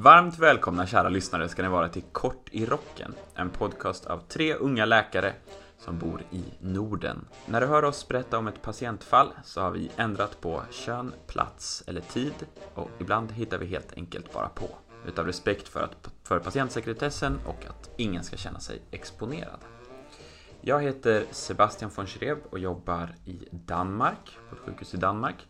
Varmt 0.00 0.38
välkomna 0.38 0.86
kära 0.86 1.08
lyssnare 1.08 1.48
ska 1.48 1.62
ni 1.62 1.68
vara 1.68 1.88
till 1.88 2.02
Kort 2.02 2.48
i 2.50 2.66
rocken, 2.66 3.14
en 3.34 3.50
podcast 3.50 4.06
av 4.06 4.18
tre 4.28 4.54
unga 4.54 4.84
läkare 4.84 5.32
som 5.78 5.98
bor 5.98 6.22
i 6.30 6.44
Norden. 6.60 7.24
När 7.46 7.60
du 7.60 7.66
hör 7.66 7.84
oss 7.84 8.08
berätta 8.08 8.38
om 8.38 8.48
ett 8.48 8.62
patientfall 8.62 9.28
så 9.44 9.60
har 9.60 9.70
vi 9.70 9.90
ändrat 9.96 10.40
på 10.40 10.62
kön, 10.70 11.12
plats 11.26 11.84
eller 11.86 12.00
tid 12.00 12.32
och 12.74 12.90
ibland 12.98 13.32
hittar 13.32 13.58
vi 13.58 13.66
helt 13.66 13.92
enkelt 13.96 14.32
bara 14.32 14.48
på. 14.48 14.68
Utav 15.06 15.26
respekt 15.26 15.68
för, 15.68 15.82
att, 15.82 16.10
för 16.24 16.38
patientsekretessen 16.38 17.38
och 17.46 17.66
att 17.68 17.90
ingen 17.96 18.24
ska 18.24 18.36
känna 18.36 18.60
sig 18.60 18.82
exponerad. 18.90 19.60
Jag 20.60 20.82
heter 20.82 21.24
Sebastian 21.30 21.90
von 21.94 22.06
Schreeb 22.06 22.38
och 22.50 22.58
jobbar 22.58 23.14
i 23.24 23.48
Danmark, 23.50 24.38
på 24.48 24.56
ett 24.56 24.62
sjukhus 24.62 24.94
i 24.94 24.96
Danmark. 24.96 25.46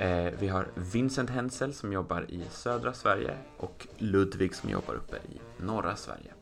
Eh, 0.00 0.32
vi 0.38 0.48
har 0.48 0.66
Vincent 0.92 1.30
Hensel 1.30 1.74
som 1.74 1.92
jobbar 1.92 2.26
i 2.28 2.42
södra 2.50 2.92
Sverige 2.92 3.34
och 3.56 3.86
Ludvig 3.98 4.54
som 4.54 4.70
jobbar 4.70 4.94
uppe 4.94 5.16
i 5.16 5.40
norra 5.62 5.96
Sverige. 5.96 6.32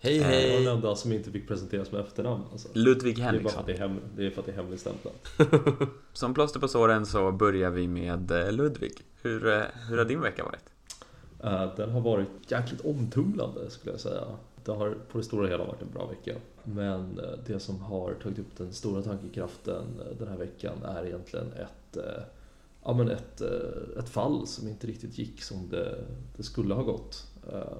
Hej 0.00 0.18
Det 0.18 0.24
var 0.24 0.30
hej! 0.30 0.64
den 0.64 0.74
enda 0.76 0.96
som 0.96 1.12
inte 1.12 1.30
fick 1.30 1.48
presenteras 1.48 1.92
med 1.92 2.00
efternamn 2.00 2.44
alltså. 2.52 2.68
Ludvig 2.72 3.16
Det 3.16 3.22
är 3.22 3.24
bara 3.24 3.32
för 3.32 3.36
Henriksson. 3.38 3.60
att 3.60 3.66
det 3.66 3.72
är, 3.72 3.78
hem, 3.78 4.00
det 4.16 4.26
är, 4.26 4.30
för 4.30 4.40
att 4.40 4.46
det 4.46 4.52
är 4.52 4.56
hemligstämplat. 4.56 5.28
Som 6.12 6.34
plåster 6.34 6.60
på 6.60 6.68
såren 6.68 7.06
så 7.06 7.32
börjar 7.32 7.70
vi 7.70 7.88
med 7.88 8.30
eh, 8.30 8.52
Ludvig. 8.52 8.92
Hur, 9.22 9.46
eh, 9.48 9.62
hur 9.88 9.98
har 9.98 10.04
din 10.04 10.20
vecka 10.20 10.44
varit? 10.44 10.64
Eh, 11.44 11.76
Den 11.76 11.90
har 11.90 12.00
varit 12.00 12.28
jäkligt 12.48 12.80
omtumlande 12.84 13.70
skulle 13.70 13.92
jag 13.92 14.00
säga. 14.00 14.24
Det 14.64 14.72
har 14.72 14.90
på 15.12 15.18
det 15.18 15.24
stora 15.24 15.48
hela 15.48 15.64
varit 15.64 15.82
en 15.82 15.90
bra 15.94 16.06
vecka. 16.06 16.38
Men 16.64 17.18
eh, 17.18 17.38
det 17.46 17.60
som 17.60 17.80
har 17.80 18.14
tagit 18.14 18.38
upp 18.38 18.56
den 18.56 18.72
stora 18.72 19.02
tankekraften 19.02 19.84
eh, 20.00 20.16
den 20.18 20.28
här 20.28 20.36
veckan 20.36 20.82
är 20.84 21.06
egentligen 21.06 21.52
ett, 21.52 21.96
eh, 21.96 22.22
ja, 22.84 22.94
men 22.96 23.08
ett, 23.10 23.40
eh, 23.40 23.98
ett 23.98 24.08
fall 24.08 24.46
som 24.46 24.68
inte 24.68 24.86
riktigt 24.86 25.18
gick 25.18 25.42
som 25.42 25.68
det, 25.68 26.04
det 26.36 26.42
skulle 26.42 26.74
ha 26.74 26.82
gått. 26.82 27.26
Eh, 27.52 27.78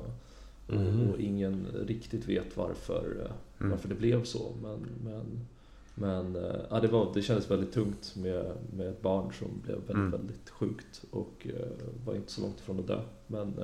Mhm. 0.72 1.10
Och 1.10 1.20
ingen 1.20 1.66
riktigt 1.86 2.28
vet 2.28 2.56
varför, 2.56 3.16
eh, 3.24 3.32
Mm. 3.60 3.70
varför 3.70 3.88
det 3.88 3.94
blev 3.94 4.24
så. 4.24 4.52
Men, 4.62 4.86
men, 5.04 5.46
men 5.94 6.36
ja, 6.70 6.80
det, 6.80 6.88
var, 6.88 7.10
det 7.14 7.22
kändes 7.22 7.50
väldigt 7.50 7.72
tungt 7.72 8.14
med, 8.16 8.52
med 8.76 8.88
ett 8.88 9.02
barn 9.02 9.32
som 9.32 9.48
blev 9.64 9.76
väldigt, 9.76 9.94
Mm. 9.94 10.10
väldigt 10.10 10.50
sjukt 10.50 11.04
och 11.10 11.46
var 12.06 12.14
inte 12.14 12.32
så 12.32 12.40
långt 12.40 12.60
ifrån 12.60 12.80
att 12.80 12.86
dö. 12.86 13.00
Men 13.26 13.54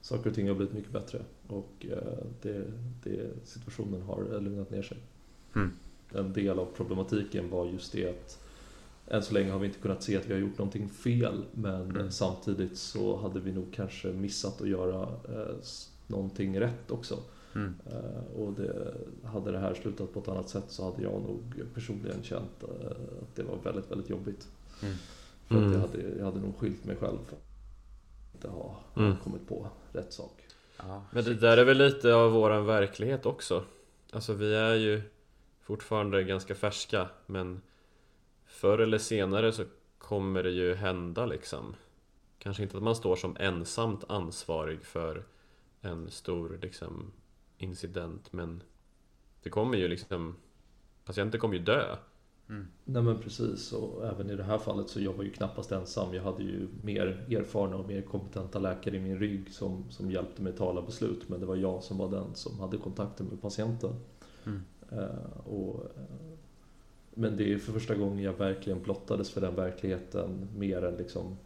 saker 0.00 0.30
och 0.30 0.36
ting 0.36 0.48
har 0.48 0.54
blivit 0.54 0.74
mycket 0.74 0.92
bättre 0.92 1.22
och 1.46 1.86
det, 2.42 2.64
det, 3.04 3.30
situationen 3.44 4.02
har 4.02 4.40
lugnat 4.40 4.70
ner 4.70 4.82
sig. 4.82 4.98
Mm. 5.54 5.70
En 6.14 6.32
del 6.32 6.58
av 6.58 6.66
problematiken 6.76 7.50
var 7.50 7.66
just 7.66 7.92
det 7.92 8.08
att 8.10 8.38
än 9.10 9.22
så 9.22 9.34
länge 9.34 9.50
har 9.52 9.58
vi 9.58 9.66
inte 9.66 9.78
kunnat 9.78 10.02
se 10.02 10.16
att 10.16 10.26
vi 10.26 10.32
har 10.32 10.40
gjort 10.40 10.58
någonting 10.58 10.88
fel 10.88 11.44
men 11.52 11.90
Mm. 11.90 12.10
samtidigt 12.10 12.78
så 12.78 13.16
hade 13.16 13.40
vi 13.40 13.52
nog 13.52 13.72
kanske 13.72 14.08
missat 14.08 14.60
att 14.60 14.68
göra 14.68 15.02
eh, 15.28 15.56
någonting 16.06 16.60
rätt 16.60 16.90
också. 16.90 17.18
Mm. 17.54 17.74
Eh, 17.86 18.40
och 18.40 18.52
det, 18.52 18.94
hade 19.24 19.52
det 19.52 19.58
här 19.58 19.74
slutat 19.74 20.12
på 20.14 20.20
ett 20.20 20.28
annat 20.28 20.48
sätt 20.48 20.64
så 20.68 20.84
hade 20.90 21.02
jag 21.02 21.12
nog 21.22 21.62
personligen 21.74 22.22
känt 22.22 22.62
eh, 22.62 22.90
att 23.22 23.34
det 23.36 23.42
var 23.42 23.56
väldigt, 23.64 23.90
väldigt 23.90 24.10
jobbigt. 24.10 24.48
Mm. 24.82 24.94
För 25.48 25.54
att 25.56 25.60
Mm. 25.62 25.72
jag, 25.72 25.80
hade, 25.80 26.02
jag 26.18 26.24
hade 26.24 26.40
nog 26.40 26.58
skilt 26.58 26.84
mig 26.84 26.96
själv 26.96 27.18
för 27.28 27.36
att 27.36 27.42
inte 28.34 28.48
ha 28.48 28.80
Mm. 28.96 29.16
kommit 29.24 29.48
på 29.48 29.66
rätt 29.92 30.12
sak. 30.12 30.42
Ja, 30.78 31.02
Men 31.12 31.24
det 31.24 31.34
där 31.34 31.56
är 31.56 31.64
väl 31.64 31.78
lite 31.78 32.14
av 32.14 32.32
våran 32.32 32.66
verklighet 32.66 33.26
också 33.26 33.64
Alltså 34.12 34.32
vi 34.32 34.54
är 34.54 34.74
ju 34.74 35.02
fortfarande 35.62 36.24
ganska 36.24 36.54
färska 36.54 37.08
men 37.26 37.60
Förr 38.60 38.78
eller 38.78 38.98
senare 38.98 39.52
så 39.52 39.64
kommer 39.98 40.42
det 40.42 40.50
ju 40.50 40.74
hända 40.74 41.26
liksom 41.26 41.76
Kanske 42.38 42.62
inte 42.62 42.76
att 42.76 42.82
man 42.82 42.96
står 42.96 43.16
som 43.16 43.36
ensamt 43.40 44.04
ansvarig 44.08 44.84
för 44.84 45.24
en 45.80 46.10
stor 46.10 46.58
liksom 46.62 47.12
incident 47.58 48.32
men 48.32 48.62
Det 49.42 49.50
kommer 49.50 49.78
ju 49.78 49.88
liksom 49.88 50.36
Patienter 51.04 51.38
kommer 51.38 51.54
ju 51.54 51.62
dö 51.62 51.96
Mm. 52.48 52.66
Nej 52.84 53.02
men 53.02 53.18
precis, 53.18 53.72
och 53.72 54.06
även 54.06 54.30
i 54.30 54.36
det 54.36 54.42
här 54.42 54.58
fallet 54.58 54.88
så 54.88 55.00
jag 55.00 55.12
var 55.12 55.24
ju 55.24 55.30
knappast 55.30 55.72
ensam. 55.72 56.14
Jag 56.14 56.22
hade 56.22 56.42
ju 56.42 56.68
mer 56.82 57.06
erfarna 57.06 57.76
och 57.76 57.88
mer 57.88 58.02
kompetenta 58.02 58.58
läkare 58.58 58.96
i 58.96 59.00
min 59.00 59.18
rygg 59.18 59.52
som, 59.52 59.90
som 59.90 60.10
hjälpte 60.10 60.42
mig 60.42 60.52
tala 60.52 60.82
beslut. 60.82 61.28
Men 61.28 61.40
det 61.40 61.46
var 61.46 61.56
jag 61.56 61.82
som 61.82 61.98
var 61.98 62.10
den 62.10 62.34
som 62.34 62.60
hade 62.60 62.76
kontakten 62.76 63.26
med 63.26 63.42
patienten. 63.42 63.94
Mm. 64.46 64.62
Eh, 64.92 65.46
och, 65.46 65.84
eh, 65.84 66.30
men 67.14 67.36
det 67.36 67.52
är 67.52 67.58
för 67.58 67.72
första 67.72 67.94
gången 67.94 68.24
jag 68.24 68.32
verkligen 68.32 68.82
blottades 68.82 69.30
för 69.30 69.40
den 69.40 69.54
verkligheten 69.54 70.48
mer 70.56 70.84
än 70.84 70.94
liksom 70.94 71.36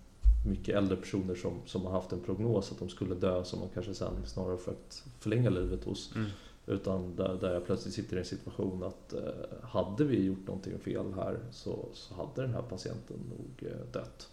mycket 0.46 0.74
äldre 0.76 0.96
personer 0.96 1.34
som, 1.34 1.52
som 1.66 1.84
har 1.84 1.92
haft 1.92 2.12
en 2.12 2.20
prognos 2.20 2.72
att 2.72 2.78
de 2.78 2.88
skulle 2.88 3.14
dö 3.14 3.44
som 3.44 3.60
man 3.60 3.68
kanske 3.74 3.94
sen 3.94 4.26
snarare 4.26 4.56
försökt 4.56 5.04
förlänga 5.18 5.50
livet 5.50 5.84
hos. 5.84 6.12
Mm. 6.16 6.30
Utan 6.66 7.16
där, 7.16 7.38
där 7.40 7.52
jag 7.52 7.66
plötsligt 7.66 7.94
sitter 7.94 8.16
i 8.16 8.18
en 8.18 8.24
situation 8.24 8.82
att 8.82 9.12
eh, 9.12 9.20
hade 9.62 10.04
vi 10.04 10.24
gjort 10.24 10.46
någonting 10.46 10.78
fel 10.78 11.12
här 11.16 11.38
så, 11.50 11.88
så 11.92 12.14
hade 12.14 12.42
den 12.42 12.54
här 12.54 12.62
patienten 12.62 13.16
nog 13.28 13.70
eh, 13.70 13.86
dött. 13.92 14.28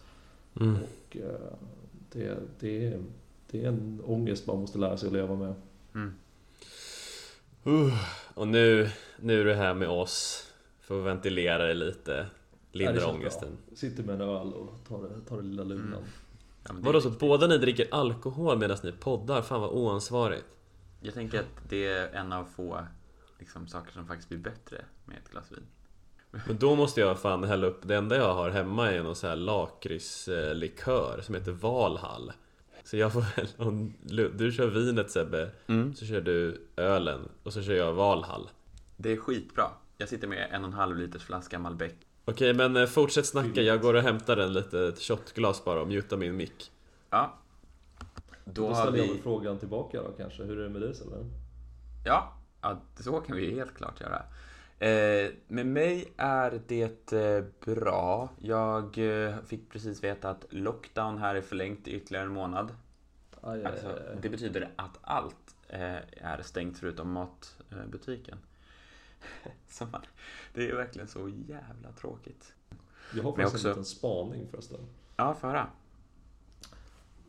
mm. 0.60 0.76
Och 0.76 1.16
eh, 1.16 1.52
det, 2.12 2.36
det, 2.60 2.86
är, 2.86 3.02
det 3.50 3.64
är 3.64 3.68
en 3.68 4.02
ångest 4.04 4.46
man 4.46 4.58
måste 4.58 4.78
lära 4.78 4.96
sig 4.96 5.06
att 5.06 5.12
leva 5.12 5.36
med. 5.36 5.54
Mm. 5.94 6.12
Uh, 7.66 7.94
Och 8.34 8.48
nu, 8.48 8.90
nu 9.20 9.40
är 9.40 9.44
du 9.44 9.54
här 9.54 9.74
med 9.74 9.88
oss 9.88 10.51
Får 10.82 11.00
ventilera 11.02 11.66
det 11.66 11.74
lite 11.74 12.12
Ja, 12.72 12.78
Lindra 12.78 12.94
känns 13.00 13.04
ångesten 13.14 13.48
bra. 13.66 13.76
Sitter 13.76 14.02
med 14.02 14.14
en 14.14 14.20
öl 14.20 14.52
och 14.52 14.74
tar 14.88 15.02
det, 15.02 15.20
tar 15.28 15.36
det 15.36 15.42
lilla 15.42 15.64
lugnan. 15.64 15.86
Mm. 15.92 16.04
Ja, 16.64 16.70
Vadå 16.80 17.00
så 17.00 17.08
viktigt. 17.08 17.20
båda 17.28 17.46
ni 17.46 17.58
dricker 17.58 17.86
alkohol 17.90 18.58
medan 18.58 18.76
ni 18.82 18.92
poddar? 18.92 19.42
Fan 19.42 19.60
vad 19.60 19.70
oansvarigt 19.70 20.44
Jag 21.00 21.14
tänker 21.14 21.38
att 21.40 21.46
det 21.68 21.86
är 21.86 22.08
en 22.08 22.32
av 22.32 22.44
få 22.56 22.86
liksom, 23.38 23.66
saker 23.68 23.92
som 23.92 24.06
faktiskt 24.06 24.28
blir 24.28 24.38
bättre 24.38 24.84
med 25.04 25.16
ett 25.24 25.30
glas 25.30 25.52
vin. 25.52 25.66
Men 26.46 26.56
då 26.58 26.74
måste 26.74 27.00
jag 27.00 27.18
fan 27.18 27.44
hälla 27.44 27.66
upp, 27.66 27.80
det 27.82 27.96
enda 27.96 28.16
jag 28.16 28.34
har 28.34 28.50
hemma 28.50 28.90
är 28.92 29.02
någon 29.02 29.16
sån 29.16 29.28
här 29.30 29.36
lakritslikör 29.36 31.20
som 31.22 31.34
heter 31.34 31.52
Valhall 31.52 32.32
Så 32.84 32.96
jag 32.96 33.12
får 33.12 33.20
väl, 33.36 33.48
om 33.68 33.94
du 34.38 34.52
kör 34.52 34.66
vinet 34.66 35.10
Sebbe, 35.10 35.50
Mm. 35.66 35.94
så 35.94 36.06
kör 36.06 36.20
du 36.20 36.66
ölen 36.76 37.28
och 37.42 37.52
så 37.52 37.62
kör 37.62 37.74
jag 37.74 37.92
Valhall 37.92 38.50
Det 38.96 39.12
är 39.12 39.16
skitbra. 39.16 39.64
Jag 40.02 40.08
sitter 40.08 40.28
med 40.28 40.48
en 40.50 40.62
och 40.64 40.68
en 40.68 40.72
halv 40.74 40.96
liters 40.96 41.22
flaska 41.22 41.58
Malbec. 41.58 41.92
Okej 42.24 42.54
men 42.54 42.76
eh, 42.76 42.86
fortsätt 42.86 43.26
snacka, 43.26 43.60
jag 43.62 43.80
går 43.80 43.94
och 43.94 44.02
hämtar 44.02 44.36
en 44.36 44.52
litet 44.52 44.98
shotglas 44.98 45.64
bara 45.64 45.80
och 45.80 45.88
mutar 45.88 46.16
min 46.16 46.36
mick 46.36 46.72
Ja. 47.10 47.38
Då, 48.44 48.52
Då 48.62 48.68
har 48.68 48.74
ställer 48.82 48.98
jag 48.98 49.04
vi... 49.04 49.12
väl 49.12 49.22
frågan 49.22 49.58
tillbaka 49.58 50.02
då 50.02 50.10
kanske. 50.16 50.42
Hur 50.42 50.58
är 50.58 50.62
det 50.62 50.68
med 50.68 50.82
dig 50.82 50.94
Sebbe? 50.94 51.16
Ja, 52.04 52.32
ja, 52.62 52.80
så 53.00 53.20
kan 53.20 53.36
vi 53.36 53.54
helt 53.54 53.74
klart 53.74 54.00
göra. 54.00 54.22
Eh, 54.78 55.30
med 55.48 55.66
mig 55.66 56.12
är 56.16 56.60
det 56.66 57.12
eh, 57.12 57.44
bra. 57.64 58.28
Jag 58.40 58.98
eh, 58.98 59.34
fick 59.46 59.70
precis 59.70 60.04
veta 60.04 60.30
att 60.30 60.46
lockdown 60.50 61.18
här 61.18 61.34
är 61.34 61.42
förlängt 61.42 61.88
i 61.88 61.92
ytterligare 61.94 62.26
en 62.26 62.32
månad. 62.32 62.68
Aj, 63.40 63.58
aj, 63.60 63.64
Alltså, 63.64 63.86
aj, 63.86 63.94
aj. 64.10 64.18
det 64.22 64.28
betyder 64.28 64.70
att 64.76 64.98
allt 65.02 65.36
är 66.20 66.42
stängt 66.42 66.78
förutom 66.78 67.12
matbutiken. 67.12 68.38
Så 69.68 69.86
man, 69.86 70.00
det 70.54 70.70
är 70.70 70.76
verkligen 70.76 71.08
så 71.08 71.28
jävla 71.28 71.92
tråkigt. 71.92 72.54
Jag 73.14 73.22
har 73.22 73.32
faktiskt 73.32 73.54
också- 73.54 73.68
en 73.68 73.72
liten 73.72 73.84
spaning 73.84 74.48
förresten. 74.50 74.80
Ja, 75.16 75.34
få 75.34 75.46
höra. 75.46 75.66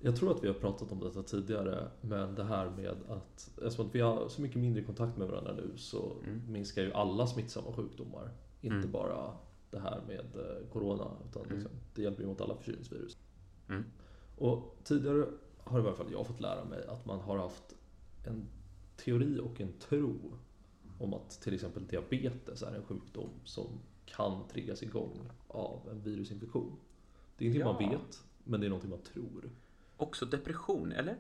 Jag 0.02 0.16
tror 0.16 0.32
att 0.32 0.44
vi 0.44 0.48
har 0.48 0.54
pratat 0.54 0.92
om 0.92 1.00
detta 1.00 1.24
tidigare, 1.24 1.88
men 2.02 2.36
det 2.36 2.44
här 2.44 2.70
med 2.70 2.98
att 3.10 3.50
eftersom 3.64 3.88
att 3.88 3.96
vi 3.96 4.00
har 4.00 4.28
så 4.30 4.42
mycket 4.42 4.58
mindre 4.62 4.84
kontakt 4.84 5.18
med 5.18 5.28
varandra 5.28 5.54
nu 5.54 5.72
så 5.78 6.12
Mm. 6.24 6.42
minskar 6.52 6.82
ju 6.82 6.94
alla 6.94 7.28
smittsamma 7.28 7.74
sjukdomar. 7.74 8.30
Inte 8.62 8.76
Mm. 8.76 8.92
bara 8.92 9.34
det 9.72 9.80
här 9.80 10.02
med 10.08 10.20
eh, 10.36 10.68
Corona, 10.74 11.12
utan 11.30 11.42
Mm. 11.46 11.54
liksom, 11.56 11.72
det 11.96 12.02
hjälper 12.02 12.22
ju 12.22 12.28
mot 12.28 12.42
alla 12.42 12.56
förkylningsvirus. 12.56 13.18
Mm. 13.70 13.84
Och 14.38 14.76
tidigare 14.84 15.26
har 15.64 15.80
i 15.80 15.82
varje 15.82 15.96
fall 15.98 16.12
jag 16.12 16.28
fått 16.28 16.40
lära 16.40 16.66
mig 16.66 16.88
att 16.88 17.06
man 17.06 17.20
har 17.20 17.38
haft 17.38 17.76
en 18.26 18.48
teori 18.98 19.40
och 19.40 19.62
en 19.62 19.74
tro 19.80 20.16
om 21.00 21.14
att 21.14 21.30
till 21.42 21.54
exempel 21.54 21.88
diabetes 21.88 22.64
är 22.64 22.76
en 22.76 22.84
sjukdom 22.84 23.30
som 23.44 23.68
kan 24.06 24.48
triggas 24.48 24.84
igång 24.84 25.30
av 25.48 25.80
en 25.92 26.02
virusinfektion. 26.02 26.72
Det 27.38 27.46
är 27.46 27.50
ingenting 27.50 27.74
man 27.74 27.84
Ja. 27.84 27.90
vet, 27.90 28.24
men 28.44 28.60
det 28.60 28.66
är 28.68 28.70
någonting 28.70 28.90
man 28.90 29.00
tror. 29.02 29.50
Också 29.98 30.26
depression, 30.26 30.92
eller? 30.92 31.18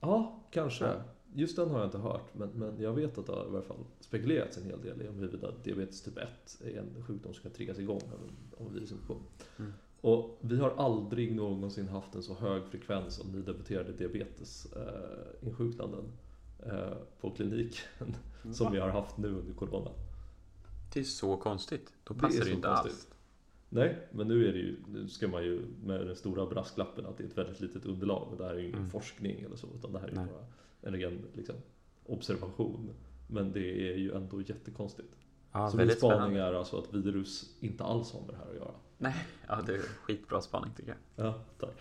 Ja, 0.00 0.40
kanske. 0.50 0.84
Ja. 0.84 0.94
Just 1.34 1.56
den 1.56 1.70
har 1.70 1.78
jag 1.78 1.86
inte 1.86 1.98
hört, 1.98 2.34
men, 2.34 2.48
men 2.48 2.80
jag 2.80 2.92
vet 2.92 3.18
att 3.18 3.26
det 3.26 3.32
har 3.32 3.44
i 3.44 3.48
alla 3.48 3.62
fall 3.62 3.84
spekulerats 4.00 4.58
en 4.58 4.64
hel 4.64 4.82
del 4.82 5.02
i 5.02 5.08
om 5.08 5.14
huruvida 5.14 5.50
diabetes 5.64 6.02
typ 6.02 6.18
1 6.18 6.60
är 6.64 6.78
en 6.78 7.04
sjukdom 7.06 7.34
som 7.34 7.42
kan 7.42 7.52
triggas 7.52 7.78
igång 7.78 7.96
av 7.96 8.02
en, 8.22 8.30
av 8.60 8.66
en 8.66 8.74
virusinfektion. 8.74 9.22
Mm. 9.58 9.72
Och 10.00 10.38
vi 10.40 10.56
har 10.58 10.70
aldrig 10.70 11.34
någonsin 11.34 11.88
haft 11.88 12.14
en 12.14 12.22
så 12.22 12.34
hög 12.34 12.62
frekvens 12.64 13.20
av 13.20 13.26
nydebuterade 13.34 13.92
diabetesinsjuknanden 13.92 16.04
eh, 16.04 16.10
på 17.20 17.30
kliniken 17.30 18.16
som 18.52 18.66
Va? 18.66 18.72
vi 18.72 18.78
har 18.78 18.88
haft 18.88 19.16
nu 19.18 19.28
under 19.28 19.54
corona. 19.54 19.90
Det 20.92 21.00
är 21.00 21.04
så 21.04 21.36
konstigt. 21.36 21.92
Då 22.04 22.14
Det 22.14 22.20
passar 22.20 22.34
är 22.34 22.38
det, 22.38 22.44
så 22.44 22.48
ju 22.50 22.54
inte 22.56 22.68
konstigt. 22.68 22.92
alls. 22.92 23.06
Nej, 23.68 24.08
men 24.12 24.28
nu 24.28 24.48
är 24.48 24.52
det 24.52 24.58
ju, 24.58 24.76
nu 24.88 25.08
ska 25.08 25.28
man 25.28 25.44
ju 25.44 25.62
med 25.84 26.06
den 26.06 26.16
stora 26.16 26.46
brasklappen 26.46 27.06
att 27.06 27.18
det 27.18 27.24
är 27.24 27.28
ett 27.28 27.38
väldigt 27.38 27.60
litet 27.60 27.84
underlag 27.84 28.28
och 28.32 28.36
det 28.38 28.44
här 28.44 28.50
är 28.54 28.58
ju 28.58 28.64
ingen 28.66 28.78
Mm. 28.78 28.90
forskning 28.90 29.40
eller 29.40 29.56
så 29.56 29.66
utan 29.78 29.92
det 29.92 29.98
här 29.98 30.06
är 30.06 30.10
ju 30.12 30.16
Nej. 30.16 30.26
bara 30.32 30.44
en 30.92 31.00
ren 31.00 31.24
liksom, 31.34 31.54
observation. 32.06 32.90
Men 33.26 33.52
det 33.52 33.92
är 33.92 33.96
ju 33.96 34.12
ändå 34.14 34.40
jättekonstigt. 34.42 35.14
Ja, 35.52 35.70
så 35.70 35.76
min 35.76 35.90
spaning 35.90 36.16
spännande. 36.16 36.40
är 36.42 36.52
alltså 36.54 36.78
att 36.78 36.94
virus 36.94 37.56
inte 37.60 37.84
alls 37.84 38.12
har 38.12 38.20
med 38.20 38.30
det 38.30 38.36
här 38.36 38.50
att 38.50 38.56
göra. 38.56 38.74
Nej, 38.98 39.14
ja 39.48 39.62
det 39.66 39.74
är 39.74 39.78
skitbra 39.78 40.40
spaning 40.40 40.70
tycker 40.76 40.96
jag. 41.16 41.26
Ja, 41.26 41.34
tack. 41.58 41.74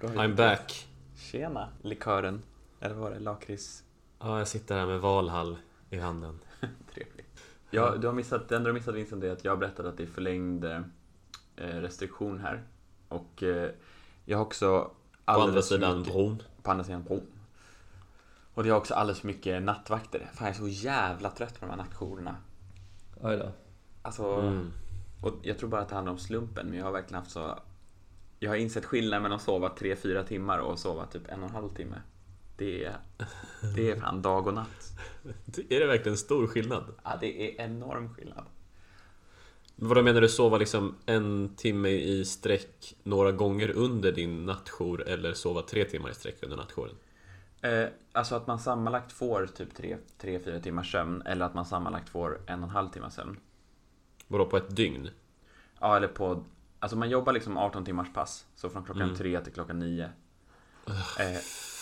Bra 0.00 0.08
I'm 0.08 0.36
back! 0.36 0.86
Tjena, 1.16 1.68
likören. 1.82 2.42
Eller 2.80 2.94
var 2.94 3.10
det 3.10 3.18
lakrits? 3.18 3.84
Ja, 4.18 4.38
jag 4.38 4.48
sitter 4.48 4.78
här 4.78 4.86
med 4.86 5.00
Valhall 5.00 5.56
i 5.90 5.98
handen. 5.98 6.38
Trevligt. 6.94 7.26
Ja, 7.70 7.96
du 7.96 8.06
har 8.06 8.14
missat, 8.14 8.48
det 8.48 8.56
enda 8.56 8.64
du 8.68 8.70
har 8.72 8.78
missat 8.78 8.94
Vincent 8.94 9.24
är 9.24 9.32
att 9.32 9.44
jag 9.44 9.58
berättade 9.58 9.88
att 9.88 9.96
det 9.96 10.02
är 10.02 10.06
förlängd 10.06 10.64
eh, 10.64 10.82
restriktion 11.56 12.38
här. 12.38 12.62
Och 13.08 13.42
eh, 13.42 13.70
jag 14.24 14.38
har 14.38 14.44
också 14.44 14.90
På 15.24 15.32
andra 15.32 15.62
sidan 15.62 15.98
mycket- 15.98 16.12
bron. 16.14 16.42
På 16.62 16.70
andra 16.70 16.84
sidan 16.84 17.02
bron. 17.04 17.26
Och 18.54 18.62
det 18.64 18.68
är 18.68 18.74
också 18.74 18.94
alldeles 18.94 19.20
för 19.20 19.26
mycket 19.26 19.62
nattvakter. 19.62 20.30
Fan, 20.34 20.46
jag 20.46 20.54
är 20.56 20.58
så 20.60 20.68
jävla 20.68 21.30
trött 21.30 21.60
på 21.60 21.66
de 21.66 21.70
här 21.70 21.76
nattjourerna. 21.76 22.36
Aj 23.22 23.36
då. 23.36 23.50
Alltså, 24.02 24.24
Mm. 24.34 24.70
och 25.22 25.32
jag 25.42 25.58
tror 25.58 25.68
bara 25.68 25.80
att 25.80 25.88
det 25.88 25.94
handlar 25.94 26.12
om 26.12 26.18
slumpen, 26.18 26.66
men 26.66 26.78
jag 26.78 26.84
har 26.84 26.92
verkligen 26.92 27.18
haft 27.20 27.30
så... 27.30 27.58
Jag 28.38 28.50
har 28.50 28.56
insett 28.56 28.84
skillnaden 28.84 29.22
mellan 29.22 29.36
att 29.36 29.42
sova 29.42 29.68
3-4 29.68 30.22
timmar 30.24 30.58
och 30.58 30.78
sova 30.78 31.06
typ 31.06 31.28
en 31.28 31.42
och 31.42 31.48
en 31.48 31.54
halv 31.54 31.74
timme. 31.74 31.96
Det 32.56 32.84
är, 32.84 32.96
det 33.76 33.90
är 33.90 34.00
fan 34.00 34.22
dag 34.22 34.46
och 34.46 34.54
natt. 34.54 34.92
Är 35.68 35.80
det 35.80 35.86
verkligen 35.86 36.18
stor 36.18 36.46
skillnad? 36.46 36.84
Ja, 37.04 37.16
det 37.20 37.60
är 37.60 37.64
enorm 37.64 38.14
skillnad. 38.14 38.44
Vad 39.76 40.04
menar 40.04 40.20
du 40.20 40.28
sova 40.28 40.58
liksom 40.58 40.94
en 41.06 41.54
timme 41.56 41.88
i 41.88 42.24
sträck 42.24 42.94
några 43.02 43.32
gånger 43.32 43.70
under 43.70 44.12
din 44.12 44.46
nattjour 44.46 45.08
eller 45.08 45.32
sova 45.32 45.62
tre 45.62 45.84
timmar 45.84 46.10
i 46.10 46.14
sträck 46.14 46.42
under 46.42 46.56
nattjouren? 46.56 46.94
Eh, 47.60 47.86
alltså 48.12 48.34
att 48.34 48.46
man 48.46 48.58
sammanlagt 48.58 49.12
får 49.12 49.46
typ 49.46 49.78
3-4 49.78 50.60
timmars 50.60 50.92
sömn 50.92 51.22
eller 51.22 51.46
att 51.46 51.54
man 51.54 51.66
sammanlagt 51.66 52.08
får 52.08 52.40
en 52.46 52.62
och 52.62 52.68
en 52.68 52.74
halv 52.74 52.88
timmars 52.88 53.12
sömn. 53.12 53.36
Vadå 54.26 54.46
på 54.46 54.56
ett 54.56 54.76
dygn? 54.76 55.08
Ja, 55.80 55.96
eller 55.96 56.08
på... 56.08 56.44
Alltså 56.78 56.96
man 56.96 57.10
jobbar 57.10 57.32
liksom 57.32 57.56
18 57.56 57.84
timmars 57.84 58.12
pass. 58.14 58.46
Så 58.54 58.70
från 58.70 58.84
klockan 58.84 59.02
Mm. 59.02 59.16
3 59.16 59.40
till 59.40 59.52
klockan 59.52 59.78
9. 59.78 60.10
Eh, 61.18 61.38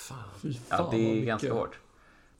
Fan. 0.09 0.19
Fy 0.37 0.55
fan 0.55 0.79
ja, 0.85 0.89
det 0.91 1.21
är 1.21 1.25
ganska 1.25 1.53
hårt. 1.53 1.79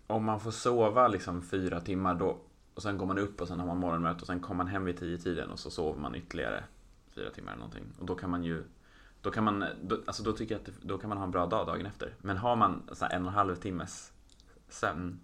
Om 0.07 0.25
man 0.25 0.41
får 0.41 0.51
sova 0.51 1.09
liksom 1.09 1.43
4 1.43 1.81
timmar 1.81 2.15
då 2.15 2.39
och 2.75 2.83
sen 2.83 2.99
går 2.99 3.07
man 3.07 3.19
upp 3.19 3.41
och 3.41 3.49
sen 3.49 3.61
har 3.61 3.67
man 3.67 3.79
morgonmöte 3.79 4.21
och 4.21 4.27
sen 4.27 4.41
kommer 4.41 4.65
man 4.65 4.67
hem 4.67 4.85
vid 4.85 4.99
10 4.99 5.19
tiden 5.19 5.51
och 5.51 5.59
så 5.59 5.71
sover 5.71 6.01
man 6.01 6.15
ytterligare 6.15 6.65
4 7.15 7.31
timmar 7.31 7.53
eller 7.53 7.59
någonting. 7.61 7.85
Och 8.01 8.07
då 8.07 8.15
kan 8.15 8.31
man 8.31 8.45
ju... 8.45 8.65
Då 9.21 9.31
kan 9.31 9.45
man, 9.45 9.65
då, 9.83 9.99
alltså 10.07 10.23
då 10.23 10.33
tycker 10.33 10.55
jag 10.55 10.61
att 10.61 10.67
det, 10.67 10.73
då 10.89 10.99
kan 10.99 11.09
man 11.09 11.19
ha 11.19 11.25
en 11.25 11.31
bra 11.31 11.47
dag 11.47 11.67
dagen 11.67 11.87
efter. 11.87 12.15
Men 12.19 12.37
har 12.37 12.57
man 12.57 12.83
så 12.93 13.05
här 13.05 13.13
en 13.13 13.23
och 13.23 13.29
en 13.29 13.35
halv 13.35 13.55
timmes 13.57 14.13
sömn 14.69 15.21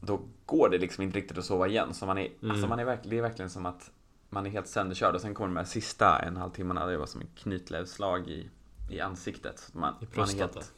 då 0.00 0.20
går 0.46 0.68
det 0.70 0.78
liksom 0.78 1.04
inte 1.04 1.18
riktigt 1.18 1.38
att 1.38 1.44
sova 1.44 1.66
igen. 1.68 1.94
Så 1.94 2.06
man 2.06 2.18
är, 2.18 2.26
Mm. 2.26 2.50
alltså 2.50 2.66
man 2.66 2.78
är 2.78 2.98
det 3.04 3.18
är 3.18 3.22
verkligen 3.22 3.50
som 3.50 3.66
att 3.66 3.90
man 4.28 4.46
är 4.46 4.50
helt 4.50 4.68
sönderkörd 4.68 5.14
och 5.14 5.20
sen 5.20 5.34
kommer 5.34 5.48
de 5.48 5.56
här 5.56 5.64
sista 5.64 6.18
en 6.18 6.24
och 6.28 6.28
en 6.28 6.36
halv 6.36 6.50
timmarna, 6.50 6.86
det 6.86 6.96
var 6.98 7.06
som 7.06 7.20
en 7.20 7.26
knytnävsslag 7.36 8.28
i, 8.28 8.50
i 8.90 9.00
ansiktet. 9.00 9.58
Så 9.58 9.78
Man, 9.78 9.90
I 9.92 9.94
Man 9.94 10.02
är 10.02 10.06
prostata. 10.14 10.42
helt, 10.60 10.72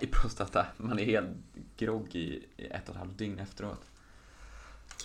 I 0.00 0.06
prostata. 0.06 0.66
Man 0.76 0.98
är 0.98 1.04
helt 1.04 1.28
grogg 1.76 2.14
i, 2.14 2.44
ett 2.56 2.88
och 2.88 2.94
ett 2.94 3.00
halvt 3.00 3.18
dygn 3.18 3.38
efteråt. 3.38 3.80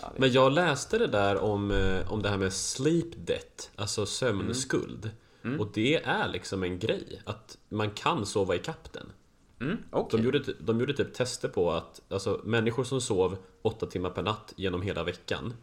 Ja, 0.01 0.11
Men 0.17 0.31
jag 0.31 0.51
läste 0.51 0.97
det 0.97 1.07
där 1.07 1.37
om, 1.37 1.71
eh, 1.71 2.11
om 2.11 2.21
det 2.21 2.29
här 2.29 2.37
med 2.37 2.53
sleep 2.53 3.05
debt, 3.17 3.71
alltså 3.75 4.05
sömnskuld. 4.05 5.11
Mm. 5.43 5.59
Och 5.59 5.67
det 5.73 6.03
är 6.03 6.27
liksom 6.27 6.63
en 6.63 6.79
grej, 6.79 7.21
att 7.25 7.57
man 7.69 7.91
kan 7.91 8.25
sova 8.25 8.55
i 8.55 8.61
den. 8.91 9.11
mm, 9.59 9.77
okej. 9.91 10.19
De 10.19 10.25
gjorde, 10.25 10.53
de 10.59 10.79
gjorde 10.79 10.93
typ 10.93 11.13
tester 11.13 11.49
på 11.49 11.71
att 11.71 12.01
alltså, 12.09 12.41
människor 12.43 12.83
som 12.83 13.01
sov 13.01 13.37
8 13.61 13.85
timmar 13.85 14.09
per 14.09 14.21
natt 14.21 14.53
genom 14.55 14.81
hela 14.81 15.03
veckan 15.03 15.53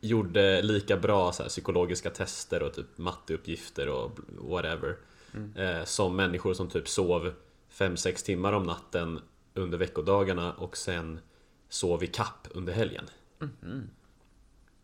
gjorde 0.00 0.62
lika 0.62 0.96
bra 0.96 1.32
så 1.32 1.42
här, 1.42 1.48
psykologiska 1.50 2.10
tester 2.10 2.62
och 2.62 2.74
typ 2.74 2.98
matteuppgifter 2.98 3.88
och 3.88 4.18
whatever 4.28 4.96
Mm. 5.34 5.56
eh, 5.56 5.84
som 5.84 6.16
människor 6.16 6.54
som 6.54 6.68
typ 6.68 6.88
sov 6.88 7.32
5-6 7.72 8.24
timmar 8.24 8.52
om 8.52 8.62
natten 8.62 9.20
under 9.54 9.78
veckodagarna 9.78 10.52
och 10.52 10.76
sen 10.76 11.20
sov 11.68 12.04
i 12.04 12.06
kapp 12.06 12.48
under 12.50 12.72
helgen. 12.72 13.04
Mhm. 13.38 13.90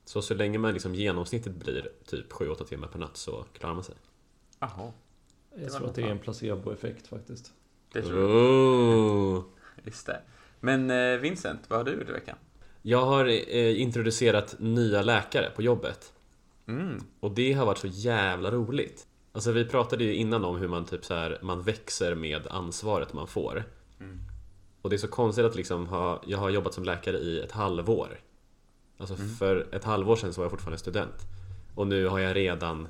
Så 0.04 0.22
så 0.22 0.34
länge 0.34 0.58
man 0.58 0.72
liksom 0.72 0.94
genomsnittet 0.94 1.52
blir 1.54 1.88
typ 2.06 2.32
7-8 2.32 2.64
timmar 2.64 2.88
per 2.88 2.98
natt 2.98 3.16
så 3.16 3.44
klarar 3.58 3.74
man 3.74 3.84
sig. 3.84 3.94
Jaha, 4.58 4.92
Jag 5.54 5.72
tror 5.72 5.86
att 5.88 5.94
det 5.94 6.02
är 6.02 6.06
en 6.10 6.18
placeboeffekt 6.18 7.06
faktiskt. 7.06 7.52
det 7.92 8.02
tror 8.02 8.20
jag. 8.20 8.30
Oh. 8.30 9.44
Just 9.84 10.06
det. 10.06 10.20
Men 10.60 10.90
eh, 10.90 11.18
Vincent, 11.18 11.60
vad 11.70 11.78
har 11.78 11.84
du 11.84 11.92
gjort 11.92 12.08
i 12.08 12.12
veckan? 12.12 12.36
Jag 12.82 13.06
har 13.06 13.26
eh, 13.26 13.80
introducerat 13.80 14.56
nya 14.58 15.02
läkare 15.02 15.50
på 15.56 15.62
jobbet. 15.62 16.12
Mm, 16.66 16.98
Och 17.20 17.30
det 17.30 17.52
har 17.52 17.66
varit 17.66 17.78
så 17.78 17.86
jävla 17.86 18.50
roligt. 18.50 19.06
Alltså 19.36 19.52
vi 19.52 19.64
pratade 19.64 20.04
ju 20.04 20.14
innan 20.14 20.44
om 20.44 20.56
hur 20.56 20.68
man 20.68 20.84
typ 20.84 21.04
så 21.04 21.14
här, 21.14 21.38
man 21.42 21.62
växer 21.62 22.14
med 22.14 22.46
ansvaret 22.46 23.12
man 23.12 23.26
får. 23.26 23.64
Mm. 24.00 24.18
Och 24.82 24.90
det 24.90 24.96
är 24.96 24.98
så 24.98 25.08
konstigt 25.08 25.44
att 25.44 25.54
liksom 25.56 25.86
ha, 25.86 26.22
jag 26.26 26.38
har 26.38 26.50
jobbat 26.50 26.74
som 26.74 26.84
läkare 26.84 27.16
i 27.18 27.40
ett 27.40 27.52
halvår. 27.52 28.20
Alltså 28.98 29.14
Mm. 29.14 29.28
för 29.36 29.66
ett 29.74 29.84
halvår 29.84 30.16
sedan 30.16 30.32
så 30.34 30.40
var 30.40 30.44
jag 30.44 30.50
fortfarande 30.50 30.78
student. 30.78 31.14
Och 31.74 31.86
nu 31.86 32.06
har 32.06 32.18
jag 32.18 32.36
redan 32.36 32.88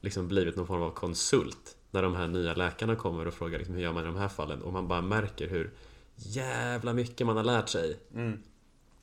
liksom 0.00 0.28
blivit 0.28 0.56
någon 0.56 0.66
form 0.66 0.82
av 0.82 0.90
konsult. 0.90 1.76
När 1.90 2.02
de 2.02 2.14
här 2.14 2.28
nya 2.28 2.54
läkarna 2.54 2.96
kommer 2.96 3.26
och 3.26 3.34
frågar 3.34 3.58
liksom, 3.58 3.74
hur 3.74 3.82
gör 3.82 3.92
man 3.92 4.02
i 4.02 4.06
de 4.06 4.16
här 4.16 4.28
fallen? 4.28 4.62
Och 4.62 4.72
man 4.72 4.88
bara 4.88 5.00
märker 5.02 5.48
hur 5.48 5.70
jävla 6.14 6.92
mycket 6.92 7.26
man 7.26 7.36
har 7.36 7.44
lärt 7.44 7.68
sig. 7.68 7.96
mm, 8.14 8.42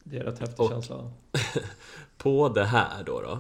Det 0.03 0.17
är 0.17 0.23
rätt 0.23 0.39
häftig 0.39 0.59
Och- 0.65 0.69
känsla. 0.71 1.12
På 2.17 2.50
det 2.50 2.65
här 2.65 3.03
då, 3.03 3.21
då 3.21 3.39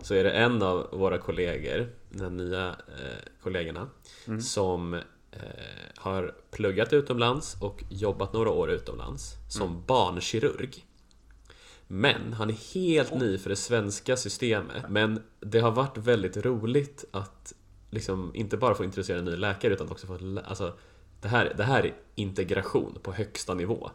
så 0.00 0.14
är 0.14 0.24
det 0.24 0.30
en 0.30 0.62
av 0.62 0.88
våra 0.92 1.18
kollegor, 1.18 1.88
de 2.10 2.36
nya 2.36 2.68
eh, 2.68 3.30
kollegorna, 3.42 3.88
Mm. 4.26 4.40
som 4.40 4.94
eh, 4.94 5.00
har 5.96 6.34
pluggat 6.50 6.92
utomlands 6.92 7.56
och 7.60 7.84
jobbat 7.90 8.32
några 8.32 8.50
år 8.50 8.70
utomlands 8.70 9.34
som 9.48 9.84
barnkirurg. 9.86 10.86
Men 11.86 12.32
han 12.32 12.50
är 12.50 12.74
helt 12.74 13.14
ny 13.14 13.38
för 13.38 13.50
det 13.50 13.56
svenska 13.56 14.16
systemet. 14.16 14.84
Men 14.88 15.22
det 15.40 15.60
har 15.60 15.70
varit 15.70 15.98
väldigt 15.98 16.36
roligt 16.36 17.04
att 17.10 17.52
liksom 17.90 18.30
inte 18.34 18.56
bara 18.56 18.74
få 18.74 18.84
introducera 18.84 19.18
en 19.18 19.24
ny 19.24 19.36
läkare 19.36 19.72
utan 19.72 19.88
också 19.88 20.06
få 20.06 20.40
alltså, 20.44 20.72
det, 21.20 21.28
här, 21.28 21.54
det 21.56 21.64
här 21.64 21.84
är 21.86 21.94
integration 22.14 22.98
på 23.02 23.12
högsta 23.12 23.54
nivå. 23.54 23.90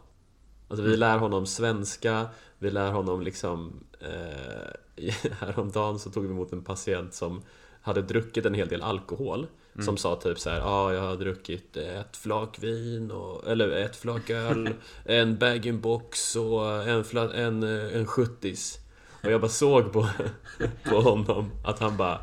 Alltså 0.68 0.84
vi 0.84 0.96
lär 0.96 1.18
honom 1.18 1.46
svenska, 1.46 2.28
vi 2.58 2.70
lär 2.70 2.92
honom 2.92 3.22
liksom 3.22 3.84
eh, 4.00 5.12
Häromdagen 5.40 5.98
så 5.98 6.10
tog 6.10 6.24
vi 6.24 6.30
emot 6.30 6.52
en 6.52 6.64
patient 6.64 7.14
som 7.14 7.42
hade 7.82 8.02
druckit 8.02 8.46
en 8.46 8.54
hel 8.54 8.68
del 8.68 8.82
alkohol 8.82 9.46
Som 9.84 9.96
sa 9.96 10.16
typ 10.16 10.38
så 10.38 10.50
här, 10.50 10.58
ja 10.58 10.64
ah, 10.64 10.92
jag 10.92 11.02
har 11.02 11.16
druckit 11.16 11.76
ett 11.76 12.16
flak 12.16 12.58
vin 12.58 13.10
och, 13.10 13.50
Eller 13.50 13.70
ett 13.70 13.96
flak 13.96 14.30
öl 14.30 14.70
En 15.04 15.38
bag-in-box 15.38 16.36
och 16.36 16.88
en, 16.88 17.04
fla, 17.04 17.34
en, 17.34 17.62
en 17.62 18.06
sjuttis. 18.06 18.78
Och 19.24 19.30
jag 19.30 19.40
bara 19.40 19.50
såg 19.50 19.92
på, 19.92 20.08
på 20.84 21.00
honom 21.00 21.50
att 21.64 21.78
han 21.78 21.96
bara 21.96 22.20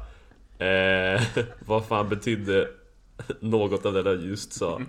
eh, 0.68 1.22
Vad 1.66 1.86
fan 1.86 2.10
betydde 2.10 2.70
något 3.40 3.86
av 3.86 3.94
det 3.94 4.04
där 4.04 4.18
just 4.18 4.54
sa. 4.54 4.82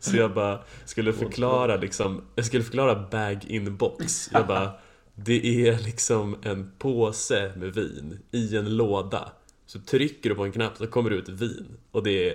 Så 0.00 0.16
jag 0.16 0.34
bara 0.34 0.60
skulle 0.84 1.12
förklara 1.12 1.76
liksom 1.76 2.22
Jag 2.34 2.44
skulle 2.46 2.64
förklara 2.64 3.08
bag-in-box 3.10 4.28
Jag 4.32 4.46
bara 4.46 4.72
Det 5.14 5.66
är 5.68 5.78
liksom 5.78 6.36
en 6.42 6.72
påse 6.78 7.52
med 7.56 7.74
vin 7.74 8.18
i 8.30 8.56
en 8.56 8.76
låda. 8.76 9.32
Så 9.66 9.80
trycker 9.80 10.28
du 10.30 10.34
på 10.36 10.44
en 10.44 10.52
knapp 10.52 10.76
så 10.78 10.86
kommer 10.86 11.10
det 11.10 11.16
ut 11.16 11.28
vin. 11.28 11.76
Och 11.90 12.02
det 12.02 12.28
är 12.30 12.34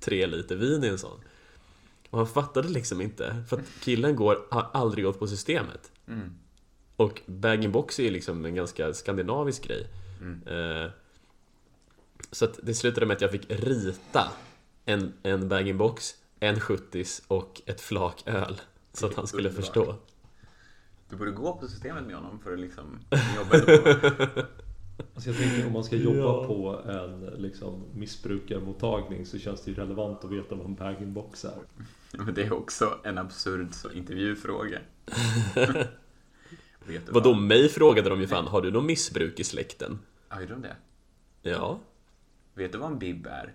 tre 0.00 0.26
liter 0.26 0.56
vin 0.56 0.84
i 0.84 0.86
en 0.88 0.98
sån. 0.98 1.20
Och 2.10 2.18
han 2.18 2.26
fattade 2.26 2.68
liksom 2.68 3.00
inte 3.00 3.44
För 3.48 3.56
att 3.56 3.64
killen 3.80 4.16
går, 4.16 4.38
har 4.50 4.70
aldrig 4.72 5.04
gått 5.04 5.18
på 5.18 5.26
systemet. 5.26 5.92
Mm, 6.08 6.30
Och 6.96 7.20
bag-in-box 7.26 7.98
är 7.98 8.02
ju 8.04 8.10
liksom 8.10 8.44
en 8.44 8.54
ganska 8.54 8.94
skandinavisk 8.94 9.66
grej. 9.68 9.86
Mm. 10.20 10.40
Eh, 10.46 10.90
Så 12.30 12.44
att 12.44 12.58
det 12.62 12.74
slutade 12.74 13.06
med 13.06 13.14
att 13.14 13.20
jag 13.20 13.30
fick 13.30 13.50
rita 13.50 14.32
en, 14.90 15.12
en 15.22 15.48
bag-in-box, 15.48 16.14
en 16.40 16.60
sjuttis 16.60 17.22
och 17.28 17.62
ett 17.66 17.80
flak 17.80 18.22
öl 18.26 18.60
Så 18.92 19.06
att 19.06 19.14
han 19.14 19.26
skulle 19.26 19.50
förstå 19.50 19.94
Du 21.08 21.16
borde 21.16 21.30
gå 21.30 21.56
på 21.56 21.68
systemet 21.68 22.06
med 22.06 22.14
honom 22.16 22.40
för 22.40 22.52
att 22.52 22.60
liksom 22.60 22.98
jobba 23.36 23.58
på. 23.58 24.42
Alltså 25.14 25.30
jag 25.30 25.38
tänker 25.38 25.66
om 25.66 25.72
man 25.72 25.84
ska 25.84 25.96
jobba 25.96 26.18
Ja. 26.18 26.46
på 26.46 26.90
en 26.90 27.20
liksom, 27.26 27.84
missbrukarmottagning 27.94 29.26
så 29.26 29.38
känns 29.38 29.62
det 29.64 29.70
ju 29.70 29.76
relevant 29.76 30.24
att 30.24 30.30
veta 30.30 30.54
vad 30.54 30.66
en 30.66 30.74
bag-in-box 30.74 31.44
är. 31.44 31.58
Men 32.12 32.34
det 32.34 32.42
är 32.42 32.52
också 32.52 32.98
en 33.04 33.18
absurd 33.18 33.74
så 33.74 33.90
intervjufråga. 33.90 34.78
Vet 36.84 37.06
du 37.06 37.12
Vadå, 37.12 37.32
vad? 37.32 37.42
mig 37.42 37.68
frågade 37.68 38.08
de 38.10 38.20
ju 38.20 38.26
fan, 38.26 38.46
har 38.46 38.62
du 38.62 38.70
någon 38.70 38.86
missbruk 38.86 39.40
i 39.40 39.44
släkten? 39.44 39.98
Ja, 40.28 40.40
gjorde 40.40 40.52
de 40.52 40.62
det? 40.62 40.76
Ja, 41.50 41.78
Vet 42.54 42.72
du 42.72 42.78
vad 42.78 42.92
en 42.92 42.98
bib 42.98 43.26
är? 43.26 43.54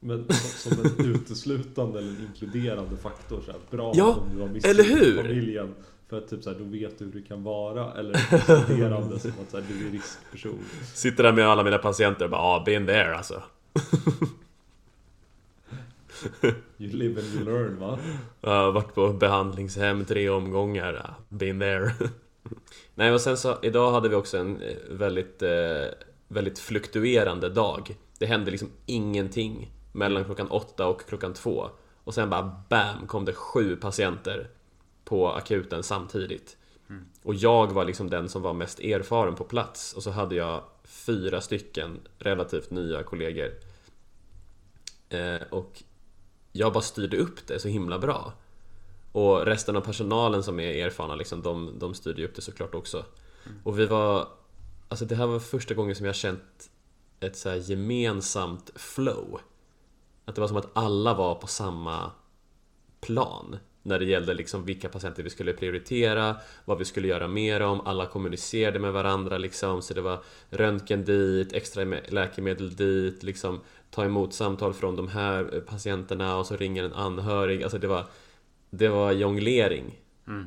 Men 0.00 0.26
som 0.32 0.72
en 0.72 1.06
uteslutande 1.06 1.98
eller 1.98 2.08
en 2.08 2.20
inkluderande 2.20 2.96
faktor 2.96 3.40
så 3.46 3.52
här, 3.52 3.60
Bra 3.70 3.92
Ja, 3.94 4.14
om 4.14 4.36
du 4.36 4.40
har 4.40 4.48
hur? 4.82 5.16
familjen 5.16 5.74
För 6.08 6.18
att 6.18 6.28
typ 6.28 6.42
så 6.42 6.50
här, 6.50 6.58
då 6.58 6.64
vet 6.64 6.98
du 6.98 7.04
hur 7.04 7.12
du 7.12 7.22
kan 7.22 7.42
vara 7.42 7.94
Eller 7.94 8.14
exkluderande 8.34 9.18
som 9.18 9.30
att 9.30 9.50
så 9.50 9.56
här, 9.56 9.64
du 9.68 9.86
är 9.86 9.90
riskperson 9.90 10.58
Sitter 10.94 11.22
där 11.22 11.32
med 11.32 11.48
alla 11.48 11.64
mina 11.64 11.78
patienter 11.78 12.24
och 12.24 12.30
bara 12.30 12.40
ah, 12.40 12.64
been 12.64 12.86
there 12.86 13.16
alltså. 13.16 13.42
You 16.78 16.92
live 16.92 17.20
and 17.20 17.34
you 17.34 17.44
learn 17.44 17.78
va? 17.78 17.98
Jag 18.40 18.50
har 18.50 18.72
varit 18.72 18.94
på 18.94 19.12
behandlingshem 19.12 20.04
tre 20.04 20.28
omgångar. 20.28 20.92
ja, 21.04 21.14
Been 21.28 21.60
there. 21.60 21.92
Nej 22.94 23.12
och 23.12 23.20
sen 23.20 23.36
så, 23.36 23.58
idag 23.62 23.92
hade 23.92 24.08
vi 24.08 24.14
också 24.14 24.38
en 24.38 24.62
eh, 24.62 24.76
väldigt, 24.90 25.42
eh, 25.42 25.86
väldigt 26.28 26.58
fluktuerande 26.58 27.48
dag. 27.48 27.96
Det 28.18 28.26
hände 28.26 28.50
liksom 28.50 28.68
ingenting 28.86 29.72
mellan 29.98 30.24
klockan 30.24 30.48
åtta 30.48 30.86
och 30.86 31.08
klockan 31.08 31.34
två. 31.34 31.70
Och 32.04 32.14
sen 32.14 32.30
bara 32.30 32.62
BAM 32.68 33.06
kom 33.06 33.24
det 33.24 33.32
sju 33.32 33.76
patienter 33.76 34.50
på 35.04 35.32
akuten 35.32 35.82
samtidigt. 35.82 36.56
Och 37.22 37.34
jag 37.34 37.72
var 37.72 37.84
liksom 37.84 38.10
den 38.10 38.28
som 38.28 38.42
var 38.42 38.52
mest 38.52 38.80
erfaren 38.80 39.34
på 39.34 39.44
plats. 39.44 39.92
Och 39.92 40.02
så 40.02 40.10
hade 40.10 40.34
jag 40.34 40.62
fyra 40.84 41.40
stycken 41.40 42.00
relativt 42.18 42.70
nya 42.70 43.02
kollegor. 43.02 43.50
Eh, 45.08 45.42
och 45.50 45.82
jag 46.52 46.72
bara 46.72 46.82
styrde 46.82 47.16
upp 47.16 47.46
det 47.46 47.58
så 47.58 47.68
himla 47.68 47.98
bra. 47.98 48.32
Och 49.12 49.46
resten 49.46 49.76
av 49.76 49.80
personalen 49.80 50.42
som 50.42 50.60
är 50.60 50.86
erfarna 50.86 51.14
liksom, 51.14 51.42
de, 51.42 51.78
de 51.78 51.94
styrde 51.94 52.24
upp 52.24 52.34
det 52.34 52.42
såklart 52.42 52.74
också. 52.74 53.04
Och 53.64 53.78
vi 53.78 53.86
var... 53.86 54.28
Alltså 54.88 55.04
det 55.04 55.14
här 55.14 55.26
var 55.26 55.38
första 55.38 55.74
gången 55.74 55.96
som 55.96 56.06
jag 56.06 56.14
känt 56.14 56.70
ett 57.20 57.36
så 57.36 57.48
här 57.48 57.56
gemensamt 57.56 58.70
flow. 58.74 59.40
Att 60.28 60.34
det 60.34 60.40
var 60.40 60.48
som 60.48 60.56
att 60.56 60.70
alla 60.72 61.14
var 61.14 61.34
på 61.34 61.46
samma 61.46 62.10
plan. 63.00 63.56
När 63.82 63.98
det 63.98 64.04
gällde 64.04 64.34
liksom 64.34 64.64
vilka 64.64 64.88
patienter 64.88 65.22
vi 65.22 65.30
skulle 65.30 65.52
prioritera, 65.52 66.36
vad 66.64 66.78
vi 66.78 66.84
skulle 66.84 67.08
göra 67.08 67.28
mer 67.28 67.60
om, 67.60 67.80
alla 67.80 68.06
kommunicerade 68.06 68.78
med 68.78 68.92
varandra 68.92 69.38
liksom. 69.38 69.82
Så 69.82 69.94
det 69.94 70.00
var 70.00 70.22
röntgen 70.50 71.04
dit, 71.04 71.52
extra 71.52 71.84
läkemedel 72.08 72.76
dit, 72.76 73.22
liksom 73.22 73.60
ta 73.90 74.04
emot 74.04 74.34
samtal 74.34 74.74
från 74.74 74.96
de 74.96 75.08
här 75.08 75.64
patienterna 75.66 76.36
och 76.36 76.46
så 76.46 76.56
ringer 76.56 76.84
en 76.84 76.92
anhörig. 76.92 77.62
Alltså 77.62 77.78
det 77.78 77.86
var, 77.86 78.06
det 78.70 78.88
var 78.88 79.12
jonglering. 79.12 80.00
Mm. 80.26 80.46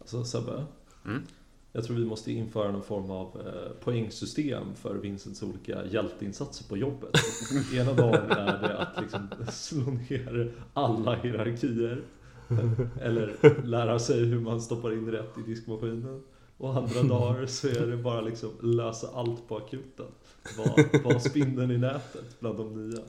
Alltså 0.00 0.24
Sebbe 0.24 0.64
Mm. 1.04 1.22
Jag 1.72 1.84
tror 1.84 1.96
vi 1.96 2.04
måste 2.04 2.32
införa 2.32 2.72
någon 2.72 2.82
form 2.82 3.10
av 3.10 3.42
eh, 3.46 3.84
poängsystem 3.84 4.74
för 4.74 4.94
Vincents 4.94 5.42
olika 5.42 5.86
hjälteinsatser 5.86 6.68
på 6.68 6.76
jobbet. 6.76 7.10
Ena 7.74 7.92
dagen 7.92 8.30
är 8.30 8.62
det 8.62 8.78
att 8.78 9.02
liksom 9.02 9.28
slå 9.52 9.90
ner 9.90 10.52
alla 10.74 11.14
hierarkier. 11.14 12.02
Eller 13.00 13.36
lära 13.66 13.98
sig 13.98 14.24
hur 14.24 14.40
man 14.40 14.60
stoppar 14.60 14.92
in 14.92 15.10
rätt 15.10 15.38
i 15.38 15.50
diskmaskinen. 15.50 16.22
Och 16.56 16.76
andra 16.76 17.02
dagar 17.02 17.46
så 17.46 17.68
är 17.68 17.86
det 17.86 17.96
bara 17.96 18.20
liksom 18.20 18.50
lösa 18.62 19.08
allt 19.14 19.48
på 19.48 19.56
akuten. 19.56 20.06
Var, 20.58 21.04
var 21.04 21.18
spindeln 21.18 21.70
i 21.70 21.78
nätet 21.78 22.40
bland 22.40 22.58
de 22.58 22.88
nya. 22.88 23.00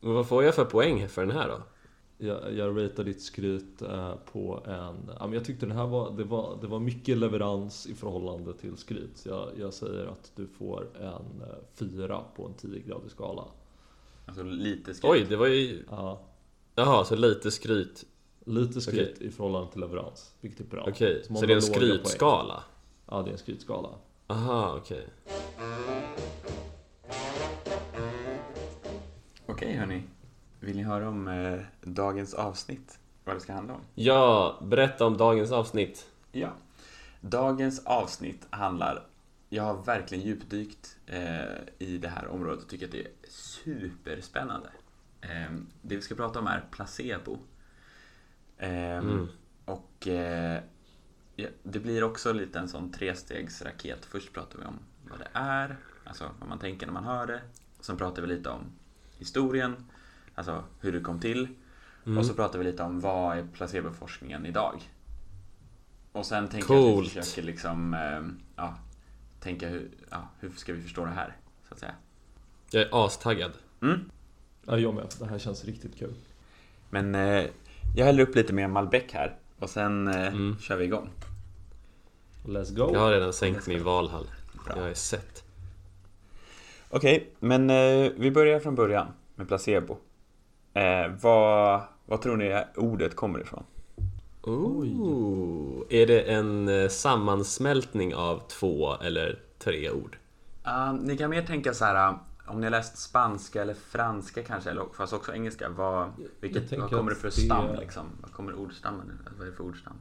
Men 0.00 0.14
vad 0.14 0.28
får 0.28 0.44
jag 0.44 0.54
för 0.54 0.64
poäng 0.64 1.08
för 1.08 1.26
den 1.26 1.36
här 1.36 1.48
då? 1.48 1.62
Jag, 2.18 2.54
jag 2.54 2.84
ratear 2.84 3.04
ditt 3.04 3.22
skryt 3.22 3.82
eh, 3.82 4.14
på 4.32 4.62
en... 4.66 5.10
Ja, 5.18 5.26
men 5.26 5.32
jag 5.32 5.44
tyckte 5.44 5.66
den 5.66 5.76
här 5.76 5.86
var 5.86 6.10
det, 6.16 6.24
var... 6.24 6.58
det 6.60 6.66
var 6.66 6.78
mycket 6.80 7.18
leverans 7.18 7.86
i 7.86 7.94
förhållande 7.94 8.52
till 8.54 8.76
skryt. 8.76 9.10
Så 9.18 9.28
jag, 9.28 9.48
jag 9.58 9.74
säger 9.74 10.06
att 10.06 10.32
du 10.36 10.46
får 10.46 10.88
en 11.00 11.42
eh, 11.42 11.56
fyra 11.74 12.20
på 12.36 12.46
en 12.46 12.54
10-gradig 12.54 13.08
skala. 13.10 13.44
Alltså 14.26 14.42
lite 14.42 14.94
skryt. 14.94 15.10
Oj, 15.12 15.26
det 15.28 15.36
var 15.36 15.46
ju... 15.46 15.84
Ja, 15.90 16.20
Jaha, 16.74 17.04
så 17.04 17.16
lite 17.16 17.50
skryt. 17.50 18.04
lite 18.44 18.80
skryt 18.80 19.20
i 19.22 19.30
förhållande 19.30 19.72
till 19.72 19.80
leverans, 19.80 20.34
vilket 20.40 20.60
är 20.60 20.64
bra. 20.64 20.84
Okej, 20.88 21.22
Så 21.26 21.32
man 21.32 21.40
så 21.40 21.46
det 21.46 21.52
är 21.52 21.56
en 21.56 21.62
poäng. 21.62 21.74
skrytskala? 21.74 22.62
Ja, 23.10 23.22
det 23.22 23.28
är 23.28 23.32
en 23.32 23.38
skrytskala. 23.38 23.88
Aha, 24.26 24.76
okej. 24.80 25.06
Okej 29.46 29.72
hörni. 29.72 30.02
Vill 30.64 30.76
ni 30.76 30.82
höra 30.82 31.08
om 31.08 31.28
eh, 31.28 31.60
dagens 31.82 32.34
avsnitt? 32.34 32.98
Vad 33.24 33.36
det 33.36 33.40
ska 33.40 33.52
handla 33.52 33.74
om? 33.74 33.80
Ja, 33.94 34.58
berätta 34.62 35.06
om 35.06 35.16
dagens 35.16 35.52
avsnitt. 35.52 36.10
Ja. 36.32 36.52
Dagens 37.20 37.86
avsnitt 37.86 38.46
handlar... 38.50 39.06
Jag 39.48 39.62
har 39.62 39.82
verkligen 39.82 40.24
djupdykt 40.24 40.96
eh, 41.06 41.42
i 41.78 41.98
det 41.98 42.08
här 42.08 42.26
området 42.28 42.62
och 42.62 42.68
tycker 42.68 42.86
att 42.86 42.92
det 42.92 43.00
är 43.00 43.10
superspännande. 43.28 44.68
Eh, 45.20 45.52
det 45.82 45.96
vi 45.96 46.02
ska 46.02 46.14
prata 46.14 46.38
om 46.38 46.46
är 46.46 46.64
placebo. 46.70 47.38
Eh, 48.58 48.94
Mm. 48.98 49.28
Och 49.64 50.08
eh, 50.08 50.62
ja, 51.36 51.48
det 51.62 51.78
blir 51.78 52.04
också 52.04 52.32
lite 52.32 52.58
en 52.58 52.68
sån 52.68 52.92
trestegsraket. 52.92 54.04
Först 54.04 54.32
pratar 54.32 54.58
vi 54.58 54.64
om 54.64 54.78
vad 55.10 55.18
det 55.18 55.28
är, 55.32 55.76
alltså 56.04 56.30
vad 56.40 56.48
man 56.48 56.58
tänker 56.58 56.86
när 56.86 56.92
man 56.92 57.04
hör 57.04 57.26
det. 57.26 57.40
Sen 57.80 57.96
pratar 57.96 58.22
vi 58.22 58.28
lite 58.28 58.50
om 58.50 58.60
historien, 59.18 59.76
alltså 60.34 60.64
hur 60.80 60.92
det 60.92 61.00
kom 61.00 61.20
till. 61.20 61.48
Mm. 62.06 62.18
Och 62.18 62.26
så 62.26 62.34
pratar 62.34 62.58
vi 62.58 62.64
lite 62.64 62.82
om 62.82 63.00
vad 63.00 63.38
är 63.38 63.46
placeboforskningen 63.54 64.46
idag? 64.46 64.80
Och 66.12 66.26
sen 66.26 66.48
tänker 66.48 66.74
jag 66.74 66.84
att 66.88 66.94
Coolt. 66.94 67.16
vi 67.16 67.20
försöker 67.20 67.42
liksom, 67.42 67.94
eh, 67.94 68.20
ja, 68.56 68.74
tänka 69.40 69.68
hur, 69.68 69.90
ja, 70.10 70.28
hur 70.40 70.50
ska 70.50 70.72
vi 70.72 70.82
förstå 70.82 71.04
det 71.04 71.10
här? 71.10 71.36
Så 71.68 71.74
att 71.74 71.80
säga. 71.80 71.94
Jag 72.70 72.82
är 72.82 73.06
astaggad. 73.06 73.52
Mm. 73.82 74.10
Ja, 74.66 74.78
jag 74.78 74.94
med. 74.94 75.06
Det 75.18 75.26
här 75.26 75.38
känns 75.38 75.64
riktigt 75.64 75.98
kul. 75.98 76.14
Men 76.90 77.14
eh, 77.14 77.44
jag 77.96 78.06
häller 78.06 78.22
upp 78.22 78.34
lite 78.34 78.52
mer 78.52 78.68
Malbec 78.68 79.04
här 79.12 79.36
och 79.58 79.70
sen 79.70 80.08
eh, 80.08 80.26
Mm. 80.26 80.56
kör 80.60 80.76
vi 80.76 80.84
igång. 80.84 81.10
Let's 82.46 82.74
go! 82.76 82.90
Jag 82.92 83.00
har 83.00 83.10
redan 83.12 83.32
sänkt 83.32 83.66
min 83.66 83.84
valhall. 83.84 84.26
Bra. 84.66 84.76
Jag 84.78 84.90
är 84.90 84.94
sett. 84.94 85.44
Okej, 86.88 87.30
men 87.40 87.70
eh, 87.70 88.10
vi 88.16 88.30
börjar 88.30 88.60
från 88.60 88.74
början 88.74 89.06
med 89.34 89.48
placebo. 89.48 89.96
Eh, 90.74 91.12
vad, 91.20 91.82
vad 92.06 92.22
tror 92.22 92.36
ni 92.36 92.64
ordet 92.76 93.16
kommer 93.16 93.40
ifrån? 93.40 93.64
Ooh. 94.42 95.82
Är 95.90 96.06
det 96.06 96.20
en 96.20 96.68
eh, 96.68 96.88
sammansmältning 96.88 98.14
av 98.14 98.42
två 98.48 98.94
eller 98.94 99.38
tre 99.58 99.90
ord? 99.90 100.18
Uh, 100.66 100.94
ni 101.02 101.16
kan 101.16 101.30
mer 101.30 101.42
tänka 101.42 101.74
så 101.74 101.84
här, 101.84 102.10
uh, 102.10 102.18
om 102.46 102.60
ni 102.60 102.66
har 102.66 102.70
läst 102.70 102.98
spanska 102.98 103.62
eller 103.62 103.74
franska 103.74 104.42
kanske, 104.42 104.70
eller 104.70 104.84
fast 104.96 105.12
också 105.12 105.34
engelska, 105.34 105.68
vad, 105.68 106.10
vilket, 106.40 106.78
vad 106.78 106.90
kommer 106.90 107.10
det 107.10 107.16
för 107.16 107.28
det- 107.28 107.32
stam 107.32 107.76
liksom? 107.80 108.06
Vad 108.22 108.32
kommer 108.32 108.54
ordstammen? 108.54 109.18
Vad 109.38 109.46
är 109.46 109.50
det 109.50 109.56
för 109.56 109.64
ordstam? 109.64 109.94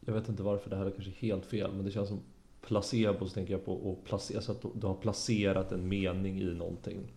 Jag 0.00 0.14
vet 0.14 0.28
inte 0.28 0.42
varför 0.42 0.70
det 0.70 0.76
här 0.76 0.86
är 0.86 0.90
kanske 0.90 1.10
helt 1.10 1.46
fel, 1.46 1.72
men 1.72 1.84
det 1.84 1.90
känns 1.90 2.08
som 2.08 2.20
placebo 2.66 3.26
så 3.26 3.34
tänker 3.34 3.52
jag 3.52 3.64
på 3.64 3.98
att 3.98 4.08
placera, 4.08 4.40
så 4.40 4.52
att 4.52 4.64
du 4.74 4.86
har 4.86 4.94
placerat 4.94 5.72
en 5.72 5.88
mening 5.88 6.40
i 6.40 6.54
någonting. 6.54 7.12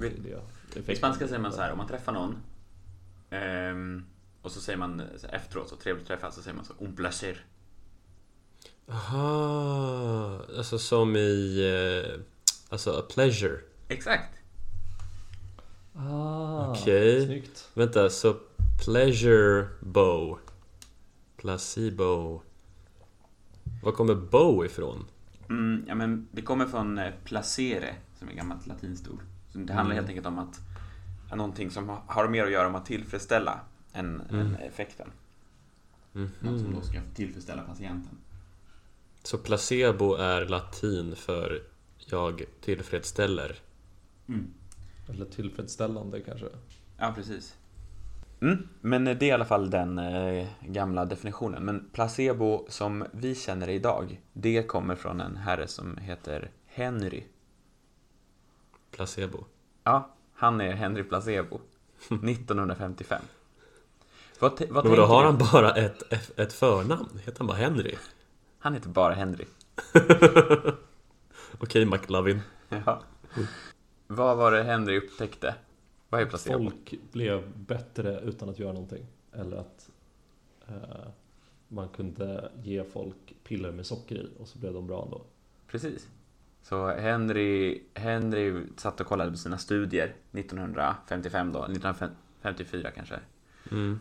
Vet- 0.00 0.84
det 0.86 0.92
I 0.92 0.96
spanska 0.96 1.28
säger 1.28 1.40
man 1.40 1.52
så 1.52 1.60
här, 1.60 1.72
om 1.72 1.78
man 1.78 1.88
träffar 1.88 2.12
någon 2.12 2.36
ehm, 3.30 4.04
och 4.42 4.52
så 4.52 4.60
säger 4.60 4.78
man 4.78 5.02
så 5.16 5.26
här, 5.26 5.34
efteråt, 5.34 5.68
så 5.68 5.76
trevligt 5.76 6.02
att 6.02 6.08
träffas, 6.08 6.34
så 6.34 6.42
säger 6.42 6.56
man 6.56 6.64
så 6.64 6.72
un 6.80 6.96
placer. 6.96 7.44
Aha, 8.88 10.40
alltså 10.56 10.78
som 10.78 11.16
i... 11.16 11.60
Eh, 12.06 12.20
alltså 12.68 12.90
a 12.98 13.02
pleasure. 13.14 13.60
Exakt! 13.88 14.34
Ah, 15.94 16.70
Okej. 16.70 17.26
snyggt. 17.26 17.68
Vänta, 17.74 18.10
så 18.10 18.36
pleasure 18.84 19.68
bow. 19.80 20.38
Placebo. 21.36 22.42
Var 23.82 23.92
kommer 23.92 24.14
bow 24.14 24.64
ifrån? 24.66 25.04
Mm, 25.48 25.84
ja, 25.88 25.94
men 25.94 26.28
det 26.32 26.42
kommer 26.42 26.66
från 26.66 26.98
eh, 26.98 27.12
placere, 27.24 27.94
som 28.18 28.28
är 28.28 28.32
ett 28.32 28.38
gammalt 28.38 28.66
latinskt 28.66 29.08
ord. 29.08 29.22
Det 29.66 29.72
handlar 29.72 29.94
Mm. 29.94 29.96
helt 29.96 30.08
enkelt 30.08 30.26
om 30.26 30.38
att 30.38 30.60
någonting 31.36 31.70
som 31.70 31.88
har- 32.06 32.28
mer 32.28 32.44
att 32.44 32.50
göra 32.50 32.68
med 32.68 32.80
att 32.80 32.86
tillfredsställa 32.86 33.60
än, 33.92 34.20
Mm. 34.30 34.46
än 34.46 34.54
effekten. 34.54 35.10
Något 36.12 36.60
som 36.60 36.74
då 36.74 36.80
ska 36.80 37.00
tillfredsställa 37.14 37.62
patienten. 37.62 38.18
Så 39.22 39.38
placebo 39.38 40.14
är 40.14 40.46
latin 40.46 41.16
för 41.16 41.62
jag 42.06 42.42
tillfredsställer. 42.60 43.56
Mm. 44.28 44.46
Eller 45.08 45.24
tillfredsställande 45.24 46.20
kanske. 46.20 46.46
Ja, 46.98 47.12
precis. 47.16 47.56
Mm, 48.40 48.68
men 48.80 49.04
det 49.04 49.10
är 49.22 49.24
i 49.24 49.30
alla 49.32 49.44
fall 49.44 49.70
den 49.70 49.98
eh, 49.98 50.46
gamla 50.62 51.04
definitionen. 51.04 51.64
Men 51.64 51.90
placebo 51.92 52.66
som 52.68 53.04
vi 53.12 53.34
känner 53.34 53.66
det 53.66 53.72
idag, 53.72 54.20
det 54.32 54.62
kommer 54.62 54.96
från 54.96 55.20
en 55.20 55.36
herre 55.36 55.66
som 55.68 55.96
heter 55.96 56.50
Henry. 56.66 57.22
Placebo. 58.90 59.44
Ja, 59.84 60.14
han 60.34 60.60
är 60.60 60.72
Henry 60.72 61.02
Placebo. 61.02 61.60
1955. 62.08 63.22
Vad, 64.40 64.56
te- 64.56 64.66
vad 64.66 64.74
Men 64.74 64.82
tänker 64.82 64.96
då 64.96 65.06
har 65.06 65.20
du? 65.22 65.26
han 65.26 65.38
bara 65.52 65.74
ett, 65.74 66.38
ett 66.38 66.52
förnamn? 66.52 67.18
Heter 67.24 67.38
han 67.38 67.46
bara 67.46 67.56
Henry? 67.56 67.94
Han 68.58 68.74
heter 68.74 68.88
bara 68.88 69.14
Henry. 69.14 69.44
Okej, 71.58 71.86
McLovin. 71.86 72.40
Ja. 72.68 73.02
Vad 74.06 74.36
var 74.36 74.52
det 74.52 74.62
Henry 74.62 74.98
upptäckte? 74.98 75.54
Vad 76.08 76.20
är 76.20 76.26
placebo? 76.26 76.58
Folk 76.58 76.94
blev 77.12 77.52
bättre 77.58 78.20
utan 78.20 78.48
att 78.48 78.58
göra 78.58 78.72
någonting. 78.72 79.06
Eller 79.32 79.56
att 79.56 79.90
eh, 80.68 81.08
man 81.68 81.88
kunde 81.88 82.52
ge 82.62 82.84
folk 82.84 83.34
piller 83.44 83.72
med 83.72 83.86
socker 83.86 84.14
i 84.14 84.28
och 84.38 84.48
så 84.48 84.58
blev 84.58 84.72
de 84.72 84.86
bra 84.86 85.02
ändå. 85.04 85.22
Precis. 85.66 86.08
Så 86.62 86.86
Henry, 86.86 87.82
Henry 87.94 88.62
satt 88.76 89.00
och 89.00 89.06
kollade 89.06 89.30
på 89.30 89.36
sina 89.36 89.58
studier 89.58 90.14
1955 90.32 91.52
då, 91.52 91.64
1954 91.64 92.90
kanske. 92.90 93.20
Mm. 93.70 94.00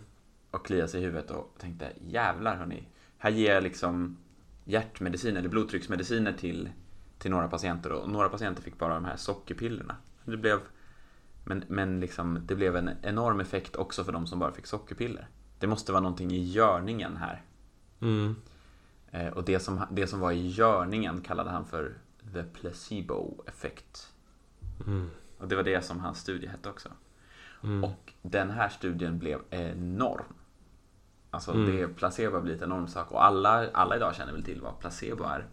Och 0.52 0.66
kliade 0.66 0.88
sig 0.88 1.02
i 1.02 1.04
huvudet 1.04 1.32
och 1.32 1.56
tänkte 1.58 1.92
jävlar 2.08 2.56
hörni. 2.56 2.88
Här 3.18 3.30
ger 3.30 3.54
jag 3.54 3.64
liksom 3.64 4.18
hjärtmedicin 4.66 5.38
eller 5.38 5.50
blodtrycksmediciner 5.50 6.34
till, 6.34 6.70
till 7.18 7.32
några 7.32 7.48
patienter 7.48 7.92
och 7.92 8.10
några 8.10 8.30
patienter 8.30 8.64
fick 8.64 8.78
bara 8.78 8.94
de 8.94 9.06
här 9.06 9.18
sockerpillerna. 9.18 9.96
Det 10.26 10.38
blev, 10.38 10.60
men, 11.44 11.64
men 11.68 12.00
liksom, 12.00 12.40
det 12.46 12.56
blev 12.56 12.76
en 12.76 12.90
enorm 13.02 13.40
effekt 13.40 13.76
också 13.76 14.04
för 14.04 14.12
de 14.12 14.28
som 14.28 14.40
bara 14.40 14.52
fick 14.52 14.66
sockerpiller. 14.66 15.28
Det 15.60 15.68
måste 15.68 15.92
vara 15.92 16.02
någonting 16.02 16.32
i 16.32 16.44
görningen 16.44 17.18
här. 17.18 17.42
Mm. 18.02 18.36
Eh, 19.12 19.28
och 19.28 19.44
det 19.44 19.60
som, 19.60 19.82
det 19.92 20.08
som 20.08 20.20
var 20.20 20.32
i 20.32 20.48
görningen 20.48 21.22
kallade 21.22 21.50
han 21.50 21.66
för 21.66 21.94
the 22.34 22.44
placebo 22.44 23.44
effect. 23.48 24.14
Mm. 24.88 25.10
Och 25.38 25.48
det 25.48 25.56
var 25.56 25.64
det 25.64 25.82
som 25.86 26.00
hans 26.00 26.20
studie 26.20 26.48
hette 26.48 26.70
också. 26.70 26.90
Mm. 27.64 27.84
Och 27.84 28.14
den 28.22 28.50
här 28.50 28.70
studien 28.70 29.20
blev 29.20 29.40
enorm. 29.50 30.34
Alltså 31.32 31.52
Mm. 31.52 31.76
det, 31.76 31.88
placebo 31.88 32.36
har 32.36 32.42
blivit 32.42 32.62
en 32.62 32.72
enorm 32.72 32.88
sak 32.88 33.12
och 33.12 33.26
alla, 33.26 33.72
alla 33.72 33.96
idag 33.96 34.16
känner 34.16 34.34
väl 34.34 34.44
till 34.44 34.62
vad 34.62 34.80
placebo 34.80 35.24
är. 35.24 35.48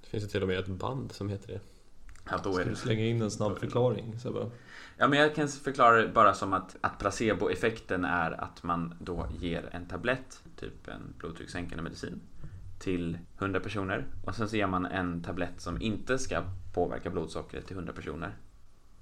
Det 0.00 0.06
finns 0.06 0.24
ju 0.24 0.28
till 0.28 0.42
och 0.42 0.48
med 0.48 0.58
ett 0.58 0.68
band 0.68 1.12
som 1.12 1.28
heter 1.28 1.48
det. 1.52 1.60
Ja, 2.30 2.40
då 2.44 2.52
Ska 2.52 2.64
du 2.64 2.74
slänga 2.74 3.04
in 3.04 3.22
en 3.22 3.30
snabb 3.30 3.58
förklaring 3.58 4.18
Sebbe? 4.18 4.50
ja 4.96 5.08
men 5.08 5.18
jag 5.18 5.34
kan 5.34 5.48
förklara 5.48 6.02
det 6.02 6.08
bara 6.08 6.34
som 6.34 6.52
att, 6.52 6.76
att 6.80 6.98
placeboeffekten 6.98 8.04
är 8.04 8.40
att 8.40 8.62
man 8.62 8.94
då 9.00 9.28
ger 9.40 9.68
en 9.72 9.86
tablett, 9.86 10.42
typ 10.56 10.88
en 10.88 11.14
blodtryckssänkande 11.18 11.82
medicin, 11.82 12.20
till 12.78 13.18
100 13.38 13.60
personer. 13.60 14.06
Och 14.24 14.34
sen 14.34 14.48
så 14.48 14.56
ger 14.56 14.66
man 14.66 14.86
en 14.86 15.22
tablett 15.22 15.60
som 15.60 15.82
inte 15.82 16.18
ska 16.18 16.42
påverka 16.74 17.10
blodsockret 17.10 17.66
till 17.66 17.76
100 17.76 17.92
personer. 17.92 18.36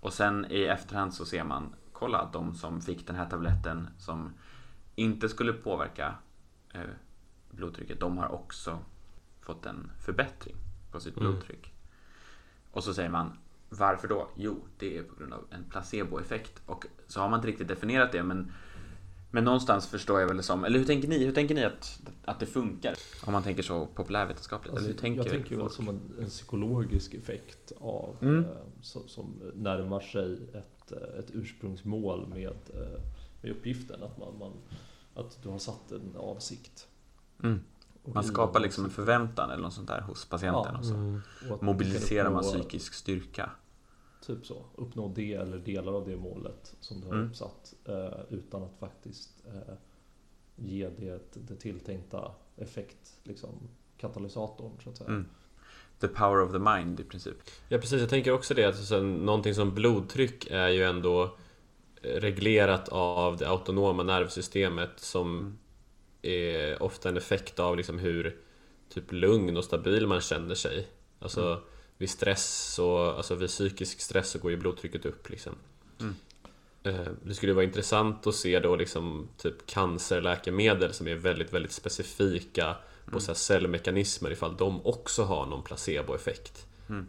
Och 0.00 0.12
sen 0.12 0.46
i 0.50 0.62
efterhand 0.64 1.14
så 1.14 1.24
ser 1.24 1.44
man, 1.44 1.74
kolla 1.92 2.30
de 2.32 2.54
som 2.54 2.80
fick 2.80 3.06
den 3.06 3.16
här 3.16 3.30
tabletten 3.30 3.88
som 3.98 4.32
inte 4.94 5.28
skulle 5.28 5.52
påverka 5.52 6.14
eh, 6.74 6.80
blodtrycket, 7.50 8.00
de 8.00 8.18
har 8.18 8.28
också 8.32 8.78
fått 9.40 9.66
en 9.66 9.90
förbättring 10.00 10.56
på 10.92 11.00
sitt 11.00 11.16
Mm. 11.16 11.30
blodtryck. 11.32 11.72
Och 12.70 12.84
så 12.84 12.94
säger 12.94 13.10
man, 13.10 13.38
varför 13.68 14.08
då? 14.08 14.28
Jo, 14.36 14.64
det 14.78 14.98
är 14.98 15.02
på 15.02 15.14
grund 15.14 15.32
av 15.32 15.44
en 15.50 15.64
placeboeffekt. 15.64 16.62
Och 16.66 16.86
så 17.06 17.20
har 17.20 17.28
man 17.28 17.38
inte 17.38 17.48
riktigt 17.48 17.68
definierat 17.68 18.12
det, 18.12 18.22
men, 18.22 18.52
men 19.34 19.44
någonstans 19.44 19.86
förstår 19.86 20.20
jag 20.20 20.28
väl 20.28 20.36
det 20.36 20.42
som, 20.42 20.64
eller 20.64 20.78
hur 20.78 20.86
tänker 20.86 21.08
ni? 21.08 21.24
Hur 21.24 21.32
tänker 21.32 21.54
ni 21.54 21.64
att, 21.64 22.00
att 22.24 22.40
det 22.40 22.46
funkar? 22.46 22.94
Om 23.26 23.32
man 23.32 23.42
tänker 23.42 23.62
så 23.62 23.86
populärvetenskapligt. 23.86 24.70
Alltså, 24.70 24.84
eller 24.84 24.94
hur 24.94 25.00
tänker 25.00 25.22
jag 25.22 25.30
tänker 25.30 25.56
väl 25.56 25.70
som 25.70 25.88
en, 25.88 26.00
en 26.20 26.28
psykologisk 26.28 27.14
effekt 27.14 27.72
av 27.80 28.16
Mm. 28.22 28.44
eh, 28.44 28.50
som, 28.80 29.08
som 29.08 29.52
närmar 29.54 30.00
sig 30.00 30.34
ett, 30.34 30.92
eh, 30.92 31.18
ett 31.18 31.30
ursprungsmål 31.32 32.28
med, 32.28 32.56
eh, 32.74 33.00
med 33.42 33.50
uppgiften 33.50 34.02
att, 34.02 34.18
man, 34.18 34.38
man, 34.38 34.52
att 35.14 35.42
du 35.42 35.48
har 35.48 35.58
satt 35.58 35.92
en 35.92 36.16
avsikt. 36.16 36.88
Mm. 37.42 37.60
Man 38.04 38.24
skapar 38.24 38.60
liksom 38.60 38.84
en 38.84 38.90
förväntan 38.90 39.50
eller 39.50 39.62
något 39.62 39.72
sånt 39.72 39.88
där 39.88 40.00
hos 40.00 40.24
patienten. 40.24 40.72
Ja. 40.72 40.78
och 40.78 40.84
så. 40.84 40.94
Mm. 40.94 41.20
och 41.50 41.62
Mobiliserar 41.62 42.30
man 42.30 42.42
psykisk 42.42 42.94
styrka. 42.94 43.50
Typ 44.26 44.46
så, 44.46 44.64
uppnå 44.74 45.12
det 45.14 45.34
eller 45.34 45.58
delar 45.58 45.92
av 45.92 46.08
det 46.08 46.16
målet 46.16 46.74
som 46.80 47.00
du 47.00 47.06
har 47.06 47.14
Mm. 47.14 47.26
uppsatt 47.28 47.74
eh, 47.84 48.20
utan 48.30 48.62
att 48.62 48.76
faktiskt 48.80 49.44
eh, 49.46 49.74
ge 50.56 50.88
det, 50.88 51.20
det 51.34 51.56
tilltänkta 51.56 52.32
effekt, 52.56 53.14
liksom 53.22 53.68
katalysatorn 53.96 54.72
så 54.84 54.90
att 54.90 54.96
säga. 54.96 55.08
Mm. 55.10 55.26
The 56.00 56.08
power 56.08 56.40
of 56.42 56.52
the 56.52 56.58
mind 56.58 57.00
i 57.00 57.04
princip. 57.04 57.36
Ja 57.68 57.78
precis, 57.78 58.00
jag 58.00 58.10
tänker 58.10 58.32
också 58.32 58.54
det 58.54 58.64
att 58.64 58.84
sen, 58.86 59.14
någonting 59.14 59.54
som 59.54 59.74
blodtryck 59.74 60.46
är 60.50 60.68
ju 60.68 60.82
ändå 60.84 61.22
eh, 62.02 62.20
reglerat 62.20 62.88
av 62.88 63.36
det 63.36 63.48
autonoma 63.48 64.02
nervsystemet 64.02 64.90
som 65.00 65.38
Mm. 65.38 65.58
är 66.22 66.82
ofta 66.82 67.08
en 67.08 67.16
effekt 67.16 67.58
av 67.58 67.76
liksom 67.76 67.98
hur 67.98 68.38
typ 68.88 69.12
lugn 69.12 69.56
och 69.56 69.64
stabil 69.64 70.06
man 70.06 70.20
känner 70.20 70.54
sig. 70.54 70.88
Alltså 71.18 71.46
Mm. 71.46 71.58
Vid 72.04 72.10
stress 72.10 72.78
och 72.78 73.00
alltså 73.16 73.34
vid 73.34 73.48
psykisk 73.48 74.00
stress 74.00 74.30
så 74.30 74.38
går 74.38 74.50
ju 74.50 74.56
blodtrycket 74.56 75.06
upp 75.06 75.30
liksom. 75.30 75.52
Mm. 76.00 76.14
Eh, 76.82 77.12
Det 77.22 77.34
skulle 77.34 77.52
vara 77.52 77.64
intressant 77.64 78.26
att 78.26 78.34
se 78.34 78.60
då 78.60 78.76
liksom 78.76 79.28
typ 79.36 79.66
cancerläkemedel 79.66 80.92
som 80.92 81.08
är 81.08 81.14
väldigt, 81.14 81.52
väldigt 81.52 81.72
specifika 81.72 82.76
på 83.04 83.10
Mm. 83.10 83.20
så 83.20 83.26
här 83.26 83.34
cellmekanismer 83.34 84.30
ifall 84.30 84.56
de 84.56 84.86
också 84.86 85.22
har 85.24 85.46
någon 85.46 85.62
placeboeffekt. 85.62 86.66
Mm. 86.88 87.06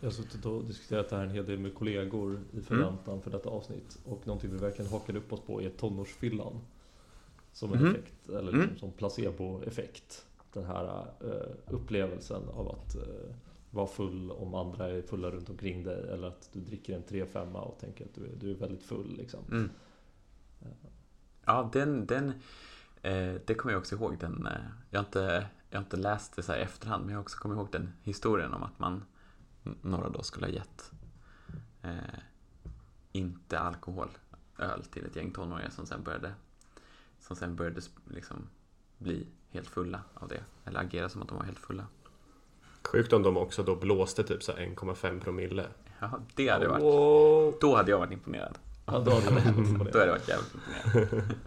Jag 0.00 0.06
har 0.06 0.12
suttit 0.12 0.46
och 0.46 0.64
diskuterat 0.64 1.08
det 1.10 1.16
här 1.16 1.22
en 1.24 1.30
hel 1.30 1.46
del 1.46 1.58
med 1.58 1.74
kollegor 1.74 2.40
i 2.52 2.60
förväntan 2.60 3.22
för 3.22 3.30
detta 3.30 3.48
avsnitt. 3.48 3.98
Och 4.04 4.26
någonting 4.26 4.50
vi 4.50 4.56
verkligen 4.58 4.90
hakade 4.90 5.18
upp 5.18 5.32
oss 5.32 5.40
på 5.46 5.62
är 5.62 5.70
tonårsfyllan. 5.70 6.60
Som 7.52 7.72
en 7.72 7.78
Mhm. 7.78 7.90
effekt, 7.90 8.28
eller 8.28 8.52
Mm. 8.52 8.60
liksom 8.60 8.78
som 8.78 8.92
placeboeffekt. 8.92 10.24
Den 10.52 10.64
här 10.64 11.06
eh, 11.20 11.74
upplevelsen 11.74 12.42
av 12.54 12.68
att 12.70 12.94
eh, 12.96 13.02
vara 13.72 13.86
full 13.86 14.30
om 14.30 14.54
andra 14.54 14.88
är 14.88 15.02
fulla 15.02 15.30
runt 15.30 15.50
omkring 15.50 15.84
dig. 15.84 16.08
Eller 16.10 16.28
att 16.28 16.50
du 16.52 16.60
dricker 16.60 16.96
en 16.96 17.04
3-5 17.04 17.52
och 17.52 17.78
tänker 17.78 18.04
att 18.04 18.14
du 18.14 18.24
är, 18.24 18.36
du 18.36 18.50
är 18.50 18.54
väldigt 18.54 18.82
full. 18.82 19.16
Liksom. 19.16 19.40
Mm. 19.50 19.70
Ja, 21.44 21.70
den, 21.72 22.06
den 22.06 22.28
eh, 23.02 23.34
det 23.46 23.54
kommer 23.54 23.72
jag 23.72 23.80
också 23.80 23.94
ihåg. 23.94 24.18
Den, 24.18 24.46
eh, 24.46 24.52
jag, 24.90 24.98
har 24.98 25.04
inte, 25.04 25.48
jag 25.70 25.78
har 25.78 25.84
inte 25.84 25.96
läst 25.96 26.36
det 26.36 26.42
så 26.42 26.52
här 26.52 26.58
i 26.58 26.62
efterhand, 26.62 27.04
men 27.04 27.12
jag 27.12 27.20
också 27.20 27.38
kommit 27.38 27.56
ihåg 27.56 27.68
den 27.72 27.92
historien 28.02 28.52
om 28.52 28.62
att 28.62 28.78
man 28.78 29.04
några 29.82 30.08
då 30.08 30.22
skulle 30.22 30.46
ha 30.46 30.52
gett 30.52 30.92
eh, 31.82 32.18
inte 33.12 33.58
alkohol, 33.58 34.08
öl 34.58 34.84
till 34.84 35.06
ett 35.06 35.16
gäng 35.16 35.30
tonåringar 35.30 35.70
som 35.70 35.86
sen 35.86 36.02
började, 36.02 36.34
som 37.18 37.36
sen 37.36 37.56
började 37.56 37.80
liksom 38.04 38.48
bli 38.98 39.26
helt 39.50 39.68
fulla 39.68 40.02
av 40.14 40.28
det. 40.28 40.44
Eller 40.64 40.80
agera 40.80 41.08
som 41.08 41.22
att 41.22 41.28
de 41.28 41.36
var 41.36 41.44
helt 41.44 41.58
fulla. 41.58 41.86
Sjukt 42.84 43.12
om 43.12 43.22
de 43.22 43.36
också 43.36 43.62
då 43.62 43.76
blåste 43.76 44.22
typ 44.24 44.42
så 44.42 44.52
här 44.52 44.58
1,5 44.58 45.20
promille. 45.20 45.64
Ja, 46.00 46.20
det 46.34 46.48
hade 46.48 46.68
varit, 46.68 46.82
Wow. 46.82 47.54
då 47.60 47.76
hade 47.76 47.90
jag 47.90 47.98
varit 47.98 48.12
imponerad. 48.12 48.58
Ja, 48.86 48.98
då 48.98 49.10
hade 49.10 49.26
Då 49.92 49.98
hade 49.98 50.06
jag 50.06 50.12
varit 50.12 50.28
jävligt 50.28 50.54
imponerad. 50.54 51.22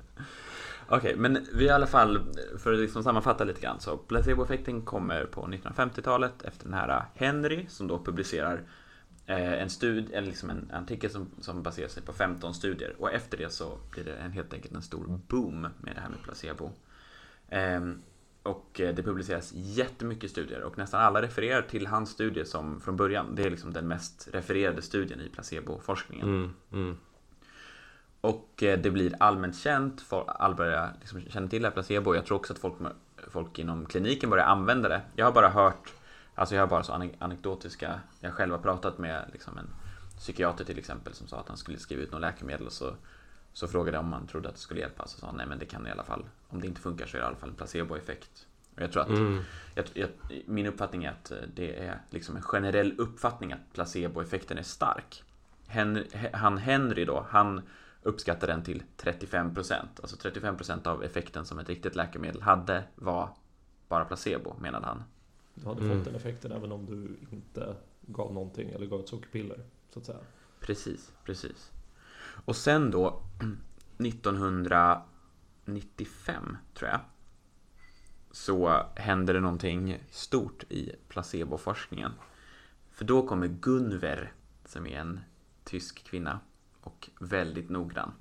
Okej, 0.87 1.15
men 1.17 1.47
vi 1.53 1.65
i 1.65 1.69
alla 1.69 1.87
fall, 1.87 2.19
för 2.57 2.73
att 2.73 2.79
liksom 2.79 3.03
sammanfatta 3.03 3.43
lite 3.43 3.61
grann 3.61 3.79
så 3.79 3.97
placeboeffekten 3.97 4.81
kommer 4.81 5.25
på 5.25 5.41
1950-talet 5.47 6.43
efter 6.43 6.63
den 6.63 6.73
här 6.73 7.05
Henry 7.15 7.65
som 7.69 7.87
då 7.87 8.03
publicerar 8.03 8.61
eh, 9.25 9.53
en, 9.53 9.69
stud, 9.69 10.11
eller 10.13 10.27
liksom 10.27 10.49
en 10.49 10.71
artikel 10.73 11.09
som, 11.09 11.29
som 11.41 11.63
baserar 11.63 11.87
sig 11.87 12.03
på 12.03 12.13
15 12.13 12.53
studier 12.53 12.95
och 12.99 13.11
efter 13.13 13.37
det 13.37 13.49
så 13.49 13.77
blir 13.91 14.03
det 14.03 14.15
en, 14.15 14.31
helt 14.31 14.53
enkelt 14.53 14.75
en 14.75 14.81
stor 14.81 15.19
boom 15.27 15.61
med 15.61 15.95
det 15.95 16.01
här 16.01 16.09
med 16.09 16.21
placebo. 16.23 16.71
Ehm, 17.49 18.01
och 18.45 18.81
eh, 18.81 18.95
det 18.95 19.03
publiceras 19.03 19.51
jättemycket 19.53 20.31
studier 20.31 20.61
och 20.61 20.77
nästan 20.77 21.01
alla 21.01 21.21
refererar 21.21 21.61
till 21.61 21.87
hans 21.87 22.09
studie 22.09 22.45
som 22.45 22.81
från 22.81 22.95
början, 22.95 23.35
det 23.35 23.43
är 23.43 23.49
liksom 23.49 23.73
den 23.73 23.87
mest 23.87 24.27
refererade 24.31 24.81
studien 24.81 25.21
i 25.21 25.29
placeboforskningen. 25.29 26.27
Mm, 26.27 26.53
mm. 26.71 26.97
Och 28.21 28.63
eh, 28.63 28.79
det 28.79 28.91
blir 28.91 29.15
allmänt 29.19 29.57
känt, 29.57 30.05
alla 30.27 30.55
börjar 30.55 30.93
liksom 30.99 31.21
känna 31.21 31.47
till 31.47 31.61
det 31.61 31.67
här 31.67 31.73
placebo. 31.73 32.15
Jag 32.15 32.25
tror 32.25 32.37
också 32.37 32.53
att 32.53 32.59
folk, 32.59 32.73
folk 33.27 33.59
inom 33.59 33.85
kliniken 33.85 34.29
börjar 34.29 34.45
använda 34.45 34.89
det. 34.89 35.01
Jag 35.15 35.25
har 35.25 35.31
bara 35.31 35.49
hört, 35.49 35.93
alltså 36.35 36.55
jag 36.55 36.61
har 36.61 36.67
bara 36.67 36.83
så 36.83 36.93
ane- 36.93 37.15
anekdotiska, 37.19 37.99
jag 38.19 38.33
själv 38.33 38.51
har 38.51 38.59
pratat 38.59 38.97
med 38.97 39.29
liksom 39.31 39.57
en 39.57 39.67
psykiater 40.17 40.65
till 40.65 40.79
exempel 40.79 41.13
som 41.13 41.27
sa 41.27 41.39
att 41.39 41.47
han 41.47 41.57
skulle 41.57 41.77
skriva 41.77 42.01
ut 42.01 42.11
något 42.11 42.21
läkemedel 42.21 42.65
och 42.65 42.73
så, 42.73 42.95
så 43.55 43.67
frågade 43.67 43.97
jag 43.97 44.03
om 44.03 44.09
man 44.09 44.27
trodde 44.27 44.49
att 44.49 44.55
det 44.55 44.61
skulle 44.61 44.79
hjälpa. 44.79 45.07
Så 45.07 45.19
sa 45.19 45.27
han 45.27 45.35
nej 45.37 45.45
men 45.47 45.59
det 45.59 45.65
kan 45.65 45.87
i 45.87 45.91
alla 45.91 46.03
fall, 46.03 46.25
om 46.47 46.61
det 46.61 46.67
inte 46.67 46.81
funkar 46.81 47.05
så 47.05 47.17
är 47.17 47.21
det 47.21 47.25
i 47.25 47.27
alla 47.27 47.35
fall 47.35 47.49
en 47.49 47.55
placeboeffekt. 47.55 48.47
Och 48.75 48.81
jag 48.81 48.91
tror 48.91 49.01
att 49.03 49.09
Mm. 49.09 49.41
jag, 49.75 49.85
jag, 49.93 50.09
min 50.45 50.65
uppfattning 50.65 51.03
är 51.03 51.11
att 51.11 51.31
eh, 51.31 51.37
det 51.55 51.79
är 51.85 52.01
liksom 52.09 52.35
en 52.35 52.41
generell 52.41 52.95
uppfattning 52.97 53.51
att 53.51 53.73
placeboeffekten 53.73 54.57
är 54.57 54.63
stark. 54.63 55.23
Hen, 55.67 56.03
han 56.33 56.57
Henry 56.57 57.05
då, 57.05 57.25
han 57.29 57.61
uppskattar 58.01 58.47
den 58.47 58.63
till 58.63 58.83
35%. 58.97 59.73
Alltså 60.01 60.29
35% 60.29 60.87
av 60.87 61.03
effekten 61.03 61.45
som 61.45 61.59
ett 61.59 61.69
riktigt 61.69 61.95
läkemedel 61.95 62.41
hade 62.41 62.83
var 62.95 63.29
bara 63.87 64.05
placebo, 64.05 64.55
menade 64.59 64.85
han. 64.85 65.03
Du 65.53 65.67
hade 65.67 65.81
Mm. 65.81 65.97
fått 65.97 66.05
den 66.05 66.15
effekten 66.15 66.51
även 66.51 66.71
om 66.71 66.85
du 66.85 67.17
inte 67.35 67.75
gav 68.01 68.33
någonting 68.33 68.69
eller 68.69 68.85
gav 68.85 68.99
ett 68.99 69.07
sockerpiller. 69.07 69.59
Så 69.93 69.99
att 69.99 70.05
säga. 70.05 70.17
Precis, 70.59 71.11
precis. 71.25 71.71
Och 72.45 72.55
sen 72.55 72.91
då 72.91 73.23
1995 73.97 76.57
tror 76.73 76.89
jag 76.89 76.99
så 78.35 78.85
händer 78.95 79.33
det 79.33 79.39
någonting 79.39 80.03
stort 80.09 80.63
i 80.69 80.91
placeboforskningen. 81.07 82.11
För 82.91 83.05
då 83.05 83.27
kommer 83.27 83.47
Gunver 83.47 84.33
som 84.65 84.87
är 84.87 84.99
en 84.99 85.19
tysk 85.63 86.03
kvinna 86.03 86.39
och 86.81 87.09
väldigt 87.19 87.69
noggrann. 87.69 88.11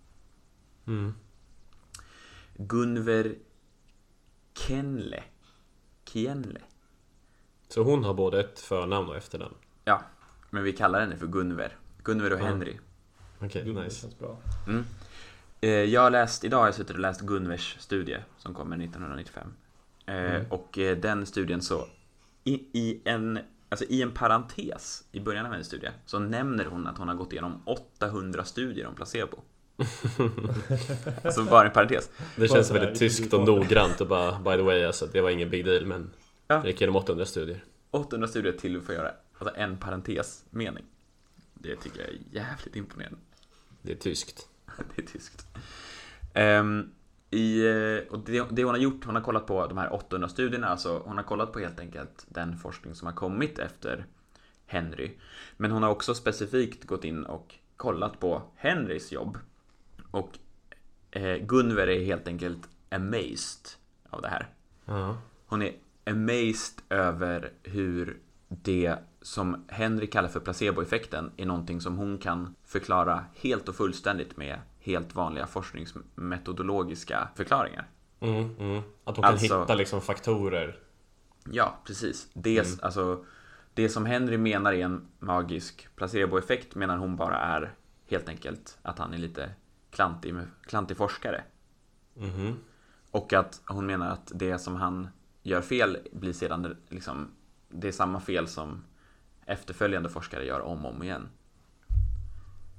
Mm. 0.86 1.14
Gunver 2.54 3.34
Kenle. 4.54 5.22
Kienle. 6.04 6.60
Så 7.68 7.82
hon 7.82 8.04
har 8.04 8.14
både 8.14 8.40
ett 8.40 8.58
förnamn 8.58 9.08
och 9.08 9.16
efternamn? 9.16 9.54
Ja, 9.84 10.02
men 10.50 10.64
vi 10.64 10.72
kallar 10.72 11.00
henne 11.00 11.16
för 11.16 11.26
Gunver. 11.26 11.76
Gunver 12.02 12.32
och. 12.32 12.38
Henry. 12.38 12.78
Okej, 13.38 13.62
det 13.64 13.72
nice. 13.82 14.00
känns 14.00 14.18
bra. 14.18 14.36
Mm. 14.66 14.84
Eh, 15.60 15.70
Jag 15.70 16.00
har 16.00 16.10
läst, 16.10 16.44
idag 16.44 16.58
har 16.58 16.66
jag 16.66 16.74
suttit 16.74 16.94
och 16.94 17.00
läst 17.00 17.20
Gunvers 17.20 17.76
studie 17.80 18.18
som 18.38 18.54
kommer 18.54 18.76
1995. 18.76 19.42
Eh, 20.06 20.14
Mm. 20.14 20.46
Och 20.50 20.78
eh, 20.78 20.96
den 20.96 21.26
studien 21.26 21.62
så, 21.62 21.86
i, 22.44 22.52
i, 22.54 23.00
en, 23.04 23.38
alltså 23.68 23.84
i 23.88 24.02
en 24.02 24.10
parentes 24.10 25.04
i 25.12 25.20
början 25.20 25.46
av 25.46 25.52
hennes 25.52 25.66
studie 25.66 25.88
så 26.06 26.18
nämner 26.18 26.64
hon 26.64 26.86
att 26.86 26.98
hon 26.98 27.08
har 27.08 27.14
gått 27.14 27.32
igenom 27.32 27.62
800 27.64 28.44
studier 28.44 28.86
om 28.86 28.94
placebo. 28.94 29.36
alltså 31.24 31.44
bara 31.44 31.66
en 31.66 31.72
parentes. 31.72 32.10
Det 32.36 32.48
känns 32.48 32.70
väldigt 32.70 32.98
tyskt 32.98 33.32
och 33.34 33.46
noggrant 33.46 34.00
och 34.00 34.06
bara 34.06 34.38
by 34.38 34.50
the 34.56 34.62
way 34.62 34.84
alltså, 34.84 35.06
det 35.12 35.20
var 35.20 35.30
ingen 35.30 35.50
big 35.50 35.64
deal 35.64 35.86
men 35.86 36.10
Ja. 36.46 36.58
det 36.58 36.68
gick 36.68 36.80
igenom 36.80 36.96
800 36.96 37.24
studier. 37.26 37.64
800 37.90 38.28
studier 38.28 38.52
till 38.52 38.80
för 38.80 38.92
att 38.92 38.98
göra 38.98 39.10
alltså 39.38 39.56
en 39.60 39.76
parentesmening. 39.76 40.84
Det 41.64 41.76
tycker 41.76 42.00
jag 42.00 42.08
är 42.08 42.18
jävligt 42.30 42.76
imponerande. 42.76 43.18
Det 43.82 43.92
är 43.92 43.96
tyskt. 43.96 44.48
det 44.96 45.02
är 45.02 45.06
tyskt. 45.06 45.46
Ehm, 46.34 46.90
i, 47.30 47.66
eh, 47.66 48.12
och 48.12 48.18
det, 48.18 48.46
det 48.50 48.64
hon 48.64 48.74
har 48.74 48.80
gjort, 48.80 49.04
hon 49.04 49.14
har 49.14 49.22
kollat 49.22 49.46
på 49.46 49.66
de 49.66 49.78
här 49.78 49.92
800 49.92 50.28
studierna, 50.28 50.66
alltså 50.66 51.02
hon 51.04 51.16
har 51.16 51.24
kollat 51.24 51.52
på 51.52 51.58
helt 51.58 51.80
enkelt 51.80 52.26
den 52.28 52.56
forskning 52.56 52.94
som 52.94 53.06
har 53.06 53.14
kommit 53.14 53.58
efter 53.58 54.06
Henry. 54.66 55.10
Men 55.56 55.70
hon 55.70 55.82
har 55.82 55.90
också 55.90 56.14
specifikt 56.14 56.84
gått 56.84 57.04
in 57.04 57.24
och 57.24 57.54
kollat 57.76 58.20
på 58.20 58.42
Henrys 58.56 59.12
jobb. 59.12 59.38
Och 60.10 60.38
eh, 61.10 61.36
Gunver 61.36 61.86
är 61.88 62.04
helt 62.04 62.28
enkelt 62.28 62.68
amazed 62.90 63.68
av 64.10 64.22
det 64.22 64.28
här. 64.28 64.48
Ja. 64.84 65.18
Hon 65.46 65.62
är 65.62 65.72
amazed 66.06 66.82
över 66.88 67.52
hur 67.62 68.18
det 68.48 68.96
som 69.24 69.64
Henry 69.68 70.06
kallar 70.06 70.28
för 70.28 70.40
placeboeffekten 70.40 71.30
är 71.36 71.46
någonting 71.46 71.80
som 71.80 71.96
hon 71.98 72.18
kan 72.18 72.54
förklara 72.64 73.24
helt 73.34 73.68
och 73.68 73.74
fullständigt 73.76 74.36
med 74.36 74.58
helt 74.80 75.14
vanliga 75.14 75.46
forskningsmetodologiska 75.46 77.28
förklaringar. 77.34 77.88
Mm, 78.20 78.56
mm. 78.58 78.82
Att 79.04 79.16
hon 79.16 79.22
kan 79.22 79.24
Alltså- 79.24 79.60
hitta 79.60 79.74
liksom 79.74 80.00
faktorer. 80.00 80.78
Ja, 81.50 81.78
precis. 81.86 82.28
Det, 82.34 82.58
Mm. 82.66 82.78
alltså, 82.82 83.24
det 83.74 83.88
som 83.88 84.06
Henry 84.06 84.38
menar 84.38 84.72
är 84.72 84.84
en 84.84 85.06
magisk 85.18 85.88
placeboeffekt 85.96 86.74
menar 86.74 86.96
hon 86.96 87.16
bara 87.16 87.36
är 87.38 87.74
helt 88.06 88.28
enkelt 88.28 88.78
att 88.82 88.98
han 88.98 89.14
är 89.14 89.18
lite 89.18 89.50
klantig, 89.90 90.34
klantig 90.66 90.96
forskare. 90.96 91.44
Mhm. 92.14 92.56
Och 93.10 93.32
att 93.32 93.60
hon 93.66 93.86
menar 93.86 94.10
att 94.10 94.32
det 94.34 94.58
som 94.58 94.76
han 94.76 95.08
gör 95.42 95.60
fel 95.60 95.98
blir 96.12 96.32
sedan 96.32 96.76
liksom, 96.88 97.30
det 97.68 97.88
är 97.88 97.92
samma 97.92 98.20
fel 98.20 98.48
som 98.48 98.84
efterföljande 99.46 100.08
forskare 100.08 100.44
gör 100.44 100.60
om 100.60 100.86
och 100.86 100.94
om 100.94 101.02
igen. 101.02 101.28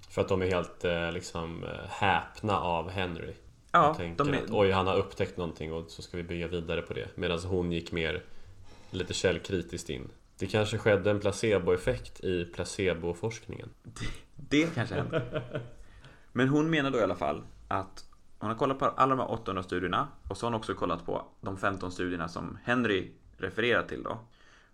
För 0.10 0.22
att 0.22 0.28
de 0.28 0.42
är 0.42 0.46
helt 0.46 0.86
eh, 0.86 1.12
liksom 1.12 1.64
eh, 1.64 1.90
häpna 1.90 2.60
av 2.60 2.90
Henry. 2.90 3.34
Ja, 3.72 3.90
och 3.90 3.98
tänker 3.98 4.24
de 4.24 4.34
är, 4.34 4.44
att 4.44 4.52
oj, 4.52 4.72
han 4.72 4.88
har 4.88 4.96
upptäckt 4.96 5.38
någonting 5.38 5.74
och 5.74 5.92
så 5.92 6.02
ska 6.02 6.18
vi 6.18 6.24
bygga 6.24 6.48
vidare 6.48 6.82
på 6.82 6.94
det. 6.94 7.08
Medan 7.16 7.40
hon 7.40 7.72
gick 7.72 7.92
mer 7.92 8.24
lite 8.92 9.14
källkritiskt 9.14 9.90
in. 9.90 10.12
Det 10.38 10.48
kanske 10.48 10.78
skedde 10.78 11.12
en 11.12 11.20
placeboeffekt 11.20 12.20
i 12.20 12.46
placeboforskningen. 12.46 13.70
det 14.36 14.76
kanske 14.76 14.96
händer. 14.96 15.42
Men 16.32 16.50
hon 16.50 16.70
menar 16.70 16.92
då 16.92 16.98
i 16.98 17.04
alla 17.04 17.16
fall 17.16 17.44
att 17.68 18.06
hon 18.40 18.50
har 18.50 18.58
kollat 18.58 18.80
på 18.80 18.86
alla 18.86 19.16
de 19.16 19.20
här 19.20 19.32
800 19.32 19.64
studierna 19.64 20.08
och 20.30 20.38
så 20.38 20.46
har 20.46 20.52
hon 20.52 20.60
också 20.60 20.74
kollat 20.74 21.06
på 21.06 21.26
de 21.42 21.58
15 21.58 21.92
studierna 21.92 22.28
som 22.28 22.58
Henry 22.64 23.12
refererar 23.38 23.84
till 23.84 24.04
då. 24.04 24.20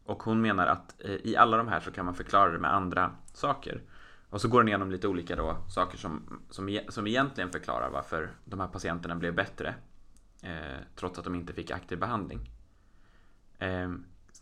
Och 0.06 0.24
hon 0.24 0.42
menar 0.42 0.68
att 0.68 0.96
eh, 1.04 1.12
i 1.12 1.36
alla 1.36 1.58
de 1.58 1.68
här 1.68 1.80
så 1.80 1.92
kan 1.92 2.06
man 2.06 2.16
förklara 2.16 2.52
det 2.52 2.60
med 2.60 2.74
andra 2.74 3.16
saker. 3.34 3.82
Och 4.30 4.42
så 4.42 4.48
går 4.48 4.60
hon 4.60 4.68
igenom 4.68 4.92
lite 4.92 5.08
olika 5.08 5.36
då, 5.36 5.58
saker 5.70 5.98
som, 5.98 6.42
som, 6.50 6.70
e- 6.70 6.86
som 6.90 7.08
egentligen 7.08 7.52
förklarar 7.52 7.90
varför 7.90 8.30
de 8.46 8.60
här 8.60 8.68
patienterna 8.68 9.16
blev 9.16 9.36
bättre. 9.36 9.76
Eh, 10.44 10.78
trots 10.96 11.20
att 11.20 11.26
de 11.26 11.36
inte 11.36 11.54
fick 11.54 11.72
aktiv 11.72 12.00
behandling. 12.00 12.50
Eh, 13.60 13.90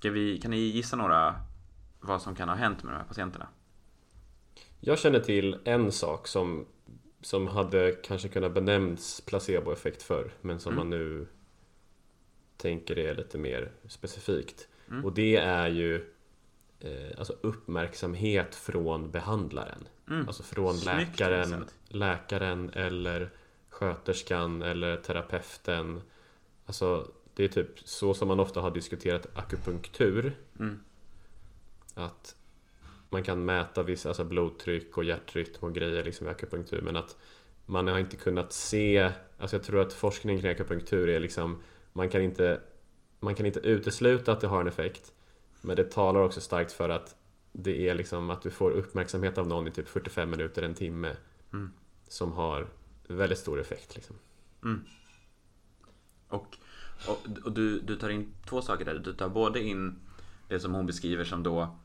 vi, 0.03 0.39
kan 0.41 0.51
ni 0.51 0.57
gissa 0.57 0.95
några 0.95 1.35
vad 1.99 2.21
som 2.21 2.35
kan 2.35 2.49
ha 2.49 2.55
hänt 2.55 2.83
med 2.83 2.93
de 2.93 2.97
här 2.97 3.03
patienterna? 3.05 3.47
Jag 4.79 4.99
känner 4.99 5.19
till 5.19 5.57
en 5.65 5.91
sak 5.91 6.27
som, 6.27 6.65
som 7.21 7.47
hade 7.47 7.91
kanske 7.91 8.29
kunnat 8.29 8.53
benämnts 8.53 9.21
placeboeffekt 9.21 10.03
förr 10.03 10.31
men 10.41 10.59
som 10.59 10.73
Mm. 10.73 10.77
man 10.89 10.89
nu 10.99 11.27
tänker 12.57 12.99
är 12.99 13.15
lite 13.15 13.37
mer 13.37 13.71
specifikt. 13.87 14.68
Mm. 14.89 15.05
Och 15.05 15.13
det 15.13 15.35
är 15.35 15.67
ju 15.67 15.95
eh, 16.79 17.17
alltså 17.17 17.33
uppmärksamhet 17.41 18.55
från 18.55 19.11
behandlaren. 19.11 19.87
Mm. 20.09 20.27
Alltså 20.27 20.43
från 20.43 20.77
Snyggt 20.77 21.19
läkaren, 21.19 21.65
läkaren 21.87 22.69
eller 22.73 23.29
sköterskan 23.69 24.61
eller 24.61 24.97
terapeuten. 24.97 26.01
Alltså 26.65 27.11
det 27.33 27.43
är 27.43 27.47
typ 27.47 27.79
så 27.79 28.13
som 28.13 28.27
man 28.27 28.39
ofta 28.39 28.61
har 28.61 28.71
diskuterat 28.71 29.27
akupunktur. 29.37 30.37
Mm. 30.59 30.79
Att 31.93 32.35
man 33.09 33.23
kan 33.23 33.45
mäta 33.45 33.83
vissa, 33.83 34.09
alltså 34.09 34.23
blodtryck 34.23 34.97
och 34.97 35.03
hjärtrytm 35.03 35.63
och 35.65 35.75
grejer 35.75 36.03
liksom 36.03 36.27
i 36.27 36.29
akupunktur 36.29 36.81
men 36.81 36.95
att 36.95 37.17
man 37.65 37.87
har 37.87 37.99
inte 37.99 38.15
kunnat 38.17 38.53
se, 38.53 39.11
alltså 39.37 39.55
jag 39.55 39.63
tror 39.63 39.81
att 39.81 39.93
forskning 39.93 40.41
kring 40.41 40.51
akupunktur 40.51 41.09
är 41.09 41.19
liksom 41.19 41.61
man 41.93 42.09
kan 42.09 42.21
inte 42.21 42.61
man 43.19 43.35
kan 43.35 43.45
inte 43.45 43.59
utesluta 43.59 44.31
att 44.31 44.41
det 44.41 44.47
har 44.47 44.61
en 44.61 44.67
effekt 44.67 45.11
men 45.61 45.75
det 45.75 45.91
talar 45.91 46.21
också 46.21 46.41
starkt 46.41 46.71
för 46.71 46.89
att 46.89 47.15
det 47.51 47.89
är 47.89 47.95
liksom 47.95 48.29
att 48.29 48.41
du 48.41 48.51
får 48.51 48.71
uppmärksamhet 48.71 49.37
av 49.37 49.47
någon 49.47 49.67
i 49.67 49.71
typ 49.71 49.87
45 49.89 50.29
minuter, 50.29 50.61
en 50.61 50.73
timme 50.73 51.15
Mm. 51.53 51.71
som 52.07 52.31
har 52.31 52.67
väldigt 53.07 53.37
stor 53.37 53.59
effekt 53.59 53.95
liksom. 53.95 54.15
Och, 56.27 56.57
och, 57.07 57.27
och 57.43 57.51
du, 57.51 57.79
du 57.79 57.95
tar 57.95 58.09
in 58.09 58.31
två 58.45 58.61
saker 58.61 58.85
där. 58.85 58.99
Du 58.99 59.13
tar 59.13 59.29
både 59.29 59.61
in 59.61 59.95
det 60.47 60.59
som 60.59 60.73
hon 60.73 60.85
beskriver 60.85 61.23
som 61.23 61.43
då 61.43 61.75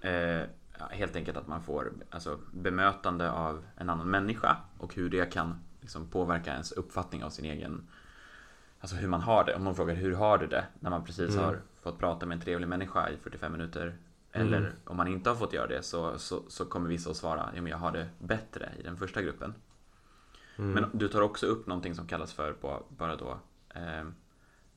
eh, 0.00 0.42
helt 0.90 1.16
enkelt 1.16 1.36
att 1.36 1.46
man 1.46 1.62
får 1.62 1.92
alltså, 2.10 2.38
bemötande 2.52 3.30
av 3.30 3.64
en 3.76 3.90
annan 3.90 4.10
människa 4.10 4.56
och 4.78 4.94
hur 4.94 5.10
det 5.10 5.32
kan 5.32 5.58
liksom, 5.80 6.06
påverka 6.10 6.52
ens 6.52 6.72
uppfattning 6.72 7.24
av 7.24 7.30
sin 7.30 7.44
egen 7.44 7.88
Alltså 8.84 8.96
hur 8.96 9.08
man 9.08 9.20
har 9.20 9.44
det. 9.44 9.54
Om 9.54 9.64
någon 9.64 9.74
frågar 9.74 9.94
hur 9.94 10.14
har 10.14 10.38
du 10.38 10.46
det? 10.46 10.64
När 10.80 10.90
man 10.90 11.04
precis 11.04 11.30
Mm. 11.34 11.44
har 11.44 11.60
fått 11.82 11.98
prata 11.98 12.26
med 12.26 12.34
en 12.34 12.40
trevlig 12.40 12.68
människa 12.68 13.08
i 13.08 13.16
45 13.16 13.52
minuter. 13.52 13.96
Eller 14.32 14.58
Mm. 14.58 14.72
om 14.84 14.96
man 14.96 15.08
inte 15.08 15.30
har 15.30 15.36
fått 15.36 15.52
göra 15.52 15.66
det 15.66 15.82
så, 15.82 16.18
så, 16.18 16.42
så 16.48 16.64
kommer 16.64 16.88
vissa 16.88 17.10
att 17.10 17.16
svara 17.16 17.50
ja, 17.54 17.62
men 17.62 17.70
jag 17.70 17.78
har 17.78 17.92
det 17.92 18.08
bättre 18.18 18.72
i 18.78 18.82
den 18.82 18.96
första 18.96 19.22
gruppen. 19.22 19.54
Mm. 20.56 20.70
Men 20.72 20.98
du 20.98 21.08
tar 21.08 21.20
också 21.20 21.46
upp 21.46 21.66
någonting 21.66 21.94
som 21.94 22.06
kallas 22.06 22.32
för 22.32 22.52
på, 22.52 22.82
bara 22.88 23.16
då, 23.16 23.38
eh, 23.74 23.98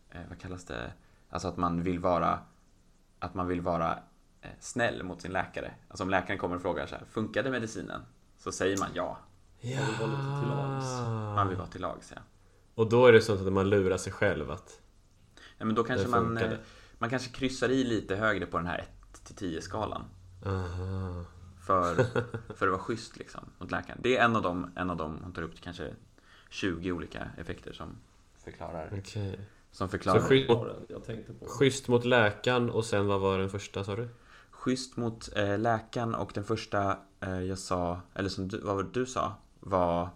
eh, 0.10 0.22
vad 0.30 0.40
kallas 0.40 0.66
det? 0.66 0.94
Alltså 1.30 1.48
att 1.48 1.58
man 1.58 1.84
vill 1.84 2.00
vara, 2.00 2.40
att 3.20 3.34
man 3.34 3.48
vill 3.48 3.62
vara 3.62 4.00
eh, 4.42 4.50
snäll 4.60 5.04
mot 5.04 5.22
sin 5.22 5.32
läkare. 5.32 5.74
Alltså 5.88 6.04
om 6.04 6.10
läkaren 6.10 6.40
kommer 6.40 6.56
och 6.56 6.62
frågar 6.62 6.86
så 6.86 6.96
här, 6.96 7.06
funkade 7.10 7.52
medicinen? 7.52 8.02
Så 8.38 8.52
säger 8.52 8.78
man 8.78 8.90
ja, 8.94 9.18
ja. 9.62 9.80
vill 10.00 10.10
vara 10.10 10.40
till 10.40 10.50
lags. 10.50 11.02
man 11.36 11.48
vill 11.48 11.58
vara 11.58 11.68
till 11.68 11.82
lags. 11.82 12.14
Ja. 12.16 12.22
Och 12.78 12.90
då 12.90 13.06
är 13.06 13.14
det 13.14 13.22
så 13.22 13.34
att 13.34 13.54
man 13.54 13.70
lurar 13.70 13.98
sig 13.98 14.14
själv 14.14 14.52
att 14.52 14.82
Ja, 15.58 15.66
men 15.66 15.76
då 15.76 15.84
kanske 15.84 16.08
man, 16.08 16.38
eh, 16.38 16.52
man 16.98 17.10
kanske 17.10 17.30
kryssar 17.30 17.70
i 17.70 17.84
lite 17.84 18.16
högre 18.16 18.46
på 18.46 18.58
den 18.58 18.68
här 18.68 18.88
1-10 19.14 19.62
skalan. 19.62 20.04
aha, 20.46 21.26
För, 21.66 21.96
för 22.56 22.68
att 22.68 22.72
vara 22.72 22.80
schysst 22.80 23.18
liksom 23.18 23.42
mot 23.58 23.72
läkaren. 23.72 24.00
Det 24.04 24.18
är 24.18 24.26
en 24.26 24.36
av 24.36 24.42
dem, 24.42 24.72
en 24.76 24.90
av 24.90 24.98
dem 24.98 25.20
hon 25.24 25.34
tar 25.34 25.42
upp 25.42 25.62
kanske 25.62 25.94
20 26.50 26.92
olika 26.92 27.30
effekter 27.38 27.74
som 27.74 27.98
förklarar. 28.44 28.90
okej. 29.00 29.40
Som 29.72 29.90
förklarar. 29.90 30.20
Så 30.20 30.26
schysst 30.28 30.50
mot, 30.50 30.58
var 30.58 30.68
den 30.68 30.86
jag 30.90 31.04
tänkte 31.06 31.34
på. 31.34 31.46
schysst 31.46 31.88
mot 31.88 32.06
läkaren 32.06 32.70
och 32.70 32.86
sen 32.86 33.08
vad 33.08 33.20
var 33.20 33.40
den 33.40 33.50
första 33.50 33.84
sa 33.84 33.96
du? 33.96 34.08
Schysst 34.52 34.98
mot 34.98 35.30
eh, 35.36 35.60
läkaren 35.60 36.16
och 36.16 36.32
den 36.34 36.44
första 36.44 36.98
eh, 37.20 37.42
jag 37.42 37.60
sa, 37.60 38.02
eller 38.14 38.30
som 38.30 38.48
du, 38.48 38.60
vad 38.60 38.76
var 38.76 38.84
det 38.84 38.94
du 38.94 39.06
sa, 39.06 39.36
var 39.60 40.10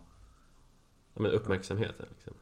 Ja, 1.14 1.22
men 1.22 1.32
uppmärksamheten 1.32 2.06
liksom. 2.10 2.34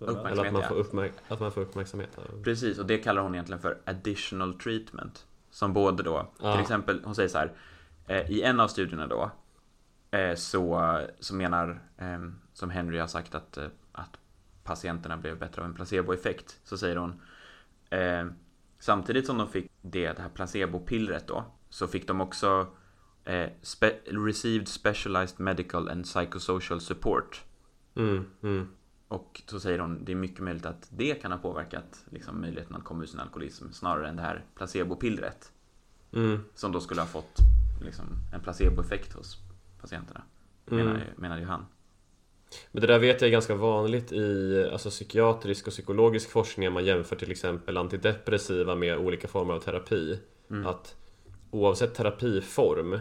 Eller 0.00 0.46
att 0.46 0.52
man, 0.52 0.62
får 0.62 0.74
uppmärk- 0.74 1.12
att 1.28 1.40
man 1.40 1.52
får 1.52 1.60
uppmärksamhet. 1.60 2.18
Precis, 2.44 2.78
och 2.78 2.86
det 2.86 2.98
kallar 2.98 3.22
hon 3.22 3.34
egentligen 3.34 3.62
för 3.62 3.78
additional 3.84 4.54
treatment. 4.54 5.26
Som 5.50 5.72
både 5.72 6.02
då, 6.02 6.30
Ja. 6.42 6.52
till 6.52 6.60
exempel, 6.60 7.00
hon 7.04 7.14
säger 7.14 7.28
så 7.28 7.38
här, 7.38 7.52
eh, 8.06 8.30
i 8.30 8.42
en 8.42 8.60
av 8.60 8.68
studierna 8.68 9.06
då, 9.06 9.30
eh, 10.10 10.34
så, 10.34 10.98
så 11.20 11.34
menar, 11.34 11.82
eh, 11.98 12.18
som 12.52 12.70
Henry 12.70 12.98
har 12.98 13.06
sagt 13.06 13.34
att, 13.34 13.56
eh, 13.56 13.66
att 13.92 14.18
patienterna 14.64 15.16
blev 15.16 15.38
bättre 15.38 15.62
av 15.62 15.68
en 15.68 15.74
placeboeffekt, 15.74 16.60
så 16.64 16.78
säger 16.78 16.96
hon, 16.96 17.20
eh, 17.90 18.26
samtidigt 18.78 19.26
som 19.26 19.38
de 19.38 19.48
fick 19.48 19.70
det, 19.82 20.12
det 20.12 20.22
här 20.22 20.28
placebopillret 20.28 21.26
då, 21.28 21.44
så 21.68 21.86
fick 21.86 22.08
de 22.08 22.20
också 22.20 22.66
eh, 23.24 23.48
spe 23.62 23.92
received 24.06 24.68
specialized 24.68 25.40
medical 25.40 25.88
and 25.88 26.04
psychosocial 26.04 26.80
support. 26.80 27.44
Mm, 27.96 28.24
mm. 28.42 28.68
Och 29.10 29.42
så 29.46 29.60
säger 29.60 29.78
hon, 29.78 30.04
det 30.04 30.12
är 30.12 30.16
mycket 30.16 30.40
möjligt 30.40 30.66
att 30.66 30.88
det 30.90 31.14
kan 31.14 31.32
ha 31.32 31.38
påverkat 31.38 32.04
liksom, 32.10 32.40
möjligheten 32.40 32.76
att 32.76 32.84
komma 32.84 33.02
ur 33.02 33.06
sin 33.06 33.20
alkoholism 33.20 33.72
snarare 33.72 34.08
än 34.08 34.16
det 34.16 34.22
här 34.22 34.44
placebopillret. 34.54 35.52
Mm. 36.12 36.38
Som 36.54 36.72
då 36.72 36.80
skulle 36.80 37.00
ha 37.00 37.08
fått 37.08 37.38
liksom, 37.84 38.04
en 38.32 38.40
placeboeffekt 38.40 39.12
hos 39.12 39.38
patienterna. 39.80 40.22
Mm. 40.70 40.86
Menar, 40.86 41.04
menar 41.16 41.38
ju 41.38 41.44
han. 41.44 41.66
Men 42.72 42.80
det 42.80 42.86
där 42.86 42.98
vet 42.98 43.20
jag 43.20 43.28
är 43.28 43.32
ganska 43.32 43.54
vanligt 43.54 44.12
i 44.12 44.68
alltså, 44.72 44.90
psykiatrisk 44.90 45.66
och 45.66 45.72
psykologisk 45.72 46.30
forskning 46.30 46.64
när 46.64 46.74
man 46.74 46.84
jämför 46.84 47.16
till 47.16 47.30
exempel 47.30 47.76
antidepressiva 47.76 48.74
med 48.74 48.98
olika 48.98 49.28
former 49.28 49.54
av 49.54 49.60
terapi. 49.60 50.20
Mm. 50.50 50.66
Att 50.66 50.96
oavsett 51.50 51.94
terapiform 51.94 52.98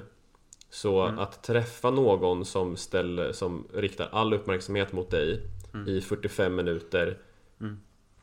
så 0.70 1.04
Mm. 1.04 1.20
att 1.20 1.44
träffa 1.44 1.92
någon 1.92 2.46
som, 2.46 2.76
ställer, 2.76 3.32
som 3.32 3.68
riktar 3.74 4.10
all 4.12 4.34
uppmärksamhet 4.34 4.92
mot 4.92 5.12
dig 5.12 5.42
Mm. 5.74 5.88
i 5.88 6.02
45 6.02 6.56
minuter 6.56 7.18
Mm. 7.62 7.80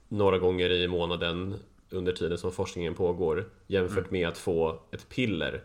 några 0.08 0.38
gånger 0.38 0.70
i 0.70 0.88
månaden 0.88 1.54
under 1.90 2.12
tiden 2.12 2.38
som 2.38 2.52
forskningen 2.52 2.94
pågår 2.94 3.50
jämfört 3.66 3.98
Mm. 3.98 4.08
med 4.12 4.28
att 4.28 4.38
få 4.38 4.80
ett 4.90 5.08
piller 5.08 5.62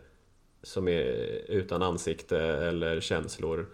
som 0.62 0.88
är 0.88 1.02
utan 1.50 1.82
ansikte 1.82 2.38
eller 2.40 3.00
känslor 3.00 3.66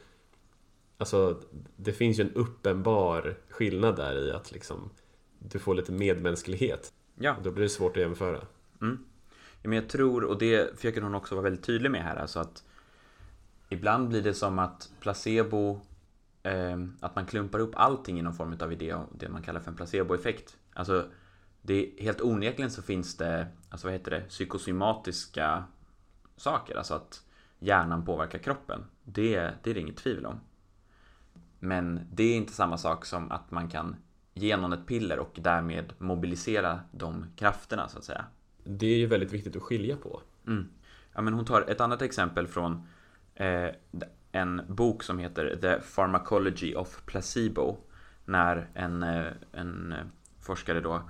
Alltså 1.01 1.41
det 1.77 1.93
finns 1.93 2.19
ju 2.19 2.23
en 2.23 2.33
uppenbar 2.35 3.37
skillnad 3.49 3.97
där 3.97 4.27
i 4.29 4.31
att 4.33 4.53
liksom 4.53 4.91
du 5.39 5.59
får 5.59 5.75
lite 5.75 5.93
medmänsklighet 5.93 6.93
Ja, 7.21 7.37
Då 7.43 7.51
blir 7.51 7.63
det 7.63 7.69
svårt 7.69 7.97
att 7.97 8.03
jämföra 8.03 8.41
Mm. 8.83 8.99
Ja, 9.63 9.69
men 9.69 9.73
jag 9.79 9.89
tror, 9.89 10.25
och 10.25 10.39
det 10.39 10.77
försöker 10.77 11.01
hon 11.01 11.15
också 11.15 11.35
vara 11.35 11.43
väldigt 11.43 11.65
tydlig 11.65 11.91
med 11.91 12.03
här, 12.03 12.17
alltså 12.17 12.39
att 12.41 12.65
ibland 13.69 14.09
blir 14.09 14.23
det 14.23 14.35
som 14.35 14.59
att 14.59 14.91
placebo, 15.01 15.81
att 17.01 17.17
man 17.17 17.27
klumpar 17.27 17.59
upp 17.59 17.73
allting 17.75 18.19
i 18.19 18.23
någon 18.23 18.35
form 18.35 18.57
av 18.61 18.73
idé, 18.73 18.97
det 19.19 19.29
man 19.29 19.43
kallar 19.43 19.61
för 19.61 19.71
en 19.71 19.77
placeboeffekt. 19.77 20.57
Alltså, 20.73 21.07
det 21.63 21.75
är, 21.75 22.03
helt 22.03 22.21
onekligen 22.21 22.71
så 22.71 22.83
finns 22.83 23.17
det, 23.17 23.47
alltså 23.69 23.87
vad 23.87 23.95
heter 23.95 24.11
det, 24.11 24.21
psykosomatiska 24.21 25.65
saker, 26.37 26.77
alltså 26.77 26.95
att 26.95 27.23
hjärnan 27.59 28.05
påverkar 28.05 28.39
kroppen. 28.39 28.85
Det, 29.05 29.51
det 29.63 29.71
är 29.71 29.75
det 29.75 29.81
inget 29.81 29.97
tvivel 29.97 30.27
om. 30.27 30.41
Men 31.59 32.01
det 32.13 32.23
är 32.23 32.37
inte 32.37 32.53
samma 32.53 32.79
sak 32.79 33.05
som 33.05 33.33
att 33.33 33.51
man 33.51 33.69
kan 33.69 33.97
ge 34.35 34.57
någon 34.57 34.73
ett 34.73 34.87
piller 34.87 35.19
och 35.19 35.39
därmed 35.43 35.93
mobilisera 35.99 36.81
de 36.93 37.27
krafterna 37.37 37.89
så 37.89 37.99
att 37.99 38.05
säga. 38.05 38.25
Det 38.65 38.87
är 38.87 38.99
ju 38.99 39.07
väldigt 39.07 39.33
viktigt 39.33 39.57
att 39.57 39.63
skilja 39.63 39.97
på 39.97 40.23
Mm. 40.47 40.69
Ja, 41.15 41.21
men 41.21 41.35
hon 41.35 41.45
tar 41.45 41.71
ett 41.71 41.81
annat 41.81 42.03
exempel 42.03 42.47
från 42.47 42.87
eh, 43.35 43.69
en 44.39 44.63
bok 44.69 45.03
som 45.03 45.19
heter 45.19 45.59
The 45.61 45.81
Pharmacology 45.95 46.75
of 46.75 47.03
Placebo. 47.07 47.77
När 48.25 48.69
en, 48.75 49.03
eh, 49.03 49.33
en 49.53 49.95
forskare 50.41 50.81
då 50.81 51.03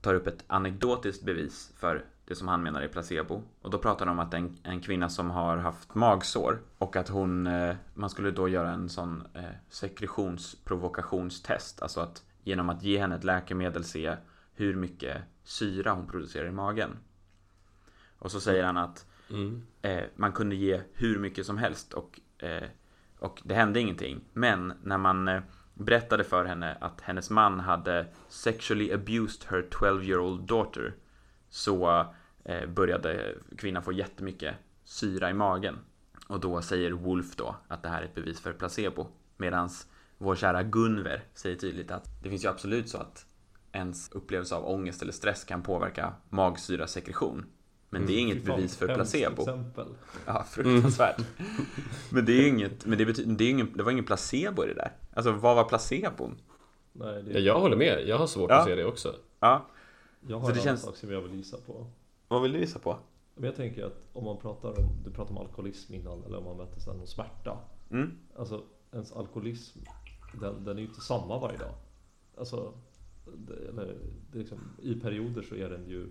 tar 0.00 0.14
upp 0.14 0.26
ett 0.26 0.44
anekdotiskt 0.46 1.24
bevis 1.24 1.72
för 1.76 2.04
det 2.26 2.34
som 2.34 2.48
han 2.48 2.62
menar 2.62 2.82
är 2.82 2.88
placebo. 2.88 3.42
Och 3.60 3.70
då 3.70 3.78
pratar 3.78 4.06
de 4.06 4.12
om 4.12 4.18
att 4.18 4.34
en, 4.34 4.58
en 4.62 4.80
kvinna 4.80 5.08
som 5.08 5.30
har 5.30 5.56
haft 5.56 5.94
magsår 5.94 6.58
och 6.78 6.96
att 6.96 7.08
hon, 7.08 7.46
eh, 7.46 7.76
man 7.94 8.10
skulle 8.10 8.30
då 8.30 8.48
göra 8.48 8.70
en 8.70 8.88
sån 8.88 9.26
eh, 9.34 9.44
sekretionsprovoktionstest. 9.68 11.82
Alltså 11.82 12.00
att 12.00 12.24
genom 12.44 12.68
att 12.68 12.82
ge 12.82 12.98
henne 12.98 13.16
ett 13.16 13.24
läkemedel 13.24 13.84
se 13.84 14.16
hur 14.54 14.74
mycket 14.74 15.22
syra 15.44 15.92
hon 15.92 16.06
producerar 16.06 16.48
i 16.48 16.52
magen. 16.52 16.90
Och 18.18 18.30
så 18.30 18.40
säger 18.40 18.64
han 18.64 18.76
att 18.76 19.06
mm. 19.30 19.66
eh, 19.82 20.04
man 20.16 20.32
kunde 20.32 20.56
ge 20.56 20.80
hur 20.92 21.18
mycket 21.18 21.46
som 21.46 21.58
helst 21.58 21.92
och, 21.92 22.20
Eh, 22.46 22.68
och 23.18 23.42
det 23.44 23.54
hände 23.54 23.80
ingenting. 23.80 24.20
Men 24.32 24.72
när 24.82 24.98
man 24.98 25.28
eh, 25.28 25.42
berättade 25.74 26.24
för 26.24 26.44
henne 26.44 26.76
att 26.80 27.00
hennes 27.00 27.30
man 27.30 27.60
hade 27.60 28.06
sexually 28.28 28.92
abused 28.92 29.50
her 29.50 29.66
12 29.70 30.04
year 30.04 30.18
old 30.18 30.40
daughter 30.40 30.94
så 31.48 32.06
eh, 32.44 32.66
började 32.66 33.34
kvinnan 33.58 33.82
få 33.82 33.92
jättemycket 33.92 34.54
syra 34.84 35.30
i 35.30 35.34
magen. 35.34 35.78
Och 36.28 36.40
då 36.40 36.62
säger 36.62 36.90
Wolf 36.90 37.36
då 37.36 37.56
att 37.68 37.82
det 37.82 37.88
här 37.88 38.02
är 38.02 38.04
ett 38.04 38.14
bevis 38.14 38.40
för 38.40 38.52
placebo. 38.52 39.06
Medan 39.36 39.70
vår 40.18 40.36
kära 40.36 40.62
Gunver 40.62 41.24
säger 41.34 41.56
tydligt 41.56 41.90
att 41.90 42.22
det 42.22 42.30
finns 42.30 42.44
ju 42.44 42.48
absolut 42.48 42.88
så 42.88 42.98
att 42.98 43.26
ens 43.72 44.12
upplevelse 44.12 44.54
av 44.54 44.68
ångest 44.68 45.02
eller 45.02 45.12
stress 45.12 45.44
kan 45.44 45.62
påverka 45.62 46.14
magsyrasekretion. 46.28 47.46
Men 47.90 48.06
det 48.06 48.12
är 48.12 48.18
inget 48.20 48.44
bevis 48.44 48.76
för 48.76 48.86
placebo. 48.94 49.42
Exempel. 49.42 49.86
Ja, 50.26 50.44
fruktansvärt. 50.50 51.20
Men 52.10 52.24
det 52.24 52.32
är 52.32 52.48
inget, 52.48 52.86
men 52.86 52.98
det, 52.98 53.06
betyder, 53.06 53.34
det, 53.34 53.44
är 53.44 53.50
ingen, 53.50 53.72
det 53.76 53.82
var 53.82 53.92
ingen 53.92 54.04
placebo 54.04 54.64
i 54.64 54.66
det 54.66 54.74
där. 54.74 54.92
Alltså 55.14 55.32
vad 55.32 55.56
var 55.56 55.64
placebon? 55.64 56.36
Nej, 56.92 57.22
det, 57.22 57.32
ja, 57.32 57.38
Jag 57.38 57.60
håller 57.60 57.76
med, 57.76 58.08
jag 58.08 58.18
har 58.18 58.26
svårt 58.26 58.50
Ja. 58.50 58.58
att 58.58 58.64
se 58.66 58.74
det 58.74 58.84
också 58.84 59.14
Ja, 59.40 59.66
jag 60.28 60.40
så 60.40 60.46
har 60.46 60.52
det 60.52 60.58
en 60.58 60.64
känns- 60.64 60.66
annan 60.84 60.92
sak 60.94 60.96
som 60.96 61.10
jag 61.12 61.20
vill 61.20 61.30
visa 61.32 61.56
på. 61.66 61.86
vad 62.28 62.42
vill 62.42 62.52
du 62.52 62.58
visa 62.58 62.78
på? 62.78 62.96
Men 63.34 63.44
jag 63.44 63.56
tänker 63.56 63.84
att 63.84 64.06
om 64.12 64.24
man 64.24 64.36
pratar 64.38 64.68
om, 64.68 64.88
du 65.04 65.10
pratade 65.10 65.38
om 65.40 65.46
alkoholism 65.46 65.94
innan 65.94 66.24
eller 66.24 66.38
om 66.38 66.44
man 66.44 66.56
mäter 66.56 66.80
sen 66.80 67.00
om 67.00 67.06
smärta. 67.06 67.58
Mm, 67.90 68.10
Alltså 68.36 68.62
ens 68.92 69.12
alkoholism, 69.12 69.78
den, 70.40 70.64
den 70.64 70.76
är 70.76 70.80
ju 70.82 70.88
inte 70.88 71.00
samma 71.00 71.38
varje 71.38 71.58
dag. 71.58 71.74
Alltså, 72.38 72.72
det, 73.36 73.68
eller, 73.68 73.96
det 74.32 74.38
är 74.38 74.40
liksom, 74.40 74.58
i 74.82 74.94
perioder 75.00 75.42
så 75.42 75.54
är 75.54 75.68
den 75.70 75.88
ju 75.88 76.06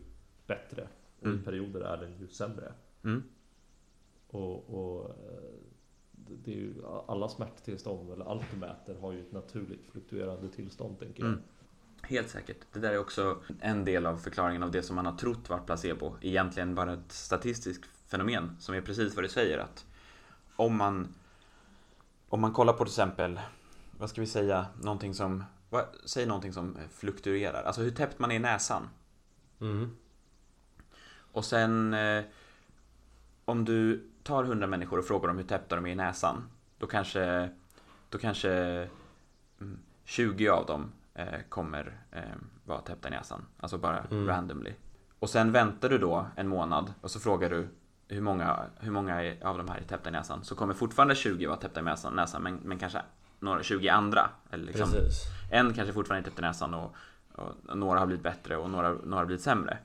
bättre 0.48 0.82
och 0.82 1.05
Mm. 1.26 1.40
i 1.40 1.46
perioder 1.46 1.82
är 1.82 1.98
den 1.98 2.20
ju 2.20 2.28
sämre. 2.28 2.74
mm, 3.04 3.24
Och, 4.28 4.70
och 4.70 5.10
eh, 5.10 5.16
det 6.12 6.52
är 6.52 6.56
ju, 6.56 6.74
alla 7.08 7.30
smärttillstånd 7.30 8.12
eller 8.12 8.26
allt 8.26 8.44
du 8.54 8.58
mäter 8.60 8.96
har 9.02 9.12
ju 9.14 9.20
ett 9.20 9.32
naturligt 9.32 9.88
fluktuerande 9.92 10.50
tillstånd 10.50 11.00
tänker 11.00 11.24
jag. 11.24 11.32
Mm. 11.32 11.42
Helt 12.02 12.30
säkert. 12.30 12.58
Det 12.74 12.80
där 12.80 12.92
är 12.92 13.00
också 13.00 13.38
en 13.60 13.86
del 13.86 14.06
av 14.06 14.18
förklaringen 14.18 14.64
av 14.64 14.72
det 14.72 14.84
som 14.84 14.96
man 14.96 15.06
har 15.06 15.18
trott 15.18 15.50
var 15.50 15.60
placebo. 15.60 16.16
Egentligen 16.22 16.76
bara 16.76 16.94
ett 16.94 17.12
statistiskt 17.12 17.86
fenomen 18.08 18.56
som 18.60 18.76
är 18.76 18.82
precis 18.82 19.16
vad 19.16 19.24
det 19.24 19.30
säger 19.30 19.58
att 19.58 19.86
om 20.56 20.78
man 20.78 21.08
om 22.30 22.42
man 22.42 22.54
kollar 22.54 22.74
på 22.74 22.86
till 22.86 22.92
exempel 22.92 23.40
vad 23.98 24.10
ska 24.10 24.22
vi 24.22 24.28
säga, 24.28 24.66
någonting 24.82 25.14
som 25.14 25.44
vad, 25.70 25.86
säg 26.06 26.26
någonting 26.26 26.54
som 26.54 26.78
fluktuerar, 26.92 27.64
alltså 27.64 27.82
hur 27.82 27.92
täppt 27.92 28.20
man 28.20 28.32
är 28.32 28.36
i 28.36 28.40
näsan. 28.40 28.90
mm. 29.62 29.96
Och 31.36 31.46
sen 31.46 31.94
eh, 31.94 32.24
om 33.46 33.66
du 33.66 34.08
tar 34.24 34.44
100 34.44 34.68
människor 34.68 35.00
och 35.00 35.06
frågar 35.06 35.28
dem 35.28 35.38
hur 35.38 35.44
täppta 35.44 35.76
de 35.76 35.86
är 35.86 35.90
i 35.92 35.96
näsan, 35.96 36.50
då 36.78 36.88
kanske, 36.88 37.50
då 38.10 38.18
kanske 38.18 38.52
mm, 39.62 39.80
20 40.06 40.50
av 40.50 40.66
dem 40.66 40.92
eh, 41.14 41.40
kommer 41.50 42.00
eh, 42.12 42.22
vara 42.66 42.82
täppta 42.82 43.08
i 43.08 43.12
näsan. 43.12 43.46
Alltså 43.60 43.78
bara 43.78 44.00
Mm. 44.00 44.28
randomly. 44.28 44.74
Och 45.20 45.30
sen 45.30 45.52
väntar 45.52 45.90
du 45.90 45.98
då 45.98 46.26
en 46.36 46.48
månad 46.48 46.94
och 47.02 47.12
så 47.12 47.20
frågar 47.20 47.50
du 47.50 47.68
hur 48.08 48.22
många, 48.22 48.66
hur 48.80 48.92
många 48.92 49.34
av 49.44 49.58
de 49.58 49.70
här 49.70 49.78
är 49.78 49.84
täppta 49.84 50.10
i 50.10 50.12
näsan. 50.12 50.44
Så 50.44 50.56
kommer 50.56 50.74
fortfarande 50.74 51.16
20 51.16 51.46
vara 51.48 51.58
täppta 51.58 51.80
i 51.80 51.84
näsan, 51.84 52.14
näsan 52.16 52.44
men, 52.44 52.56
men 52.56 52.80
kanske 52.80 53.02
några 53.40 53.64
20 53.64 53.90
andra. 53.90 54.30
Eller 54.52 54.66
liksom, 54.66 54.92
Precis 54.92 55.24
en 55.52 55.74
kanske 55.74 55.94
fortfarande 55.94 56.22
är 56.22 56.30
täppt 56.30 56.40
i 56.40 56.42
näsan 56.42 56.74
och, 56.74 56.96
och 57.36 57.78
några 57.78 58.00
har 58.00 58.06
blivit 58.06 58.24
bättre 58.24 58.58
och 58.58 58.70
några, 58.70 58.90
några 58.90 59.16
har 59.22 59.26
blivit 59.26 59.44
sämre. 59.44 59.78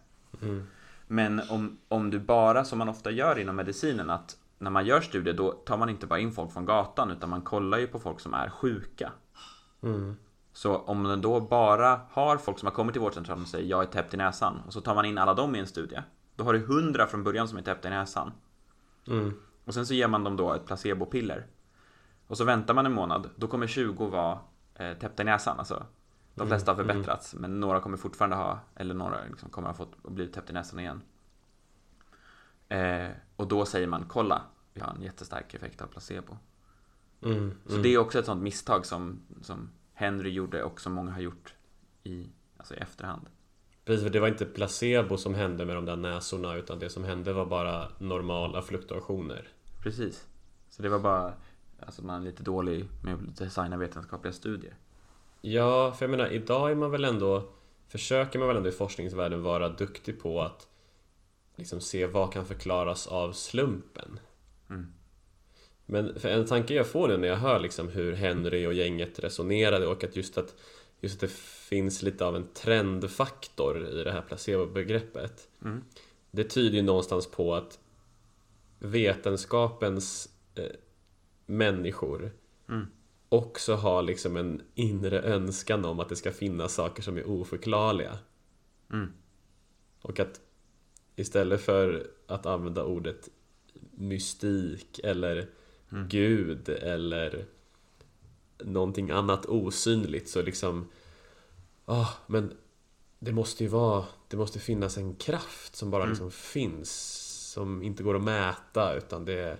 mm. 0.43 0.67
Men 1.13 1.41
om, 1.51 1.79
om 1.89 2.11
du 2.11 2.19
bara, 2.19 2.65
som 2.65 2.79
man 2.79 2.89
ofta 2.89 3.11
gör 3.11 3.39
inom 3.39 3.57
medicinen, 3.57 4.11
att 4.11 4.37
när 4.59 4.71
man 4.71 4.87
gör 4.87 5.01
studier 5.01 5.35
då 5.35 5.53
tar 5.53 5.77
man 5.77 5.89
inte 5.89 6.07
bara 6.07 6.19
in 6.19 6.33
folk 6.33 6.53
från 6.53 6.65
gatan 6.65 7.11
utan 7.11 7.31
man 7.31 7.43
kollar 7.43 7.79
ju 7.79 7.87
på 7.87 7.99
folk 7.99 8.21
som 8.21 8.35
är 8.35 8.51
sjuka. 8.51 9.13
Mm. 9.83 10.17
Så 10.53 10.77
om 10.77 11.03
man 11.03 11.21
då 11.21 11.41
bara 11.41 12.01
har 12.11 12.37
folk 12.37 12.59
som 12.59 12.67
har 12.67 12.73
kommit 12.73 12.93
till 12.93 13.01
vårdcentralen 13.01 13.43
och 13.43 13.49
säger 13.49 13.71
jag 13.71 13.83
är 13.83 13.87
täppt 13.87 14.15
i 14.15 14.17
näsan 14.17 14.61
och 14.67 14.73
så 14.73 14.81
tar 14.81 14.95
man 14.95 15.05
in 15.05 15.19
alla 15.19 15.35
dem 15.35 15.57
i 15.57 15.59
en 15.59 15.67
studie. 15.67 16.03
Då 16.37 16.45
har 16.45 16.53
du 16.53 16.59
100 16.59 17.07
från 17.07 17.25
början 17.25 17.49
som 17.49 17.59
är 17.59 17.63
täppta 17.63 17.89
i 17.89 17.91
näsan. 17.91 18.33
Mm. 19.07 19.35
Och 19.65 19.75
sen 19.75 19.87
så 19.87 19.95
ger 19.95 20.09
man 20.09 20.25
dem 20.25 20.37
då 20.37 20.53
ett 20.53 20.67
placebopiller. 20.67 21.47
Och 22.27 22.37
så 22.37 22.45
väntar 22.45 22.75
man 22.75 22.87
en 22.87 22.93
månad, 22.93 23.31
då 23.37 23.47
kommer 23.47 23.67
20 23.67 24.07
vara 24.07 24.39
eh, 24.75 24.93
täppta 24.99 25.23
i 25.23 25.27
näsan. 25.27 25.59
Alltså, 25.59 25.87
de 26.41 26.47
Mm, 26.47 26.59
flesta 26.59 26.73
har 26.73 26.81
mm. 26.81 26.87
förbättrats, 26.87 27.35
men 27.35 27.61
några 27.61 27.81
kommer 27.81 27.97
fortfarande 27.97 28.37
ha, 28.37 28.59
eller 28.75 28.95
några 28.95 29.25
liksom 29.25 29.51
kommer 29.51 29.69
ha 29.69 29.75
fått 29.75 30.03
bli 30.03 30.29
täppt 30.29 30.51
i 30.51 30.53
näsan 30.53 30.79
igen. 30.79 31.03
Eh, 32.69 33.11
och 33.37 33.49
då 33.49 33.65
säger 33.65 33.87
man, 33.87 34.05
kolla, 34.09 34.43
vi 34.75 34.81
har 34.81 34.95
en 34.95 35.03
jättestark 35.03 35.55
effekt 35.55 35.83
av 35.83 35.87
placebo. 35.87 36.37
Mm. 37.23 37.53
Så 37.67 37.71
mm. 37.71 37.83
det 37.83 37.95
är 37.95 37.99
också 37.99 38.19
ett 38.19 38.27
sånt 38.27 38.43
misstag 38.43 38.87
som, 38.87 39.21
som 39.43 39.71
Henry 39.93 40.31
gjorde 40.31 40.63
och 40.63 40.81
som 40.81 40.93
många 40.93 41.13
har 41.13 41.21
gjort 41.21 41.55
i, 42.05 42.27
alltså 42.57 42.75
i 42.75 42.79
efterhand. 42.79 43.27
Precis, 43.85 44.03
för 44.03 44.11
det 44.11 44.21
var 44.21 44.29
inte 44.29 44.45
placebo 44.45 45.17
som 45.17 45.35
hände 45.35 45.67
med 45.67 45.77
de 45.77 45.85
där 45.85 45.97
näsorna 45.97 46.55
utan 46.55 46.79
det 46.79 46.91
som 46.91 47.05
hände 47.05 47.33
var 47.33 47.47
bara 47.47 47.89
normala 47.99 48.63
fluktuationer 48.63 49.49
Precis. 49.83 50.27
Så 50.71 50.83
det 50.83 50.89
var 50.89 50.99
bara, 50.99 51.33
alltså 51.81 52.05
man 52.05 52.21
är 52.21 52.25
lite 52.25 52.43
dålig 52.43 52.89
med 53.03 53.15
att 53.15 53.37
designa 53.37 53.77
vetenskapliga 53.77 54.33
studier. 54.33 54.75
Ja, 55.41 55.93
för 55.93 56.05
jag 56.05 56.11
menar 56.11 56.29
idag 56.29 56.71
är 56.71 56.75
man 56.75 56.91
väl 56.91 57.05
ändå 57.05 57.49
Försöker 57.91 58.39
man 58.39 58.49
väl 58.49 58.57
ändå 58.57 58.69
i 58.69 58.73
forskningsvärlden 58.73 59.43
vara 59.43 59.69
duktig 59.69 60.21
på 60.21 60.43
att 60.43 60.69
liksom 61.57 61.81
se 61.81 62.07
vad 62.07 62.33
kan 62.33 62.47
förklaras 62.47 63.07
av 63.07 63.33
slumpen 63.33 64.21
Mm. 64.71 64.87
Men 65.87 66.21
för 66.21 66.29
en 66.29 66.47
tanke 66.47 66.75
jag 66.75 66.87
får 66.87 67.09
nu 67.09 67.17
när 67.17 67.29
jag 67.29 67.37
hör 67.37 67.61
liksom 67.61 67.89
hur 67.89 68.13
Henry 68.13 68.67
och 68.67 68.75
gänget 68.75 69.19
resonerade 69.19 69.87
och 69.87 70.05
att 70.05 70.17
just 70.17 70.39
att, 70.39 70.55
just 71.01 71.15
att 71.15 71.21
det 71.21 71.35
finns 71.69 72.03
lite 72.03 72.25
av 72.25 72.37
en 72.37 72.49
trendfaktor 72.55 73.89
i 73.89 74.05
det 74.05 74.13
här 74.13 74.23
placebo-begreppet. 74.23 75.49
Mm. 75.65 75.85
Det 76.31 76.45
tyder 76.45 76.77
ju 76.77 76.83
någonstans 76.83 77.27
på 77.27 77.55
att 77.55 77.79
vetenskapens 78.79 80.29
eh, 80.55 80.65
människor 81.47 82.33
Mm. 82.69 82.87
Också 83.33 83.75
har 83.75 84.03
liksom 84.03 84.37
en 84.37 84.63
inre 84.75 85.23
önskan 85.23 85.85
om 85.85 86.01
att 86.01 86.09
det 86.09 86.17
ska 86.17 86.33
finnas 86.33 86.75
saker 86.75 87.03
som 87.03 87.17
är 87.17 87.27
oförklarliga. 87.29 88.19
Mm. 88.93 89.13
Och 90.03 90.21
att 90.21 90.41
istället 91.17 91.61
för 91.61 92.07
att 92.27 92.47
använda 92.47 92.85
ordet 92.85 93.29
mystik 93.91 95.01
eller 95.05 95.49
Mm. 95.93 96.09
gud 96.09 96.69
eller 96.69 97.45
någonting 98.59 99.11
annat 99.11 99.47
osynligt 99.47 100.29
så 100.29 100.43
liksom 100.43 100.89
ah, 101.85 102.09
men 102.27 102.53
det 103.19 103.33
måste 103.33 103.65
ju 103.65 103.69
vara 103.71 104.05
det 104.29 104.37
måste 104.37 104.59
finnas 104.59 104.97
en 104.99 105.15
kraft 105.15 105.77
som 105.77 105.91
bara 105.91 106.03
Mm. 106.03 106.13
liksom 106.13 106.31
finns 106.31 106.91
som 107.53 107.83
inte 107.83 108.03
går 108.03 108.17
att 108.17 108.23
mäta 108.23 108.95
utan 108.95 109.25
det 109.25 109.33
är, 109.39 109.57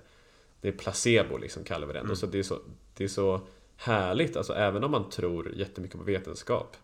det 0.61 0.69
är 0.69 0.73
placebo 0.73 1.37
liksom 1.39 1.65
kallar 1.65 1.87
vi 1.87 1.93
den 1.93 2.01
Mm. 2.01 2.11
och 2.11 2.19
så 2.19 2.27
det 2.27 2.39
är 2.39 2.43
så 2.43 2.59
det 2.97 3.05
är 3.05 3.09
så 3.09 3.41
härligt 3.81 4.37
alltså 4.37 4.53
även 4.53 4.85
om 4.85 4.91
man 4.91 5.11
tror 5.11 5.55
jättemycket 5.55 5.99
på 5.99 6.05
vetenskap 6.05 6.77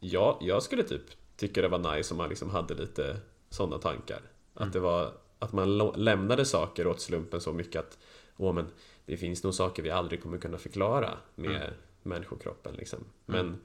Ja, 0.00 0.38
jag 0.40 0.62
skulle 0.62 0.82
typ 0.82 1.02
tycka 1.36 1.62
det 1.62 1.68
var 1.68 1.96
nice 1.96 2.14
om 2.14 2.18
man 2.18 2.28
liksom 2.28 2.50
hade 2.50 2.74
lite 2.74 3.20
sådana 3.50 3.78
tankar. 3.78 4.18
Mm. 4.18 4.28
Att 4.54 4.72
det 4.72 4.80
var 4.80 5.12
att 5.38 5.52
man 5.52 5.78
lämnade 5.78 6.44
saker 6.44 6.86
åt 6.86 7.00
slumpen 7.00 7.40
så 7.40 7.52
mycket 7.52 7.80
att 7.80 7.98
Åh 8.36 8.54
men 8.54 8.66
det 9.06 9.16
finns 9.16 9.42
nog 9.44 9.54
saker 9.54 9.82
vi 9.82 9.90
aldrig 9.90 10.22
kommer 10.22 10.38
kunna 10.38 10.58
förklara 10.58 11.18
med 11.34 11.62
Mm. 11.62 11.74
människokroppen 12.02 12.74
liksom. 12.74 13.04
Men 13.26 13.58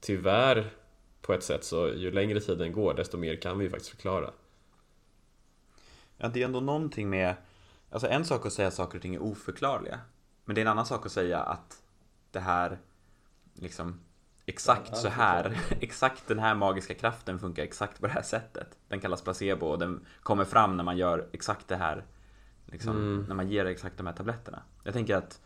tyvärr 0.00 0.70
på 1.22 1.32
ett 1.32 1.42
sätt 1.42 1.64
så 1.64 1.88
ju 1.88 2.10
längre 2.10 2.40
tiden 2.40 2.72
går 2.72 2.94
desto 2.94 3.16
mer 3.16 3.36
kan 3.36 3.58
vi 3.58 3.64
ju 3.64 3.70
faktiskt 3.70 3.90
förklara. 3.90 4.30
Ja, 6.16 6.28
det 6.28 6.40
är 6.40 6.44
ändå 6.44 6.60
någonting 6.60 7.10
med 7.10 7.34
Alltså 7.90 8.08
en 8.08 8.24
sak 8.24 8.46
att 8.46 8.52
säga 8.52 8.68
att 8.68 8.74
saker 8.74 8.98
och 8.98 9.02
ting 9.02 9.14
är 9.14 9.22
oförklarliga 9.22 10.00
Men 10.46 10.54
det 10.54 10.60
är 10.60 10.62
en 10.62 10.72
annan 10.72 10.86
sak 10.86 11.06
att 11.06 11.12
säga 11.12 11.38
att 11.38 11.82
Det 12.30 12.40
här 12.40 12.78
Liksom 13.54 14.00
Exakt 14.46 14.96
så 14.96 15.08
här 15.08 15.58
Exakt 15.80 16.28
den 16.28 16.38
här 16.38 16.54
magiska 16.54 16.94
kraften 16.94 17.38
funkar 17.38 17.62
exakt 17.62 18.00
på 18.00 18.06
det 18.06 18.12
här 18.12 18.22
sättet. 18.22 18.78
Den 18.88 19.00
kallas 19.00 19.22
placebo 19.22 19.66
och 19.66 19.78
den 19.78 20.06
kommer 20.22 20.44
fram 20.44 20.76
när 20.76 20.84
man 20.84 20.96
gör 20.96 21.28
exakt 21.32 21.68
det 21.68 21.76
här 21.76 22.04
Liksom 22.66 22.96
Mm. 22.96 23.24
När 23.28 23.34
man 23.34 23.48
ger 23.48 23.64
exakt 23.64 23.96
de 23.96 24.06
här 24.06 24.14
tabletterna. 24.14 24.62
Jag 24.84 24.94
tänker 24.94 25.16
att 25.16 25.40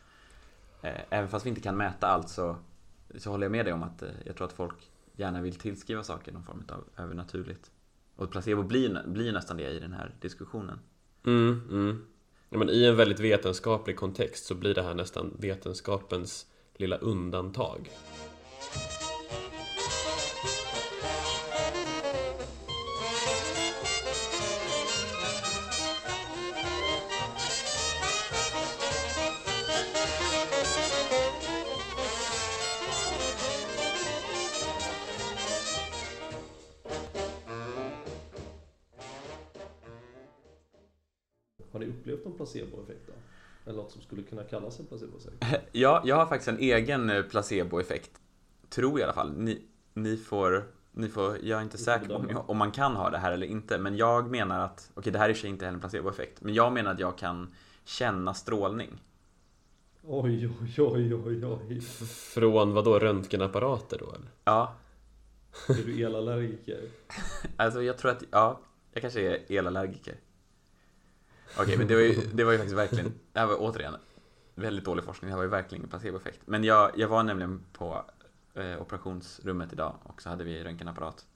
eh, 0.82 1.00
Även 1.10 1.28
fast 1.28 1.46
vi 1.46 1.48
inte 1.48 1.60
kan 1.60 1.76
mäta 1.76 2.06
allt 2.06 2.28
så 2.28 2.56
Så 3.18 3.30
håller 3.30 3.44
jag 3.44 3.52
med 3.52 3.66
dig 3.66 3.72
om 3.72 3.82
att 3.82 4.02
eh, 4.02 4.10
Jag 4.26 4.36
tror 4.36 4.46
att 4.46 4.52
folk 4.52 4.90
gärna 5.16 5.40
vill 5.40 5.54
tillskriva 5.54 6.02
saker 6.02 6.32
någon 6.32 6.44
form 6.44 6.64
av 6.68 6.84
övernaturligt. 6.96 7.70
Och 8.16 8.30
placebo 8.30 8.62
blir, 8.62 9.02
blir 9.06 9.32
nästan 9.32 9.56
det 9.56 9.70
i 9.70 9.80
den 9.80 9.92
här 9.92 10.14
diskussionen. 10.20 10.78
Mm, 11.26 11.68
mm. 11.70 12.06
Ja, 12.50 12.58
men 12.58 12.70
I 12.70 12.84
en 12.84 12.96
väldigt 12.96 13.20
vetenskaplig 13.20 13.96
kontext 13.96 14.44
så 14.44 14.54
blir 14.54 14.74
det 14.74 14.82
här 14.82 14.94
nästan 14.94 15.36
vetenskapens 15.38 16.46
lilla 16.76 16.96
undantag. 16.96 17.90
Placeboeffekt 42.46 43.07
då? 43.07 43.12
Eller 43.70 43.83
något 43.83 43.92
som 43.92 44.03
skulle 44.03 44.22
kunna 44.22 44.44
kallas 44.44 44.81
en 44.81 44.87
placeboeffekt? 44.87 45.44
Ja, 45.72 46.03
jag 46.05 46.16
har 46.16 46.26
faktiskt 46.26 46.48
en 46.48 46.59
egen 46.59 47.11
eh, 47.11 47.22
placeboeffekt. 47.22 48.11
Tror 48.68 48.90
jag 48.92 49.00
i 49.00 49.03
alla 49.03 49.12
fall. 49.12 49.33
Ni, 49.37 49.62
ni 49.94 50.16
får, 50.16 50.64
ni 50.92 51.09
får, 51.09 51.38
jag 51.42 51.59
är 51.59 51.62
inte 51.62 51.79
får 51.79 51.85
säker 51.85 52.07
på 52.07 52.14
om, 52.14 52.29
jag, 52.31 52.50
om 52.50 52.57
man 52.57 52.70
kan 52.70 52.96
ha 52.96 53.11
det 53.11 53.18
här 53.18 53.33
eller 53.33 53.46
inte. 53.46 53.79
Men 53.79 53.96
jag 53.96 54.31
menar 54.31 54.64
att, 54.64 54.90
okej 54.94 55.12
det 55.12 55.18
här 55.18 55.29
är 55.29 55.33
i 55.33 55.35
sig 55.35 55.50
inte 55.50 55.64
heller 55.64 55.76
en 55.76 55.81
placeboeffekt. 55.81 56.40
Men 56.40 56.55
jag 56.55 56.72
menar 56.72 56.92
att 56.92 56.98
jag 57.00 57.18
kan 57.18 57.55
känna 57.85 58.35
strålning. 58.35 58.90
Oj, 60.03 60.48
oj, 60.61 60.74
oj, 60.79 61.14
oj, 61.14 61.46
oj. 61.46 61.81
Från 62.35 62.72
vad 62.74 62.85
då 62.85 62.98
röntgenapparater 62.98 63.98
då 63.98 64.12
eller? 64.12 64.29
Ja, 64.44 64.74
Är 65.68 65.74
du 65.74 66.05
elallergiker? 66.05 66.81
alltså 67.57 67.83
jag 67.83 67.98
tror 67.98 68.11
att, 68.11 68.22
ja, 68.31 68.61
jag 68.92 69.00
kanske 69.00 69.20
är 69.20 69.53
elallergiker. 69.53 70.14
Okej, 71.58 71.78
men 71.78 71.86
det 71.86 71.94
var, 71.94 72.02
ju, 72.02 72.14
det 72.32 72.44
var 72.44 72.52
ju 72.52 72.58
faktiskt 72.58 72.76
verkligen, 72.76 73.12
det 73.32 73.40
här 73.40 73.46
var 73.46 73.56
återigen 73.60 73.94
väldigt 74.54 74.84
dålig 74.84 75.04
forskning, 75.04 75.28
det 75.28 75.32
här 75.32 75.36
var 75.36 75.44
ju 75.44 75.50
verkligen 75.50 75.84
en 75.84 75.90
placeboeffekt. 75.90 76.40
Men 76.44 76.64
jag, 76.64 76.90
jag 76.96 77.08
var 77.08 77.22
nämligen 77.22 77.60
på 77.72 78.04
eh, 78.54 78.82
operationsrummet 78.82 79.72
idag 79.72 79.94
och 80.02 80.22
så 80.22 80.28
hade 80.28 80.44
vi 80.44 80.64
röntgenapparat. 80.64 81.26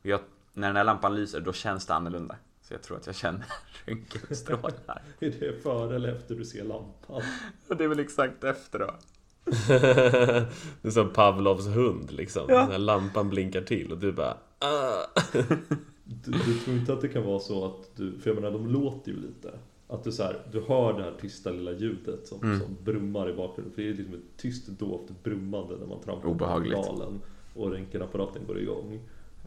Och 0.00 0.06
jag, 0.06 0.20
när 0.52 0.68
den 0.68 0.76
här 0.76 0.84
lampan 0.84 1.14
lyser, 1.14 1.40
då 1.40 1.52
känns 1.52 1.86
det 1.86 1.94
annorlunda. 1.94 2.36
Så 2.62 2.74
jag 2.74 2.82
tror 2.82 2.96
att 2.96 3.06
jag 3.06 3.14
känner 3.14 3.44
röntgenstrålar. 3.86 5.02
Är 5.20 5.30
det 5.30 5.62
före 5.62 5.96
eller 5.96 6.12
efter 6.12 6.34
du 6.34 6.44
ser 6.44 6.64
lampan? 6.64 7.22
Det 7.68 7.84
är 7.84 7.88
väl 7.88 8.00
exakt 8.00 8.44
efter 8.44 8.78
då. 8.78 8.94
det 10.82 10.88
är 10.88 10.90
som 10.90 11.12
Pavlovs 11.12 11.66
hund 11.66 12.10
liksom. 12.10 12.46
Ja. 12.48 12.66
När 12.68 12.78
lampan 12.78 13.30
blinkar 13.30 13.62
till 13.62 13.92
och 13.92 13.98
du 13.98 14.12
bara 14.12 14.36
ah. 14.58 15.20
Du, 16.24 16.30
du 16.30 16.54
tror 16.64 16.76
inte 16.76 16.92
att 16.92 17.00
det 17.00 17.08
kan 17.08 17.24
vara 17.24 17.38
så 17.38 17.64
att 17.64 17.90
du, 17.96 18.18
för 18.18 18.30
jag 18.30 18.34
menar 18.34 18.50
de 18.50 18.66
låter 18.68 19.10
ju 19.12 19.16
lite. 19.16 19.58
Att 19.88 20.04
du 20.04 20.12
så 20.12 20.22
här, 20.22 20.46
du 20.52 20.60
hör 20.60 20.92
det 20.92 21.02
här 21.02 21.14
tysta 21.20 21.50
lilla 21.50 21.72
ljudet 21.72 22.26
som, 22.26 22.42
Mm. 22.42 22.60
som 22.60 22.76
brummar 22.84 23.30
i 23.30 23.32
bakgrunden. 23.32 23.74
För 23.74 23.82
det 23.82 23.88
är 23.88 23.94
liksom 23.94 24.14
ett 24.14 24.36
tyst 24.36 24.66
dovt 24.68 25.10
brummande 25.22 25.76
när 25.76 25.86
man 25.86 26.00
trampar 26.00 26.28
Obehagligt. 26.28 26.74
på 26.76 26.82
pedalen 26.82 27.20
och 27.54 27.70
röntgenapparaten 27.70 28.42
går 28.46 28.58
igång. 28.60 29.00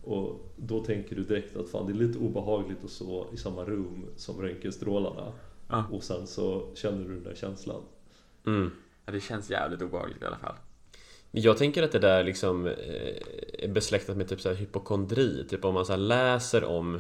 Och 0.04 0.52
då 0.56 0.84
tänker 0.84 1.16
du 1.16 1.24
direkt 1.24 1.56
att 1.58 1.70
fan 1.70 1.86
det 1.86 1.92
är 1.94 2.08
lite 2.08 2.20
obehagligt 2.20 2.84
att 2.84 2.90
stå 2.90 3.26
i 3.34 3.38
samma 3.38 3.64
rum 3.66 4.06
som 4.16 4.42
röntgenstrålarna. 4.42 5.32
Ja. 5.70 5.84
Och 5.92 6.04
sen 6.04 6.28
så 6.28 6.70
känner 6.76 7.04
du 7.08 7.14
den 7.14 7.24
där 7.24 7.36
känslan. 7.36 7.82
mm. 8.46 8.72
Ja, 9.06 9.12
det 9.12 9.20
känns 9.20 9.50
jävligt 9.50 9.82
obehagligt 9.82 10.22
i 10.22 10.26
alla 10.26 10.38
fall. 10.38 10.56
Jag 11.32 11.58
tänker 11.58 11.84
att 11.84 11.92
det 11.92 12.00
där 12.00 12.24
liksom 12.24 12.68
eh, 12.68 12.74
är 13.60 13.68
besläktat 13.68 14.18
med 14.18 14.28
typ 14.30 14.42
så 14.42 14.50
här 14.50 14.56
hypokondri. 14.56 15.46
Typ 15.50 15.66
om 15.66 15.74
man 15.74 15.86
så 15.86 15.96
läser 15.96 16.64
om 16.64 17.00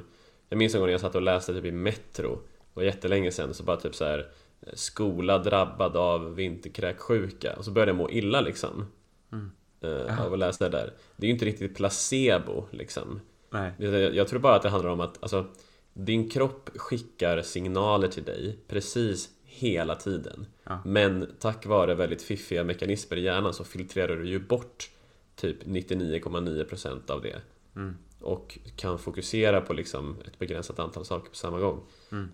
Jag 0.49 0.57
minns 0.57 0.75
en 0.75 0.81
gång 0.81 0.89
jag 0.89 1.01
satt 1.01 1.15
och 1.15 1.21
läste 1.21 1.53
typ 1.53 1.65
i 1.65 1.71
Metro 1.71 2.29
Det 2.35 2.39
var 2.73 2.83
jättelänge 2.83 3.31
sedan 3.31 3.53
så 3.53 3.63
bara 3.63 3.77
typ 3.77 3.95
så 3.95 4.05
här 4.05 4.31
eh, 4.61 4.73
Skola 4.73 5.37
drabbad 5.37 5.97
av 5.97 6.35
vinterkräksjuka 6.35 7.55
och 7.57 7.65
så 7.65 7.71
började 7.71 7.89
jag 7.89 7.97
må 7.97 8.09
illa 8.09 8.41
liksom 8.41 8.85
Mm. 9.33 9.51
eh, 9.81 10.25
Av 10.25 10.33
att 10.33 10.39
läsa 10.39 10.69
det 10.69 10.77
där 10.77 10.93
Det 11.17 11.25
är 11.25 11.27
ju 11.27 11.33
inte 11.33 11.45
riktigt 11.45 11.75
placebo 11.75 12.65
liksom 12.71 13.19
Nej. 13.49 13.71
Jag 13.77 14.15
jag 14.15 14.27
tror 14.27 14.39
bara 14.39 14.55
att 14.55 14.61
det 14.61 14.69
handlar 14.69 14.89
om 14.91 15.01
att 15.01 15.17
alltså, 15.23 15.45
din 15.93 16.29
kropp 16.29 16.69
skickar 16.75 17.41
signaler 17.41 18.07
till 18.07 18.23
dig 18.23 18.57
precis 18.67 19.29
hela 19.51 19.95
tiden. 19.95 20.45
Ja. 20.63 20.79
Men 20.85 21.27
tack 21.39 21.65
vare 21.65 21.95
väldigt 21.95 22.21
fiffiga 22.21 22.63
mekanismer 22.63 23.17
i 23.17 23.21
hjärnan 23.21 23.53
så 23.53 23.63
filtrerar 23.63 24.15
du 24.15 24.27
ju 24.27 24.39
bort 24.39 24.89
typ 25.35 25.63
99,9% 25.63 27.11
av 27.11 27.21
det. 27.21 27.41
Mm. 27.75 27.95
Och 28.19 28.59
kan 28.75 28.99
fokusera 28.99 29.61
på 29.61 29.73
liksom 29.73 30.17
ett 30.25 30.39
begränsat 30.39 30.79
antal 30.79 31.05
saker 31.05 31.29
på 31.29 31.35
samma 31.35 31.59
gång. 31.59 31.79
Mm. 32.11 32.27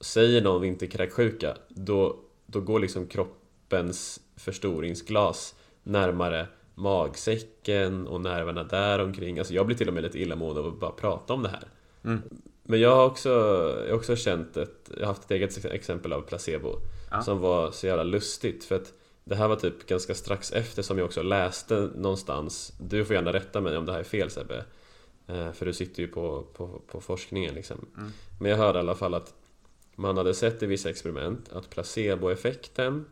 Säger 0.00 0.42
någon 0.42 0.62
vinterkräksjuka, 0.62 1.56
då, 1.68 2.16
då 2.46 2.60
går 2.60 2.80
liksom 2.80 3.06
kroppens 3.06 4.20
förstoringsglas 4.36 5.54
närmare 5.82 6.46
magsäcken 6.74 8.06
och 8.06 8.20
nerverna 8.20 8.64
där 8.64 8.98
omkring. 8.98 9.38
Alltså 9.38 9.54
jag 9.54 9.66
blir 9.66 9.76
till 9.76 9.88
och 9.88 9.94
med 9.94 10.02
lite 10.02 10.18
illamående 10.18 10.60
av 10.60 10.66
att 10.66 10.80
bara 10.80 10.90
prata 10.90 11.32
om 11.32 11.42
det 11.42 11.48
här. 11.48 11.68
Mm. 12.04 12.22
Men 12.70 12.80
jag 12.80 12.96
har 12.96 13.06
också, 13.06 13.28
jag 13.84 13.88
har 13.88 13.96
också 13.96 14.16
känt 14.16 14.56
ett, 14.56 14.90
jag 14.94 15.00
har 15.00 15.06
haft 15.06 15.24
ett 15.24 15.30
eget 15.30 15.64
exempel 15.64 16.12
av 16.12 16.20
placebo 16.22 16.76
Ja. 17.10 17.22
som 17.22 17.38
var 17.38 17.70
så 17.70 17.86
jävla 17.86 18.02
lustigt 18.02 18.64
för 18.64 18.76
att 18.76 18.92
det 19.24 19.34
här 19.34 19.48
var 19.48 19.56
typ 19.56 19.86
ganska 19.86 20.14
strax 20.14 20.52
efter 20.52 20.82
som 20.82 20.98
jag 20.98 21.04
också 21.04 21.22
läste 21.22 21.90
någonstans 21.94 22.72
Du 22.80 23.04
får 23.04 23.16
gärna 23.16 23.32
rätta 23.32 23.60
mig 23.60 23.76
om 23.76 23.86
det 23.86 23.92
här 23.92 23.98
är 24.00 24.04
fel 24.04 24.30
Sebbe 24.30 24.64
Eh, 25.26 25.52
För 25.52 25.66
du 25.66 25.72
sitter 25.72 26.02
ju 26.02 26.08
på, 26.08 26.42
på, 26.54 26.80
på 26.86 27.00
forskningen 27.00 27.54
liksom 27.54 27.86
Mm. 27.98 28.10
Men 28.40 28.50
jag 28.50 28.58
hörde 28.58 28.78
i 28.78 28.80
alla 28.80 28.94
fall 28.94 29.14
att 29.14 29.34
man 29.96 30.16
hade 30.16 30.34
sett 30.34 30.62
i 30.62 30.66
vissa 30.66 30.90
experiment 30.90 31.52
att 31.52 31.70
placeboeffekten 31.70 33.04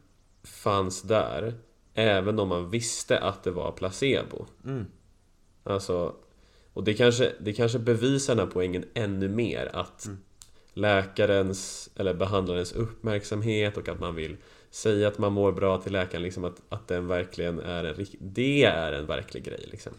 fanns 0.42 1.02
där 1.02 1.54
Även 1.94 2.38
om 2.38 2.48
man 2.48 2.70
visste 2.70 3.18
att 3.18 3.42
det 3.44 3.50
var 3.50 3.72
placebo 3.72 4.46
Mm. 4.64 4.84
Alltså, 5.64 6.14
och 6.78 6.84
det 6.84 6.94
kanske, 6.94 7.32
det 7.40 7.52
kanske 7.52 7.78
bevisar 7.78 8.34
den 8.34 8.46
här 8.46 8.52
poängen 8.52 8.84
ännu 8.94 9.28
mer 9.28 9.70
att 9.72 10.06
Mm. 10.06 10.18
läkarens 10.72 11.90
eller 11.96 12.14
behandlarens 12.14 12.72
uppmärksamhet 12.72 13.76
och 13.76 13.88
att 13.88 14.00
man 14.00 14.14
vill 14.14 14.36
säga 14.70 15.08
att 15.08 15.18
man 15.18 15.32
mår 15.32 15.52
bra 15.52 15.78
till 15.78 15.92
läkaren, 15.92 16.22
liksom 16.22 16.44
att, 16.44 16.62
att 16.68 16.88
den 16.88 17.06
verkligen 17.06 17.60
är 17.60 17.84
en, 17.84 18.06
det 18.20 18.64
är 18.64 18.92
en 18.92 19.06
verklig 19.06 19.44
grej 19.44 19.68
liksom. 19.70 19.92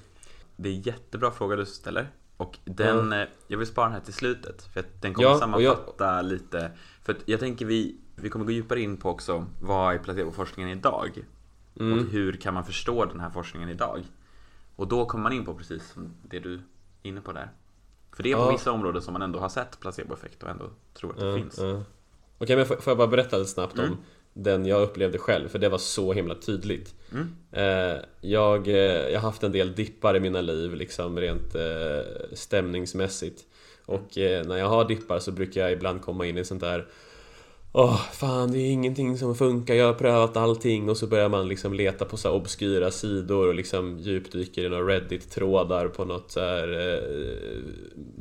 Det 0.55 0.69
är 0.69 0.87
jättebra 0.87 1.31
fråga 1.31 1.55
du 1.55 1.65
ställer. 1.65 2.07
Och 2.37 2.57
den, 2.65 3.13
eh, 3.13 3.27
jag 3.47 3.57
vill 3.57 3.67
spara 3.67 3.85
den 3.85 3.93
här 3.93 4.01
till 4.01 4.13
slutet. 4.13 4.61
För 4.73 4.79
att 4.79 5.01
den 5.01 5.13
kommer 5.13 5.29
Ja, 5.29 5.39
sammanfatta 5.39 6.21
lite. 6.21 6.71
För 7.03 7.13
att 7.13 7.19
jag 7.25 7.39
tänker 7.39 7.65
vi, 7.65 7.95
vi 8.15 8.29
kommer 8.29 8.45
gå 8.45 8.51
djupare 8.51 8.81
in 8.81 8.97
på 8.97 9.09
också 9.09 9.45
vad 9.61 9.93
är 9.93 9.99
placeboforskningen 9.99 10.77
idag? 10.77 11.23
Mm. 11.79 11.99
Och 11.99 12.05
hur 12.05 12.33
kan 12.33 12.53
man 12.53 12.65
förstå 12.65 13.05
den 13.05 13.19
här 13.19 13.29
forskningen 13.29 13.69
idag? 13.69 14.03
Och 14.79 14.87
då 14.87 15.05
kommer 15.05 15.23
man 15.23 15.33
in 15.33 15.45
på 15.45 15.53
precis 15.53 15.95
det 16.29 16.39
du 16.39 16.53
är 16.53 16.61
inne 17.03 17.21
på 17.21 17.31
där. 17.31 17.49
För 18.15 18.23
det 18.23 18.31
är 18.31 18.35
på 18.35 18.41
Ja. 18.41 18.51
vissa 18.51 18.71
områden 18.71 19.01
som 19.01 19.13
man 19.13 19.21
ändå 19.21 19.39
har 19.39 19.49
sett 19.49 19.79
placeboeffekt 19.79 20.43
och 20.43 20.49
ändå 20.49 20.69
tror 20.93 21.11
att 21.11 21.19
det 21.19 21.25
Ja, 21.25 21.35
finns. 21.35 21.57
ja. 21.57 21.83
Okej, 22.37 22.55
men 22.55 22.65
får, 22.65 22.75
får 22.75 22.91
jag 22.91 22.97
bara 22.97 23.07
berätta 23.07 23.37
lite 23.37 23.49
snabbt 23.49 23.77
Mm. 23.77 23.91
om 23.91 23.97
den 24.33 24.65
jag 24.65 24.81
upplevde 24.81 25.17
själv, 25.17 25.47
för 25.49 25.59
det 25.59 25.69
var 25.69 25.77
så 25.77 26.13
himla 26.13 26.35
tydligt. 26.35 26.95
Mm. 27.11 27.35
Eh, 27.51 28.01
jag, 28.21 28.67
eh, 28.67 28.73
jag 29.09 29.19
har 29.19 29.27
haft 29.29 29.43
en 29.43 29.51
del 29.51 29.75
dippar 29.75 30.15
i 30.15 30.19
mina 30.19 30.41
liv, 30.41 30.75
liksom 30.75 31.19
rent 31.19 31.55
eh, 31.55 32.01
stämningsmässigt. 32.33 33.45
Och 33.85 34.17
eh, 34.17 34.45
när 34.45 34.57
jag 34.57 34.69
har 34.69 34.85
dippar 34.87 35.19
så 35.19 35.31
brukar 35.31 35.61
jag 35.61 35.71
ibland 35.71 36.01
komma 36.01 36.25
in 36.25 36.37
i 36.37 36.45
sånt 36.45 36.61
där 36.61 36.87
Åh, 37.71 38.01
fan 38.13 38.51
det 38.51 38.57
är 38.59 38.71
ingenting 38.71 39.17
som 39.17 39.35
funkar, 39.35 39.73
jag 39.75 39.85
har 39.85 39.93
prövat 39.93 40.37
allting 40.37 40.89
och 40.89 40.97
så 40.97 41.07
börjar 41.07 41.29
man 41.29 41.47
liksom 41.47 41.73
leta 41.73 42.05
på 42.05 42.17
så 42.17 42.31
obskyra 42.31 42.91
sidor 42.91 43.47
och 43.47 43.55
liksom 43.55 43.99
djupdyker 43.99 44.65
i 44.65 44.69
några 44.69 44.83
Reddit-trådar 44.83 45.87
på 45.87 46.05
något 46.05 46.31
så 46.31 46.39
här 46.39 46.93
eh, 46.93 47.57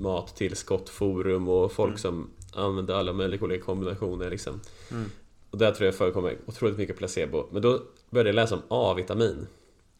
mattillskottforum 0.02 1.48
och 1.48 1.72
folk 1.72 1.88
Mm. 1.88 1.98
som 1.98 2.30
använder 2.54 2.94
alla 2.94 3.12
möjliga 3.12 3.44
olika 3.44 3.64
kombinationer 3.64 4.30
liksom. 4.30 4.60
Mm. 4.90 5.10
Och 5.50 5.58
där 5.58 5.72
tror 5.72 5.86
jag 5.86 5.94
förekommer 5.94 6.36
otroligt 6.46 6.78
mycket 6.78 6.96
placebo. 6.98 7.46
Men 7.52 7.62
då 7.62 7.80
började 8.10 8.28
jag 8.28 8.34
läsa 8.34 8.54
om 8.54 8.62
A-vitamin. 8.68 9.46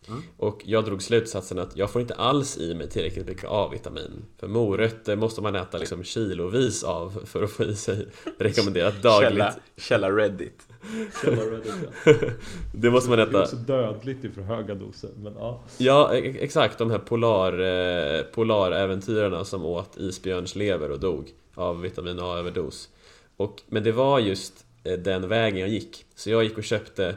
Mm. 0.09 0.23
Och 0.37 0.63
jag 0.65 0.85
drog 0.85 1.03
slutsatsen 1.03 1.59
att 1.59 1.77
jag 1.77 1.91
får 1.91 2.01
inte 2.01 2.15
alls 2.15 2.59
i 2.59 2.75
mig 2.75 2.89
tillräckligt 2.91 3.27
mycket 3.27 3.45
A-vitamin. 3.49 4.25
För 4.39 4.49
morötter 4.49 5.17
måste 5.17 5.43
man 5.43 5.55
äta 5.57 5.79
liksom 5.79 6.05
kilovis 6.05 6.85
av 6.85 7.23
för 7.27 7.43
att 7.43 7.51
få 7.51 7.65
i 7.65 7.75
sig 7.75 8.07
rekommenderat 8.39 9.03
dagligt. 9.03 9.31
Källa, 9.31 9.55
källa 9.77 10.11
Reddit. 10.11 10.67
Källa 11.23 11.43
Reddit, 11.43 11.73
ja. 12.05 12.13
Det 12.75 12.91
måste 12.91 13.11
man 13.11 13.19
Det 13.19 13.25
är 13.25 13.29
äta. 13.29 13.43
också 13.43 13.57
dödligt 13.57 14.25
i 14.25 14.29
för 14.29 14.43
höga 14.43 14.75
doser, 14.75 15.11
men 15.17 15.35
ja. 15.35 15.61
Ja, 15.79 16.15
e- 16.15 16.37
exakt. 16.41 16.79
De 16.79 16.91
här 16.91 16.99
polar, 16.99 17.53
eh, 17.59 18.23
polaräventyrarna 18.23 19.45
som 19.45 19.65
åt 19.65 19.97
isbjörnslever 19.97 20.91
och 20.91 21.01
dog 21.01 21.31
av 21.55 21.81
vitamin 21.81 22.19
A-överdos. 22.21 22.89
Och, 23.37 23.63
men 23.67 23.83
det 23.85 23.93
var 23.93 24.19
just 24.19 24.53
eh, 24.85 24.93
den 24.99 25.29
vägen 25.29 25.61
jag 25.61 25.69
gick. 25.69 26.05
Så 26.15 26.31
jag 26.31 26.45
gick 26.45 26.59
och 26.59 26.65
köpte 26.65 27.17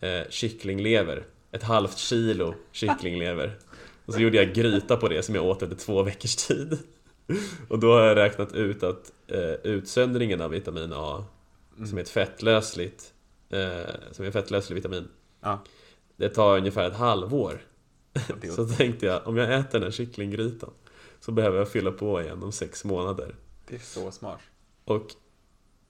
eh, 0.00 0.20
kycklinglever. 0.30 1.24
Ett 1.52 1.62
halvt 1.62 1.98
kilo 1.98 2.54
kycklinglever. 2.72 3.58
Och 4.06 4.14
så 4.14 4.20
gjorde 4.20 4.36
jag 4.36 4.54
gryta 4.54 4.96
på 4.96 5.08
det 5.08 5.22
som 5.22 5.34
jag 5.34 5.44
åt 5.44 5.62
under 5.62 5.76
två 5.76 6.02
veckors 6.02 6.36
tid. 6.36 6.78
Och 7.68 7.78
då 7.78 7.92
har 7.92 8.00
jag 8.00 8.16
räknat 8.16 8.52
ut 8.52 8.82
att 8.82 9.12
eh, 9.26 9.52
utsöndringen 9.62 10.40
av 10.40 10.50
vitamin 10.50 10.92
A, 10.92 11.24
som 11.86 11.98
är 11.98 12.02
ett 12.02 12.08
fettlösligt, 12.08 13.12
eh, 13.50 13.90
som 14.10 14.22
är 14.22 14.26
en 14.26 14.32
fettlöslig 14.32 14.74
vitamin, 14.74 15.08
Ja, 15.40 15.62
det 16.16 16.28
tar 16.28 16.56
ungefär 16.58 16.86
ett 16.90 16.96
halvår. 16.96 17.60
Så 18.56 18.66
tänkte 18.66 19.06
jag, 19.06 19.26
om 19.26 19.36
jag 19.36 19.54
äter 19.54 19.72
den 19.72 19.82
här 19.82 19.90
kycklinggrytan 19.90 20.70
så 21.20 21.32
behöver 21.32 21.58
jag 21.58 21.68
fylla 21.68 21.92
på 21.92 22.22
igen 22.22 22.42
om 22.42 22.52
sex 22.52 22.84
månader. 22.84 23.34
Det 23.68 23.74
är 23.74 23.80
så 23.80 24.10
smart. 24.10 24.40
Och 24.84 25.06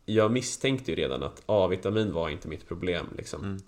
jag 0.04 0.32
misstänkte 0.32 0.90
ju 0.90 0.96
redan 0.96 1.22
att 1.22 1.42
A-vitamin 1.46 2.12
var 2.12 2.28
inte 2.28 2.48
mitt 2.48 2.68
problem 2.68 3.06
liksom. 3.16 3.44
Mm. 3.44 3.62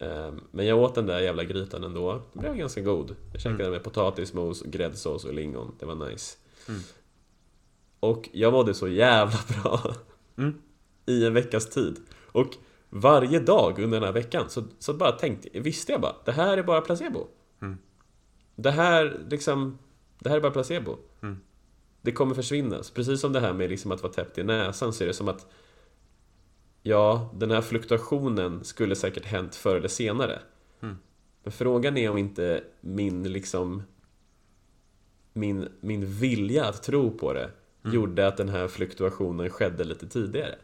Ehm, 0.00 0.40
Men 0.50 0.66
jag 0.66 0.78
åt 0.78 0.94
den 0.94 1.06
där 1.06 1.20
jävla 1.20 1.44
grytan 1.44 1.84
ändå. 1.84 2.22
Den 2.32 2.40
blev 2.42 2.54
ganska 2.56 2.80
god. 2.80 3.16
Jag 3.32 3.40
käkade 3.40 3.62
Mm. 3.62 3.72
med 3.72 3.82
potatismos, 3.84 4.62
gräddsås 4.62 5.24
och 5.24 5.34
lingon. 5.34 5.74
Det 5.78 5.86
var 5.86 5.94
nice. 5.94 6.36
Mm. 6.68 6.80
Och 8.00 8.28
jag 8.32 8.52
mådde 8.52 8.74
så 8.74 8.88
jävla 8.88 9.38
bra 9.62 9.94
Mm. 10.38 10.54
i 11.06 11.26
en 11.26 11.34
veckas 11.34 11.70
tid. 11.70 11.96
Och 12.32 12.46
varje 12.90 13.40
dag 13.40 13.78
under 13.78 14.00
den 14.00 14.06
här 14.06 14.12
veckan 14.12 14.44
så, 14.48 14.62
så 14.78 14.94
bara 14.94 15.12
tänkte, 15.12 15.60
visste 15.60 15.92
jag 15.92 16.00
bara, 16.00 16.16
det 16.24 16.32
här 16.32 16.58
är 16.58 16.62
bara 16.62 16.80
placebo. 16.80 17.26
Mm. 17.62 17.78
Det 18.56 18.70
här 18.70 19.20
liksom, 19.30 19.78
det 20.18 20.28
här 20.28 20.36
är 20.36 20.40
bara 20.40 20.52
placebo. 20.52 20.96
Mm. 21.22 21.40
Det 22.02 22.12
kommer 22.12 22.34
försvinna. 22.34 22.82
Så 22.82 22.94
precis 22.94 23.20
som 23.20 23.32
det 23.32 23.40
här 23.40 23.52
med 23.52 23.70
liksom 23.70 23.92
att 23.92 24.02
vara 24.02 24.12
täppt 24.12 24.38
i 24.38 24.42
näsan 24.42 24.92
så 24.92 25.04
är 25.04 25.08
det 25.08 25.14
som 25.14 25.28
att 25.28 25.46
Ja, 26.82 27.30
den 27.34 27.50
här 27.50 27.60
fluktuationen 27.60 28.64
skulle 28.64 28.96
säkert 28.96 29.24
hänt 29.24 29.54
förr 29.54 29.76
eller 29.76 29.88
senare. 29.88 30.38
Mm. 30.80 30.96
Men 31.42 31.52
frågan 31.52 31.96
är 31.96 32.10
om 32.10 32.18
inte 32.18 32.64
min 32.80 33.32
liksom 33.32 33.82
min, 35.32 35.68
min 35.80 36.06
vilja 36.06 36.64
att 36.64 36.82
tro 36.82 37.10
på 37.10 37.32
det 37.32 37.50
Mm. 37.84 37.94
gjorde 37.94 38.26
att 38.26 38.36
den 38.36 38.48
här 38.48 38.68
fluktuationen 38.68 39.50
skedde 39.50 39.84
lite 39.84 40.08
tidigare. 40.08 40.54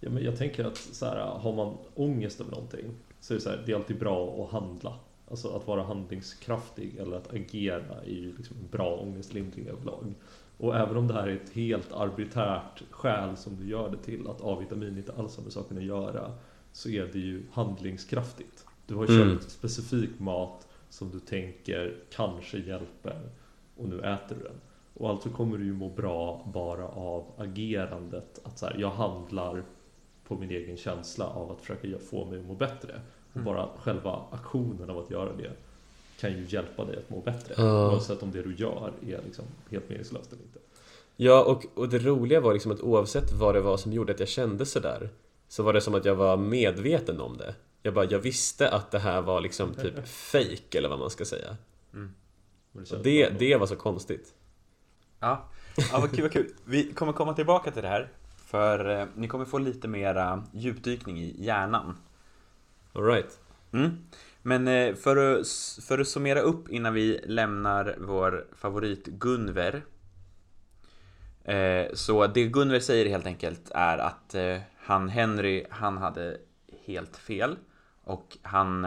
Ja, 0.00 0.10
men 0.10 0.24
jag 0.24 0.38
tänker 0.38 0.64
att 0.64 0.76
så 0.76 1.06
här, 1.06 1.16
har 1.16 1.52
man 1.52 1.76
ångest 1.94 2.40
över 2.40 2.50
någonting 2.50 2.90
så 3.20 3.32
är 3.32 3.36
det, 3.36 3.40
så 3.42 3.50
här, 3.50 3.62
det 3.66 3.72
är 3.72 3.76
alltid 3.76 3.98
bra 3.98 4.44
att 4.44 4.50
handla. 4.50 4.98
Alltså 5.30 5.56
att 5.56 5.66
vara 5.66 5.82
handlingskraftig 5.82 6.96
eller 6.96 7.16
att 7.16 7.34
agera 7.34 8.02
är 8.04 8.10
ju 8.10 8.36
liksom 8.36 8.56
bra 8.70 8.96
ångestlindring 8.96 9.68
överlag. 9.68 10.14
Och 10.58 10.76
även 10.76 10.96
om 10.96 11.06
det 11.08 11.14
här 11.14 11.28
är 11.28 11.36
ett 11.36 11.50
helt 11.52 11.92
arbiträrt 11.92 12.82
skäl 12.90 13.36
som 13.36 13.56
du 13.56 13.68
gör 13.68 13.90
det 13.90 13.96
till, 13.96 14.28
att 14.28 14.40
A-vitamin 14.44 14.96
inte 14.98 15.12
alls 15.12 15.36
har 15.36 15.42
med 15.44 15.52
saken 15.52 15.76
att 15.78 15.84
göra, 15.84 16.32
så 16.72 16.88
är 16.88 17.06
det 17.12 17.18
ju 17.18 17.42
handlingskraftigt. 17.52 18.66
Du 18.86 18.94
har 18.94 19.04
Mm. 19.10 19.38
köpt 19.38 19.50
specifik 19.50 20.18
mat 20.18 20.68
som 20.88 21.10
du 21.10 21.20
tänker 21.20 21.96
kanske 22.10 22.58
hjälper 22.58 23.20
och 23.76 23.88
nu 23.88 24.00
äter 24.00 24.36
du 24.36 24.42
den. 24.42 24.60
Och 24.94 25.10
alltså 25.10 25.28
kommer 25.28 25.58
du 25.58 25.64
ju 25.64 25.72
må 25.72 25.88
bra 25.88 26.50
bara 26.54 26.88
av 26.88 27.24
agerandet. 27.38 28.40
Att 28.44 28.58
så 28.58 28.66
här, 28.66 28.76
jag 28.78 28.90
handlar 28.90 29.62
på 30.28 30.34
min 30.36 30.50
egen 30.50 30.76
känsla 30.76 31.26
av 31.26 31.50
att 31.52 31.60
försöka 31.60 31.98
få 31.98 32.24
mig 32.24 32.38
att 32.38 32.46
må 32.46 32.54
bättre. 32.54 33.00
Och 33.30 33.36
Mm. 33.36 33.44
bara 33.44 33.68
själva 33.76 34.22
aktionen 34.30 34.90
av 34.90 34.98
att 34.98 35.10
göra 35.10 35.32
det 35.36 35.52
kan 36.24 36.38
ju 36.38 36.46
hjälpa 36.48 36.84
dig 36.84 36.96
att 36.96 37.10
må 37.10 37.20
bättre. 37.20 37.54
Ja. 37.56 37.92
Oavsett 37.92 38.22
om 38.22 38.30
det 38.30 38.42
du 38.42 38.54
gör 38.54 38.92
är 39.02 39.20
liksom 39.24 39.44
helt 39.70 39.88
meningslöst 39.88 40.32
eller 40.32 40.42
inte. 40.42 40.58
Ja, 41.16 41.44
och, 41.44 41.64
och 41.74 41.88
det 41.88 41.98
roliga 41.98 42.40
var 42.40 42.52
liksom 42.52 42.72
att 42.72 42.80
oavsett 42.80 43.32
vad 43.32 43.54
det 43.54 43.60
var 43.60 43.76
som 43.76 43.92
gjorde 43.92 44.12
att 44.12 44.20
jag 44.20 44.28
kände 44.28 44.66
sådär 44.66 45.08
Så 45.48 45.62
var 45.62 45.72
det 45.72 45.80
som 45.80 45.94
att 45.94 46.04
jag 46.04 46.14
var 46.14 46.36
medveten 46.36 47.20
om 47.20 47.36
det 47.36 47.54
Jag 47.82 47.94
bara, 47.94 48.04
jag 48.04 48.18
visste 48.18 48.68
att 48.68 48.90
det 48.90 48.98
här 48.98 49.22
var 49.22 49.40
liksom 49.40 49.74
typ 49.82 50.08
fake 50.08 50.78
eller 50.78 50.88
vad 50.88 50.98
man 50.98 51.10
ska 51.10 51.24
säga 51.24 51.56
känns 52.74 52.90
det, 53.02 53.30
bra. 53.30 53.38
det 53.38 53.56
var 53.56 53.66
så 53.66 53.76
konstigt 53.76 54.34
Ja, 55.20 55.48
ja 55.92 56.00
vad 56.00 56.10
kul, 56.10 56.22
vad 56.22 56.32
kul. 56.32 56.50
Vi 56.64 56.92
kommer 56.92 57.12
komma 57.12 57.34
tillbaka 57.34 57.70
till 57.70 57.82
det 57.82 57.88
här. 57.88 58.08
För 58.46 59.00
eh, 59.00 59.06
ni 59.14 59.28
kommer 59.28 59.44
få 59.44 59.58
lite 59.58 59.88
mera 59.88 60.44
djupdykning 60.52 61.18
i 61.18 61.44
hjärnan. 61.44 61.96
Alright 62.92 63.38
Mm. 63.74 63.90
Men 64.46 64.68
eh, 64.68 64.94
för 64.94 65.16
att, 65.16 65.48
för 65.82 65.98
att 65.98 66.08
summera 66.08 66.40
upp 66.40 66.68
innan 66.68 66.94
vi 66.94 67.20
lämnar 67.24 67.96
vår 68.00 68.46
favorit 68.56 69.06
Gunver. 69.06 69.84
Eh, 71.44 71.86
så 71.94 72.26
det 72.26 72.46
Gunver 72.46 72.80
säger 72.80 73.06
helt 73.06 73.26
enkelt 73.26 73.70
är 73.74 73.98
att 73.98 74.34
eh, 74.34 74.58
han 74.76 75.08
Henry, 75.08 75.66
han 75.70 75.98
hade 75.98 76.38
helt 76.86 77.16
fel. 77.16 77.56
Och 78.02 78.38
han, 78.42 78.82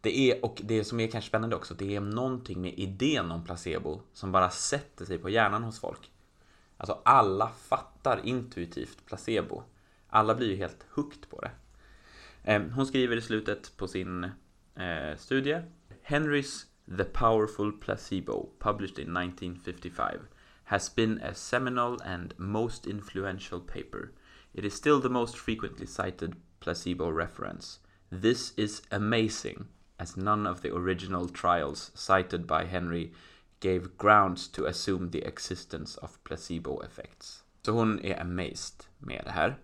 det 0.00 0.18
är, 0.18 0.44
och 0.44 0.60
det 0.64 0.84
som 0.84 1.00
är 1.00 1.06
kanske 1.06 1.28
spännande 1.28 1.56
också, 1.56 1.74
det 1.74 1.96
är 1.96 2.00
någonting 2.00 2.60
med 2.60 2.74
idén 2.78 3.30
om 3.30 3.44
placebo 3.44 4.00
som 4.12 4.32
bara 4.32 4.50
sätter 4.50 5.04
sig 5.04 5.18
på 5.18 5.30
hjärnan 5.30 5.62
hos 5.62 5.80
folk. 5.80 6.10
Alltså 6.76 6.98
alla 7.04 7.48
fattar 7.48 8.20
intuitivt 8.24 9.06
placebo. 9.06 9.62
Alla 10.08 10.34
blir 10.34 10.50
ju 10.50 10.56
helt 10.56 10.86
hooked 10.90 11.30
på 11.30 11.40
det. 11.40 11.50
Hon 12.74 12.86
skriver 12.86 13.16
i 13.16 13.22
slutet 13.22 13.76
på 13.76 13.88
sin 13.88 14.30
studie 15.16 15.62
Henrys 16.02 16.66
The 16.88 17.04
Powerful 17.04 17.72
Placebo, 17.72 18.50
published 18.58 18.98
in 18.98 19.14
1955, 19.14 20.28
has 20.64 20.88
been 20.88 21.18
a 21.22 21.34
seminal 21.34 22.00
and 22.04 22.34
most 22.38 22.86
influential 22.86 23.60
paper. 23.60 24.12
It 24.54 24.64
is 24.64 24.74
still 24.74 25.00
the 25.00 25.08
most 25.08 25.38
frequently 25.38 25.86
cited 25.86 26.36
placebo 26.60 27.08
reference. 27.10 27.78
This 28.10 28.52
is 28.56 28.82
amazing, 28.90 29.66
as 29.98 30.16
none 30.16 30.46
of 30.46 30.60
the 30.62 30.74
original 30.74 31.28
trials 31.28 31.90
cited 31.94 32.46
by 32.46 32.64
Henry 32.64 33.12
gave 33.60 33.96
grounds 33.96 34.48
to 34.48 34.66
assume 34.66 35.10
the 35.10 35.22
existence 35.26 35.96
of 35.96 36.22
placebo 36.24 36.80
effects. 36.80 37.42
Så 37.62 37.72
hon 37.72 38.00
är 38.04 38.20
amazed 38.20 38.84
med 38.98 39.22
det 39.24 39.30
här. 39.30 39.56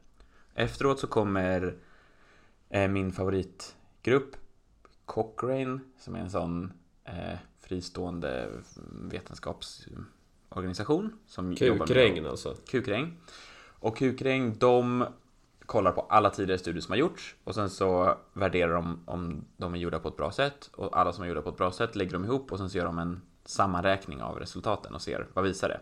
Efteråt 0.55 1.01
så 1.01 1.07
kommer 1.07 1.77
eh, 2.71 2.89
min 2.89 3.13
favoritgrupp 3.13 4.37
Cochrane 5.09 5.79
som 5.99 6.15
är 6.15 6.21
en 6.21 6.31
sån 6.31 6.73
eh, 7.05 7.39
fristående 7.61 8.49
vetenskapsorganisation 8.91 11.19
som 11.27 11.53
jobbar 11.53 11.79
med 11.79 11.89
Kukregn 11.89 12.27
alltså 12.27 12.55
Kukregn. 12.67 13.17
Och 13.81 14.01
Hukring, 14.01 14.59
de 14.59 15.07
kollar 15.67 15.93
på 15.93 16.01
alla 16.01 16.31
tidigare 16.31 16.59
studier 16.59 16.81
som 16.81 16.93
har 16.93 16.99
gjorts 16.99 17.37
och 17.45 17.55
sen 17.55 17.71
så 17.71 18.19
värderar 18.33 18.75
de 18.75 19.03
om 19.07 19.45
de 19.57 19.75
är 19.75 19.79
gjorda 19.79 19.99
på 19.99 20.09
ett 20.09 20.17
bra 20.17 20.33
sätt 20.33 20.71
och 20.75 20.99
alla 20.99 21.13
som 21.13 21.25
är 21.25 21.29
gjorda 21.29 21.43
på 21.43 21.51
ett 21.51 21.57
bra 21.57 21.73
sätt 21.73 21.97
lägger 21.97 22.13
de 22.13 22.25
ihop 22.25 22.53
och 22.53 22.59
sen 22.59 22.71
så 22.71 22.79
gör 22.79 22.85
de 22.85 22.99
en 22.99 23.23
sammanräkning 23.45 24.23
av 24.23 24.39
resultaten 24.39 24.95
och 24.95 25.03
ser 25.03 25.27
vad 25.35 25.45
visar 25.45 25.69
det. 25.69 25.81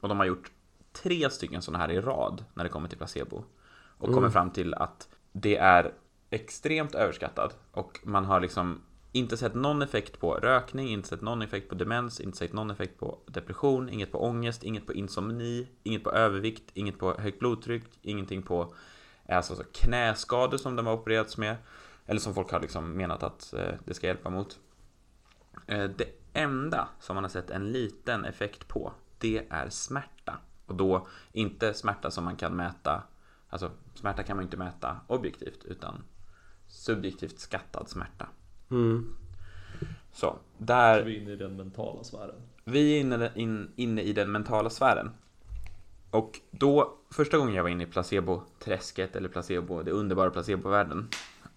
Och 0.00 0.08
de 0.08 0.18
har 0.18 0.26
gjort 0.26 0.50
tre 0.92 1.30
stycken 1.30 1.62
sådana 1.62 1.84
här 1.84 1.90
i 1.90 2.00
rad 2.00 2.44
när 2.54 2.64
det 2.64 2.70
kommer 2.70 2.88
till 2.88 2.98
placebo 2.98 3.44
och 3.98 4.14
kommer 4.14 4.30
fram 4.30 4.50
till 4.50 4.74
att 4.74 5.08
det 5.32 5.56
är 5.56 5.92
extremt 6.32 6.94
överskattad 6.94 7.54
och 7.72 8.00
man 8.02 8.24
har 8.24 8.40
liksom 8.40 8.82
inte 9.12 9.36
sett 9.36 9.54
någon 9.54 9.82
effekt 9.82 10.20
på 10.20 10.34
rökning, 10.34 10.88
inte 10.88 11.08
sett 11.08 11.20
någon 11.20 11.42
effekt 11.42 11.68
på 11.68 11.74
demens, 11.74 12.20
inte 12.20 12.38
sett 12.38 12.52
någon 12.52 12.70
effekt 12.70 12.98
på 12.98 13.18
depression, 13.26 13.88
inget 13.88 14.12
på 14.12 14.24
ångest, 14.24 14.64
inget 14.64 14.86
på 14.86 14.92
insomni, 14.92 15.68
inget 15.82 16.04
på 16.04 16.10
övervikt, 16.10 16.70
inget 16.74 16.98
på 16.98 17.14
högt 17.14 17.38
blodtryck, 17.38 17.84
ingenting 18.02 18.42
på 18.42 18.74
eh, 19.26 19.36
alltså, 19.36 19.52
alltså, 19.52 19.66
knäskador 19.72 20.58
som 20.58 20.76
de 20.76 20.86
har 20.86 20.94
opererats 20.94 21.36
med, 21.36 21.56
eller 22.06 22.20
som 22.20 22.34
folk 22.34 22.50
har 22.50 22.60
liksom 22.60 22.92
menat 22.92 23.22
att 23.22 23.52
eh, 23.52 23.74
det 23.84 23.94
ska 23.94 24.06
hjälpa 24.06 24.30
mot. 24.30 24.58
Eh, 25.66 25.84
det 25.84 26.08
enda 26.32 26.88
som 27.00 27.14
man 27.14 27.24
har 27.24 27.28
sett 27.28 27.50
en 27.50 27.72
liten 27.72 28.24
effekt 28.24 28.68
på, 28.68 28.92
det 29.18 29.46
är 29.50 29.68
smärta. 29.68 30.38
Och 30.66 30.74
då 30.74 31.06
inte 31.32 31.74
smärta 31.74 32.10
som 32.10 32.24
man 32.24 32.36
kan 32.36 32.56
mäta, 32.56 33.02
alltså 33.48 33.70
smärta 33.94 34.22
kan 34.22 34.36
man 34.36 34.44
inte 34.44 34.56
mäta 34.56 35.00
objektivt, 35.06 35.64
utan 35.64 36.02
subjektivt 36.82 37.38
skattad 37.38 37.88
smärta. 37.88 38.28
Mm. 38.70 39.14
Så, 40.12 40.38
där... 40.58 41.02
Vi 41.02 41.16
är 41.16 41.20
inne 41.20 41.32
i 41.32 41.36
den 41.36 41.56
mentala 41.56 42.04
sfären. 42.04 42.34
Vi 42.64 42.96
är 42.96 43.00
inne, 43.00 43.30
in, 43.34 43.72
inne 43.76 44.02
i 44.02 44.12
den 44.12 44.32
mentala 44.32 44.70
sfären. 44.70 45.10
Och 46.10 46.40
då, 46.50 46.98
första 47.10 47.38
gången 47.38 47.54
jag 47.54 47.62
var 47.62 47.70
inne 47.70 47.82
i 47.84 47.86
placebo-träsket 47.86 49.16
eller 49.16 49.28
placebo, 49.28 49.82
det 49.82 49.90
underbara 49.90 50.30
placebo-världen, 50.30 51.08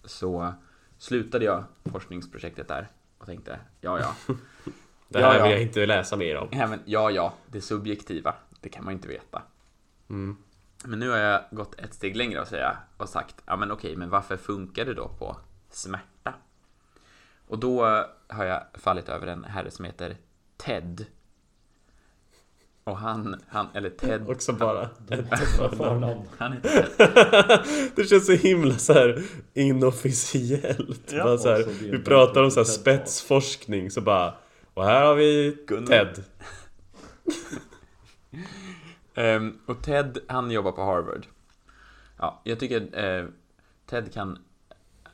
så 0.04 0.54
slutade 0.98 1.46
jag 1.46 1.64
forskningsprojektet 1.86 2.68
där 2.68 2.88
och 3.18 3.26
tänkte, 3.26 3.60
ja 3.82 4.00
ja. 4.00 4.16
Det 5.10 5.22
här 5.22 5.34
Ja, 5.34 5.38
ja. 5.38 5.44
vill 5.44 5.52
jag 5.52 5.62
inte 5.62 5.86
läsa 5.86 6.16
mer 6.16 6.38
om. 6.38 6.48
ja, 6.52 6.68
men, 6.68 6.80
ja, 6.86 7.12
ja, 7.12 7.34
det 7.52 7.62
subjektiva, 7.62 8.36
det 8.62 8.70
kan 8.70 8.84
man 8.84 8.94
ju 8.94 8.96
inte 8.96 9.08
veta. 9.08 9.42
Mm. 10.10 10.38
Men 10.84 11.00
nu 11.00 11.10
har 11.10 11.18
jag 11.18 11.42
gått 11.52 11.80
ett 11.80 11.94
steg 11.94 12.16
längre 12.16 12.42
och, 12.42 12.48
säga, 12.48 12.78
och 12.98 13.10
sagt, 13.10 13.36
ja 13.46 13.56
men 13.56 13.72
okej, 13.72 13.96
men 13.96 14.10
varför 14.10 14.38
funkar 14.38 14.86
det 14.86 14.94
då 14.94 15.08
på 15.08 15.38
smärta? 15.70 16.34
Och 17.48 17.60
då 17.60 17.86
har 18.28 18.46
jag 18.46 18.64
fallit 18.74 19.10
över 19.10 19.28
en 19.28 19.44
herre 19.44 19.72
som 19.72 19.86
heter 19.86 20.18
Ted. 20.58 21.06
Och 22.84 22.98
han, 22.98 23.42
han 23.48 23.68
eller 23.74 23.90
Ted, 23.90 24.24
Också 24.30 24.54
bara 24.54 24.90
Förnamn. 25.78 26.22
han 26.38 26.54
heter 26.54 26.88
Ted. 26.98 27.92
Det 27.96 28.04
känns 28.04 28.26
så 28.26 28.32
himla 28.32 28.78
så 28.78 28.94
här 28.94 29.24
inofficiellt. 29.54 31.12
Ja, 31.12 31.24
bara 31.24 31.38
så 31.38 31.50
här, 31.50 31.64
så 31.64 31.70
vi 31.70 32.00
pratar 32.04 32.44
om 32.44 32.52
så 32.52 32.60
här 32.60 32.66
spetsforskning 32.66 33.92
så 33.92 34.02
bara 34.02 34.34
Och 34.74 34.86
här 34.86 35.06
har 35.06 35.16
vi 35.16 35.58
Gunnar. 35.68 35.88
Ted. 35.88 36.24
Ehm, 39.16 39.60
och 39.66 39.84
Ted, 39.84 40.18
han 40.28 40.52
jobbar 40.52 40.72
på 40.72 40.84
Harvard. 40.84 41.26
Ja, 42.18 42.42
jag 42.44 42.60
tycker 42.60 43.06
eh, 43.06 43.26
Ted 43.86 44.14
kan... 44.14 44.38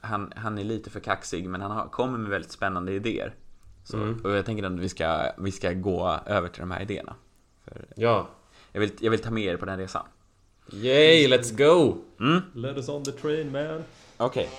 Han, 0.03 0.33
han 0.35 0.57
är 0.57 0.63
lite 0.63 0.89
för 0.89 0.99
kaxig, 0.99 1.49
men 1.49 1.61
han 1.61 1.71
har, 1.71 1.87
kommer 1.87 2.17
med 2.17 2.29
väldigt 2.29 2.51
spännande 2.51 2.91
idéer. 2.91 3.35
Så, 3.83 3.97
Mm. 3.97 4.21
Och 4.23 4.31
jag 4.31 4.45
tänker 4.45 4.63
att 4.63 4.71
vi 4.79 4.89
ska, 4.89 5.31
vi 5.37 5.51
ska 5.51 5.71
gå 5.73 6.19
över 6.25 6.47
till 6.49 6.59
de 6.61 6.71
här 6.71 6.81
idéerna. 6.81 7.15
För 7.65 7.85
Ja. 7.95 8.27
jag, 8.71 8.79
vill, 8.81 8.91
jag 8.99 9.11
vill 9.11 9.19
ta 9.21 9.31
med 9.31 9.43
er 9.43 9.57
på 9.57 9.65
den 9.65 9.77
resan. 9.79 10.05
Yay, 10.73 11.27
let's 11.27 11.57
go! 11.57 11.97
Mm, 12.19 12.41
Let 12.53 12.77
us 12.77 12.89
on 12.89 13.03
the 13.03 13.11
train 13.11 13.51
man. 13.51 13.83
okej. 14.17 14.49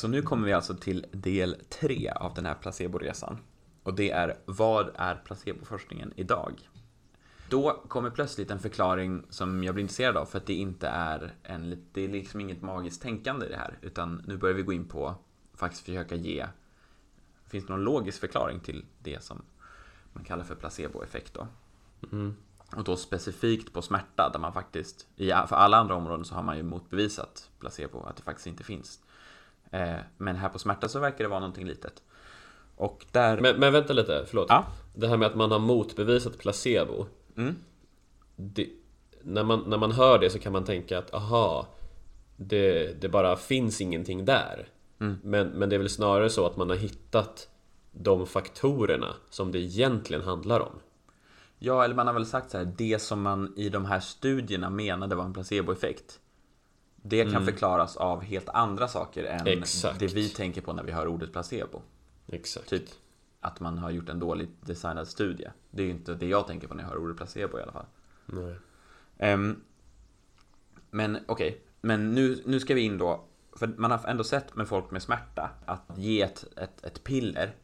Så 0.00 0.08
nu 0.08 0.22
kommer 0.22 0.46
vi 0.46 0.52
alltså 0.52 0.74
till 0.74 1.06
del 1.12 1.56
tre 1.68 2.10
av 2.10 2.34
den 2.34 2.46
här 2.46 2.54
placeboresan. 2.54 3.38
Och 3.82 3.94
det 3.94 4.10
är, 4.10 4.38
vad 4.44 4.90
är 4.94 5.14
placeboforskningen 5.14 6.12
idag? 6.16 6.68
Då 7.48 7.82
kommer 7.88 8.10
plötsligt 8.10 8.50
en 8.50 8.58
förklaring 8.58 9.22
som 9.30 9.64
jag 9.64 9.74
blir 9.74 9.82
intresserad 9.82 10.16
av 10.16 10.26
för 10.26 10.38
att 10.38 10.46
det 10.46 10.54
inte 10.54 10.88
är 10.88 11.34
en, 11.42 11.84
det 11.92 12.04
är 12.04 12.08
liksom 12.08 12.40
inget 12.40 12.62
magiskt 12.62 13.02
tänkande 13.02 13.46
i 13.46 13.48
det 13.48 13.56
här. 13.56 13.78
Utan 13.82 14.22
nu 14.26 14.36
börjar 14.36 14.54
vi 14.54 14.62
gå 14.62 14.72
in 14.72 14.88
på 14.88 15.14
faktiskt 15.54 15.84
försöka 15.84 16.14
ge, 16.14 16.46
finns 17.46 17.66
det 17.66 17.72
någon 17.72 17.84
logisk 17.84 18.20
förklaring 18.20 18.60
till 18.60 18.84
det 18.98 19.22
som 19.22 19.42
man 20.12 20.24
kallar 20.24 20.44
för 20.44 20.54
placeboeffekt 20.54 21.34
då? 21.34 21.46
Mm. 22.12 22.36
Och 22.76 22.84
då 22.84 22.96
specifikt 22.96 23.72
på 23.72 23.82
smärta 23.82 24.30
där 24.32 24.38
man 24.38 24.52
faktiskt, 24.52 25.06
i, 25.16 25.28
för 25.28 25.56
alla 25.56 25.76
andra 25.76 25.94
områden 25.94 26.24
så 26.24 26.34
har 26.34 26.42
man 26.42 26.56
ju 26.56 26.62
motbevisat 26.62 27.50
placebo, 27.58 28.02
att 28.02 28.16
det 28.16 28.22
faktiskt 28.22 28.46
inte 28.46 28.64
finns. 28.64 29.00
Eh, 29.70 29.98
men 30.16 30.36
här 30.36 30.48
på 30.48 30.58
smärta 30.58 30.88
så 30.88 30.98
verkar 30.98 31.24
det 31.24 31.28
vara 31.28 31.40
någonting 31.40 31.66
litet. 31.66 32.02
Och 32.76 33.06
där... 33.12 33.40
Men, 33.40 33.60
men 33.60 33.72
vänta 33.72 33.92
lite, 33.92 34.24
förlåt. 34.28 34.46
Ja. 34.48 34.66
Det 34.94 35.08
här 35.08 35.16
med 35.16 35.26
att 35.26 35.34
man 35.34 35.50
har 35.50 35.58
motbevisat 35.58 36.38
placebo. 36.38 37.06
Mm. 37.36 37.56
Det, 38.36 38.68
när, 39.22 39.44
man, 39.44 39.64
när 39.66 39.78
man 39.78 39.92
hör 39.92 40.18
det 40.18 40.30
så 40.30 40.38
kan 40.38 40.52
man 40.52 40.64
tänka 40.64 40.98
att 40.98 41.14
aha, 41.14 41.66
det, 42.36 43.00
det 43.00 43.08
bara 43.08 43.36
finns 43.36 43.80
ingenting 43.80 44.24
där. 44.24 44.68
Mm. 45.00 45.18
Men, 45.22 45.48
men 45.48 45.68
det 45.68 45.76
är 45.76 45.78
väl 45.78 45.88
snarare 45.88 46.30
så 46.30 46.46
att 46.46 46.56
man 46.56 46.70
har 46.70 46.76
hittat 46.76 47.48
de 47.92 48.26
faktorerna 48.26 49.14
som 49.30 49.52
det 49.52 49.58
egentligen 49.58 50.22
handlar 50.22 50.60
om. 50.60 50.80
Ja, 51.58 51.84
eller 51.84 51.94
man 51.94 52.06
har 52.06 52.14
väl 52.14 52.26
sagt 52.26 52.50
så 52.50 52.58
här, 52.58 52.72
det 52.76 53.02
som 53.02 53.22
man 53.22 53.54
i 53.56 53.68
de 53.68 53.84
här 53.84 54.00
studierna 54.00 54.70
menade 54.70 55.14
var 55.14 55.24
en 55.24 55.32
placeboeffekt. 55.32 56.20
Det 57.02 57.32
kan 57.32 57.44
förklaras 57.44 57.96
av 57.96 58.22
helt 58.22 58.48
andra 58.48 58.88
saker 58.88 59.24
än 59.24 59.46
Exakt. 59.46 59.98
det 59.98 60.14
vi 60.14 60.28
tänker 60.28 60.60
på 60.60 60.72
när 60.72 60.82
vi 60.82 60.92
hör 60.92 61.06
ordet 61.06 61.32
placebo. 61.32 61.82
Exakt. 62.26 62.68
Typ 62.68 62.84
att 63.40 63.60
man 63.60 63.78
har 63.78 63.90
gjort 63.90 64.08
en 64.08 64.18
dåligt 64.18 64.50
designad 64.60 65.08
studie. 65.08 65.48
Det 65.70 65.82
är 65.82 65.86
ju 65.86 65.92
inte 65.92 66.14
det 66.14 66.26
jag 66.26 66.46
tänker 66.46 66.68
på 66.68 66.74
när 66.74 66.82
jag 66.82 66.90
hör 66.90 66.98
ordet 66.98 67.16
placebo 67.16 67.58
i 67.58 67.62
alla 67.62 67.72
fall. 67.72 67.86
Ehm, 69.18 69.60
men 70.90 71.18
okej, 71.26 71.62
men 71.80 72.14
nu, 72.14 72.42
nu 72.46 72.60
ska 72.60 72.74
vi 72.74 72.80
in 72.80 72.98
då. 72.98 73.24
För 73.56 73.66
man 73.66 73.90
har 73.90 74.00
ändå 74.06 74.24
sett 74.24 74.56
med 74.56 74.68
folk 74.68 74.90
med 74.90 75.02
smärta 75.02 75.50
att 75.66 75.82
ge 75.96 76.22
ett, 76.22 76.44
ett, 76.56 76.84
ett 76.84 77.04
piller 77.04 77.54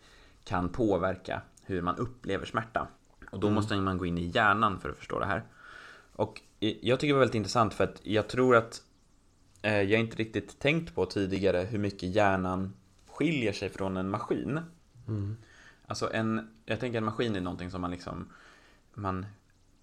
kan 0.44 0.68
påverka 0.68 1.42
hur 1.62 1.82
man 1.82 1.96
upplever 1.96 2.46
smärta. 2.46 2.88
Och 3.30 3.40
då 3.40 3.50
måste 3.50 3.76
man 3.76 3.98
gå 3.98 4.06
in 4.06 4.18
i 4.18 4.26
hjärnan 4.34 4.80
för 4.80 4.90
att 4.90 4.96
förstå 4.96 5.18
det 5.18 5.26
här. 5.26 5.44
Och 6.12 6.42
jag 6.58 7.00
tycker 7.00 7.06
det 7.06 7.12
var 7.12 7.20
väldigt 7.20 7.34
intressant 7.34 7.74
för 7.74 7.84
att 7.84 8.00
jag 8.02 8.28
tror 8.28 8.56
att 8.56 8.82
jag 9.62 10.00
inte 10.00 10.16
riktigt 10.16 10.58
tänkt 10.58 10.94
på 10.94 11.06
tidigare 11.06 11.58
hur 11.58 11.78
mycket 11.78 12.14
hjärnan 12.14 12.74
skiljer 13.06 13.52
sig 13.52 13.68
från 13.68 13.96
en 13.96 14.10
maskin. 14.10 14.60
Alltså 15.86 16.12
en, 16.12 16.50
jag 16.64 16.80
tänker 16.80 16.98
en 16.98 17.04
maskin 17.04 17.36
är 17.36 17.40
någonting 17.40 17.70
som 17.70 17.80
man 17.80 17.90
liksom 17.90 18.28
man 18.94 19.26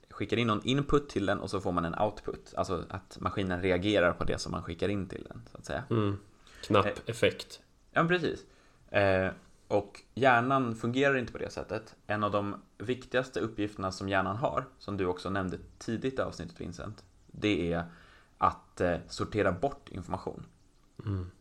skickar 0.09 0.37
in 0.37 0.47
någon 0.47 0.63
input 0.63 1.09
till 1.09 1.25
den 1.25 1.39
och 1.39 1.49
så 1.49 1.61
får 1.61 1.71
man 1.71 1.85
en 1.85 1.99
output. 1.99 2.53
Alltså 2.57 2.85
att 2.89 3.17
maskinen 3.19 3.61
reagerar 3.61 4.13
på 4.13 4.23
det 4.23 4.37
som 4.37 4.51
man 4.51 4.63
skickar 4.63 4.89
in 4.89 5.07
till 5.07 5.27
den, 5.29 5.41
så 5.51 5.57
att 5.57 5.65
säga. 5.65 5.83
Mm. 5.89 6.17
Knapp 6.61 7.09
effekt. 7.09 7.61
Ja, 7.91 8.03
precis. 8.03 8.45
Eh, 8.89 9.31
och 9.67 10.01
hjärnan 10.13 10.75
fungerar 10.75 11.17
inte 11.17 11.31
på 11.31 11.37
det 11.37 11.49
sättet. 11.49 11.95
En 12.07 12.23
av 12.23 12.31
de 12.31 12.61
viktigaste 12.77 13.39
uppgifterna 13.39 13.91
som 13.91 14.09
hjärnan 14.09 14.35
har, 14.35 14.65
som 14.79 14.97
du 14.97 15.05
också 15.05 15.29
nämnde 15.29 15.57
tidigt 15.77 16.19
i 16.19 16.21
avsnittet 16.21 16.61
Vincent, 16.61 17.03
det 17.27 17.73
är 17.73 17.85
att 18.37 18.81
eh, 18.81 18.97
sortera 19.07 19.51
bort 19.51 19.89
information. 19.89 20.45
Mm. 21.05 21.31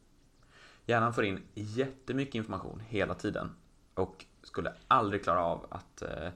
Hjärnan 0.86 1.14
får 1.14 1.24
in 1.24 1.40
jättemycket 1.54 2.34
information 2.34 2.82
hela 2.88 3.14
tiden 3.14 3.50
och 3.94 4.24
skulle 4.42 4.72
aldrig 4.88 5.22
klara 5.24 5.44
av 5.44 5.66
att, 5.70 6.02
eh, 6.02 6.28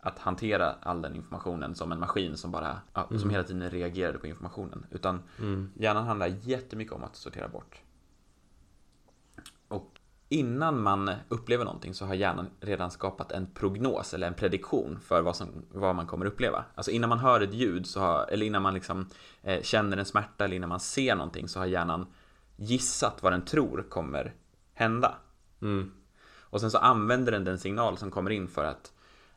att 0.00 0.18
hantera 0.18 0.74
all 0.82 1.02
den 1.02 1.16
informationen 1.16 1.74
som 1.74 1.92
en 1.92 2.00
maskin 2.00 2.36
som 2.36 2.50
bara 2.50 2.80
ja, 2.94 3.08
som 3.20 3.30
hela 3.30 3.44
tiden 3.44 3.70
reagerade 3.70 4.18
på 4.18 4.26
informationen. 4.26 4.86
Utan 4.90 5.22
Mm. 5.38 5.72
hjärnan 5.76 6.06
handlar 6.06 6.26
jättemycket 6.26 6.92
om 6.92 7.04
att 7.04 7.16
sortera 7.16 7.48
bort. 7.48 7.82
Innan 10.30 10.82
man 10.82 11.10
upplever 11.28 11.64
någonting 11.64 11.94
så 11.94 12.06
har 12.06 12.14
hjärnan 12.14 12.50
redan 12.60 12.90
skapat 12.90 13.32
en 13.32 13.46
prognos 13.46 14.14
eller 14.14 14.26
en 14.26 14.34
prediktion 14.34 15.00
för 15.00 15.22
vad, 15.22 15.36
som, 15.36 15.48
vad 15.70 15.96
man 15.96 16.06
kommer 16.06 16.26
uppleva. 16.26 16.64
Alltså 16.74 16.90
innan 16.90 17.08
man 17.08 17.18
hör 17.18 17.40
ett 17.40 17.54
ljud, 17.54 17.86
så 17.86 18.00
har, 18.00 18.26
eller 18.30 18.46
innan 18.46 18.62
man 18.62 18.74
liksom, 18.74 19.06
eh, 19.42 19.62
känner 19.62 19.96
en 19.96 20.04
smärta 20.04 20.44
eller 20.44 20.56
innan 20.56 20.68
man 20.68 20.80
ser 20.80 21.14
någonting 21.14 21.48
så 21.48 21.58
har 21.58 21.66
hjärnan 21.66 22.06
gissat 22.56 23.22
vad 23.22 23.32
den 23.32 23.44
tror 23.44 23.86
kommer 23.88 24.34
hända. 24.74 25.14
Mm. 25.62 25.92
Och 26.40 26.60
sen 26.60 26.70
så 26.70 26.78
använder 26.78 27.32
den 27.32 27.44
den 27.44 27.58
signal 27.58 27.98
som 27.98 28.10
kommer 28.10 28.30
in 28.30 28.48
för 28.48 28.64
att 28.64 28.92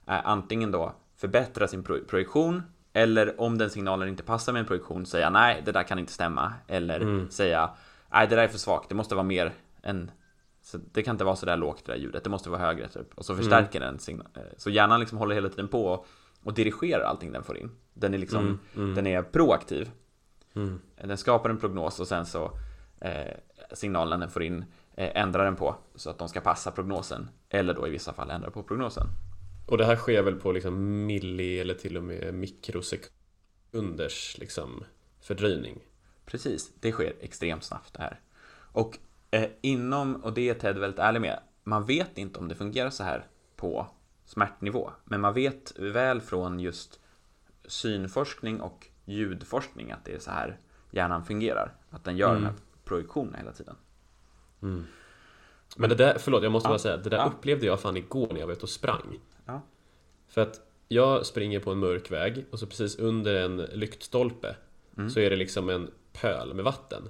eh, 0.08 0.28
antingen 0.28 0.72
då 0.72 0.96
förbättra 1.16 1.68
sin 1.68 1.84
pro 1.84 2.06
projektion 2.10 2.64
eller 2.94 3.42
om 3.42 3.58
den 3.58 3.70
signalen 3.70 4.10
inte 4.10 4.24
passar 4.24 4.54
med 4.54 4.60
en 4.60 4.66
projektion 4.66 5.06
säga 5.06 5.30
nej, 5.30 5.62
det 5.66 5.72
där 5.72 5.84
kan 5.84 6.00
inte 6.00 6.14
stämma 6.14 6.54
eller 6.68 7.28
säga 7.30 7.70
nej, 8.12 8.28
det 8.28 8.36
där 8.36 8.44
är 8.44 8.48
för 8.48 8.58
svagt, 8.58 8.90
det 8.90 8.96
måste 8.96 9.16
vara 9.16 9.24
mer 9.24 9.54
än 9.84 10.12
så 10.72 10.78
det 10.92 11.04
kan 11.04 11.16
inte 11.16 11.24
vara 11.24 11.36
så 11.36 11.46
där 11.46 11.58
lågt 11.58 11.86
det 11.86 11.92
där 11.92 12.00
ljudet, 12.00 12.24
det 12.24 12.30
måste 12.30 12.50
vara 12.50 12.62
högre 12.62 12.88
typ. 12.88 13.14
Och 13.16 13.26
så 13.26 13.36
förstärker 13.36 13.80
den 13.80 14.00
signal. 14.00 14.28
Så 14.58 14.70
hjärnan 14.70 15.00
liksom 15.00 15.18
håller 15.18 15.36
hela 15.36 15.50
tiden 15.50 15.68
på 15.68 15.86
och, 15.86 16.08
och 16.44 16.54
dirigerar 16.54 17.04
allting 17.04 17.32
den 17.32 17.44
får 17.44 17.58
in. 17.58 17.72
Den 17.94 18.14
är 18.14 18.18
liksom, 18.18 18.60
den 18.96 19.08
är 19.08 19.24
proaktiv. 19.24 19.92
Den 21.02 21.18
skapar 21.18 21.50
en 21.50 21.58
prognos 21.58 22.00
och 22.00 22.08
sen 22.08 22.26
så 22.26 22.52
eh, 23.02 23.34
signalen 23.74 24.20
den 24.20 24.30
får 24.30 24.44
in 24.44 24.66
eh, 24.96 25.22
ändrar 25.22 25.46
den 25.46 25.56
på 25.56 25.76
så 25.96 26.10
att 26.10 26.18
de 26.18 26.30
ska 26.30 26.42
passa 26.42 26.72
prognosen. 26.72 27.30
Eller 27.50 27.74
då 27.74 27.88
i 27.88 27.90
vissa 27.90 28.14
fall 28.14 28.30
ändra 28.30 28.52
på 28.52 28.64
prognosen. 28.64 29.08
Och 29.68 29.78
det 29.78 29.86
här 29.86 29.96
sker 29.96 30.24
väl 30.24 30.36
på 30.36 30.52
liksom 30.52 31.06
milli 31.06 31.60
eller 31.60 31.74
till 31.74 31.98
och 31.98 32.04
med 32.04 32.34
mikrosekunders 32.34 34.38
liksom 34.38 34.84
fördröjning? 35.22 35.80
Precis, 36.26 36.72
det 36.80 36.92
sker 36.92 37.14
extremt 37.20 37.64
snabbt 37.64 37.94
det 37.94 38.02
här. 38.02 38.20
Och 38.72 38.98
eh, 39.32 39.50
inom, 39.62 40.16
och 40.16 40.34
det 40.34 40.50
är 40.50 40.54
Ted 40.54 40.78
väldigt 40.78 41.00
ärlig 41.00 41.22
med, 41.22 41.40
man 41.64 41.86
vet 41.86 42.18
inte 42.18 42.40
om 42.40 42.48
det 42.48 42.56
fungerar 42.56 42.90
så 42.90 43.04
här 43.04 43.28
på 43.56 43.88
smärtnivå. 44.26 44.92
Men 45.04 45.22
man 45.22 45.34
vet 45.34 45.80
väl 45.80 46.22
från 46.22 46.60
just 46.60 47.00
synforskning 47.68 48.62
och 48.62 48.88
ljudforskning 49.06 49.92
att 49.92 50.06
det 50.06 50.14
är 50.16 50.20
så 50.20 50.32
här 50.32 50.58
hjärnan 50.92 51.26
fungerar. 51.26 51.74
Att 51.90 52.04
den 52.04 52.18
gör 52.18 52.34
den 52.34 52.44
här 52.46 52.54
projektionen 52.84 53.36
hela 53.36 53.52
tiden. 53.52 53.76
Men 55.78 55.90
det 55.90 55.96
där, 55.96 56.18
förlåt 56.20 56.44
jag 56.44 56.52
måste 56.52 56.68
Ja. 56.68 56.72
bara 56.72 56.80
säga, 56.80 56.98
det 56.98 57.10
där 57.10 57.18
Ja. 57.18 57.26
upplevde 57.26 57.66
jag 57.66 57.80
fan 57.80 57.98
igår 57.98 58.28
när 58.32 58.40
jag 58.40 58.48
var 58.48 58.54
ute 58.54 58.64
och 58.64 58.70
sprang. 58.70 59.20
Ja. 59.46 59.62
För 60.28 60.42
att 60.42 60.62
jag 60.88 61.26
springer 61.26 61.60
på 61.60 61.72
en 61.72 61.78
mörk 61.78 62.12
väg 62.12 62.46
och 62.52 62.60
så 62.60 62.66
precis 62.68 62.96
under 63.00 63.36
en 63.36 63.58
lyktstolpe 63.58 64.56
så 65.14 65.20
är 65.20 65.30
det 65.30 65.36
liksom 65.36 65.70
en 65.70 65.92
pöl 66.14 66.54
med 66.54 66.66
vatten. 66.66 67.10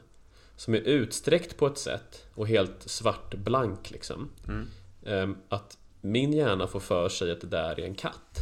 Som 0.62 0.74
är 0.74 0.80
utsträckt 0.80 1.58
på 1.58 1.68
ett 1.68 1.78
sätt 1.78 2.26
och 2.36 2.48
helt 2.48 2.84
svartblank 2.86 3.92
liksom. 3.92 4.30
Ehm, 5.06 5.38
Att 5.50 5.78
min 6.02 6.34
hjärna 6.34 6.68
får 6.68 6.80
för 6.80 7.10
sig 7.10 7.32
att 7.32 7.42
det 7.42 7.48
där 7.48 7.80
är 7.80 7.86
en 7.86 7.96
katt. 7.96 8.40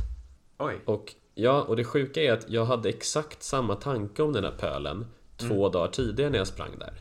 Oj. 0.57 0.81
Och, 0.85 1.13
ja, 1.35 1.61
och 1.61 1.75
det 1.75 1.83
sjuka 1.83 2.21
är 2.21 2.31
att 2.31 2.49
jag 2.49 2.65
hade 2.65 2.89
exakt 2.89 3.43
samma 3.43 3.75
tanke 3.75 4.23
om 4.23 4.33
den 4.33 4.43
där 4.43 4.57
pölen 4.57 5.05
två 5.37 5.69
dagar 5.69 5.91
tidigare 5.91 6.29
när 6.29 6.37
jag 6.37 6.47
sprang 6.47 6.79
där. 6.79 6.93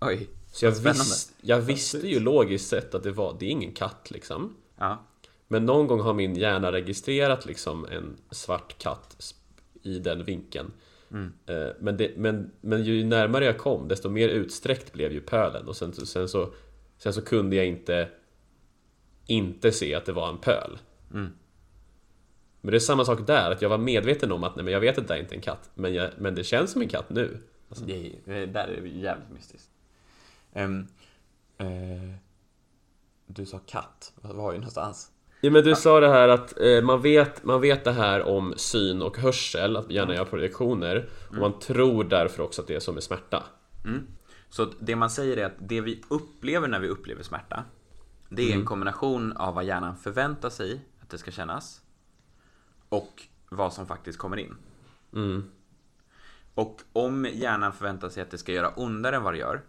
Oj. 0.00 0.28
Så 0.52 0.64
jag, 0.64 0.72
visst, 0.72 1.32
jag 1.40 1.60
visste 1.60 2.08
ju 2.08 2.20
logiskt 2.20 2.68
sett 2.68 2.94
att 2.94 3.02
det 3.02 3.12
var, 3.12 3.36
det 3.38 3.46
är 3.46 3.50
ingen 3.50 3.72
katt 3.72 4.10
liksom. 4.10 4.56
Ja. 4.78 5.04
Men 5.48 5.66
någon 5.66 5.86
gång 5.86 6.00
har 6.00 6.14
min 6.14 6.36
hjärna 6.36 6.72
registrerat 6.72 7.46
liksom 7.46 7.86
en 7.86 8.16
svart 8.30 8.78
katt 8.78 9.34
i 9.82 9.98
den 9.98 10.24
vinkeln. 10.24 10.72
Eh, 11.46 11.68
Men, 11.80 11.96
det, 11.96 12.16
men, 12.16 12.50
men 12.60 12.84
ju 12.84 13.04
närmare 13.04 13.44
jag 13.44 13.58
kom 13.58 13.88
desto 13.88 14.08
mer 14.08 14.28
utsträckt 14.28 14.92
blev 14.92 15.12
ju 15.12 15.20
pölen 15.20 15.68
och 15.68 15.76
sen, 15.76 15.92
sen, 15.92 16.28
så, 16.28 16.52
sen 16.98 17.12
så 17.12 17.22
kunde 17.22 17.56
jag 17.56 17.66
inte 17.66 18.08
inte 19.26 19.72
se 19.72 19.94
att 19.94 20.04
det 20.04 20.12
var 20.12 20.28
en 20.28 20.38
pöl. 20.38 20.78
Men 22.60 22.70
det 22.70 22.76
är 22.76 22.80
samma 22.80 23.04
sak 23.04 23.26
där, 23.26 23.50
att 23.50 23.62
jag 23.62 23.68
var 23.68 23.78
medveten 23.78 24.32
om 24.32 24.44
att 24.44 24.56
nej, 24.56 24.64
men 24.64 24.72
jag 24.72 24.80
vet 24.80 24.98
att 24.98 25.08
det 25.08 25.14
är 25.14 25.18
inte 25.18 25.34
är 25.34 25.36
en 25.36 25.42
katt 25.42 25.70
men, 25.74 25.94
jag, 25.94 26.10
men 26.18 26.34
det 26.34 26.44
känns 26.44 26.70
som 26.72 26.82
en 26.82 26.88
katt 26.88 27.10
nu. 27.10 27.38
Alltså, 27.68 27.84
det, 27.84 28.06
är, 28.06 28.12
det 28.24 28.46
där 28.46 28.68
är 28.68 28.86
jävligt 28.86 29.30
mystiskt. 29.30 29.70
Ehm, 30.52 30.86
eh, 31.58 32.14
du 33.26 33.46
sa 33.46 33.58
katt, 33.66 34.12
vad 34.20 34.36
var 34.36 34.52
ju 34.52 34.58
någonstans? 34.58 35.10
Ja, 35.44 35.50
men 35.50 35.64
du 35.64 35.74
sa 35.74 36.00
det 36.00 36.08
här 36.08 36.28
att 36.28 36.60
eh, 36.60 36.82
man, 36.82 37.02
vet, 37.02 37.44
man 37.44 37.60
vet 37.60 37.84
det 37.84 37.92
här 37.92 38.22
om 38.22 38.54
syn 38.56 39.02
och 39.02 39.18
hörsel, 39.18 39.76
att 39.76 39.90
hjärnan 39.90 40.16
gör 40.16 40.24
projektioner. 40.24 41.08
Och 41.28 41.34
man 41.36 41.58
tror 41.58 42.04
därför 42.04 42.42
också 42.42 42.62
att 42.62 42.68
det 42.68 42.74
är 42.74 42.80
som 42.80 42.94
med 42.94 43.02
smärta. 43.02 43.42
Så 44.48 44.62
att 44.62 44.70
det 44.80 44.96
man 44.96 45.10
säger 45.10 45.36
är 45.36 45.46
att 45.46 45.56
det 45.58 45.80
vi 45.80 46.02
upplever 46.08 46.68
när 46.68 46.80
vi 46.80 46.88
upplever 46.88 47.22
smärta 47.22 47.64
Det 48.28 48.52
är 48.52 48.54
en 48.54 48.64
kombination 48.64 49.32
av 49.32 49.54
vad 49.54 49.64
hjärnan 49.64 49.96
förväntar 49.96 50.50
sig 50.50 50.80
att 51.02 51.10
det 51.10 51.18
ska 51.18 51.30
kännas 51.30 51.82
Och 52.88 53.22
vad 53.48 53.72
som 53.72 53.86
faktiskt 53.86 54.18
kommer 54.18 54.36
in. 54.36 54.56
Mm. 55.12 55.44
Och 56.54 56.80
om 56.92 57.26
hjärnan 57.32 57.72
förväntar 57.72 58.08
sig 58.08 58.22
att 58.22 58.30
det 58.30 58.38
ska 58.38 58.52
göra 58.52 58.72
ondare 58.76 59.16
än 59.16 59.22
vad 59.22 59.34
det 59.34 59.38
gör 59.38 59.62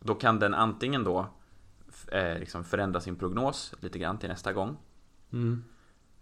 Då 0.00 0.14
kan 0.14 0.38
den 0.38 0.54
antingen 0.54 1.04
då 1.04 1.26
eh, 2.12 2.38
liksom 2.38 2.64
förändra 2.64 3.00
sin 3.00 3.16
prognos 3.16 3.74
lite 3.80 3.98
grann 3.98 4.18
till 4.18 4.28
nästa 4.28 4.52
gång. 4.52 4.76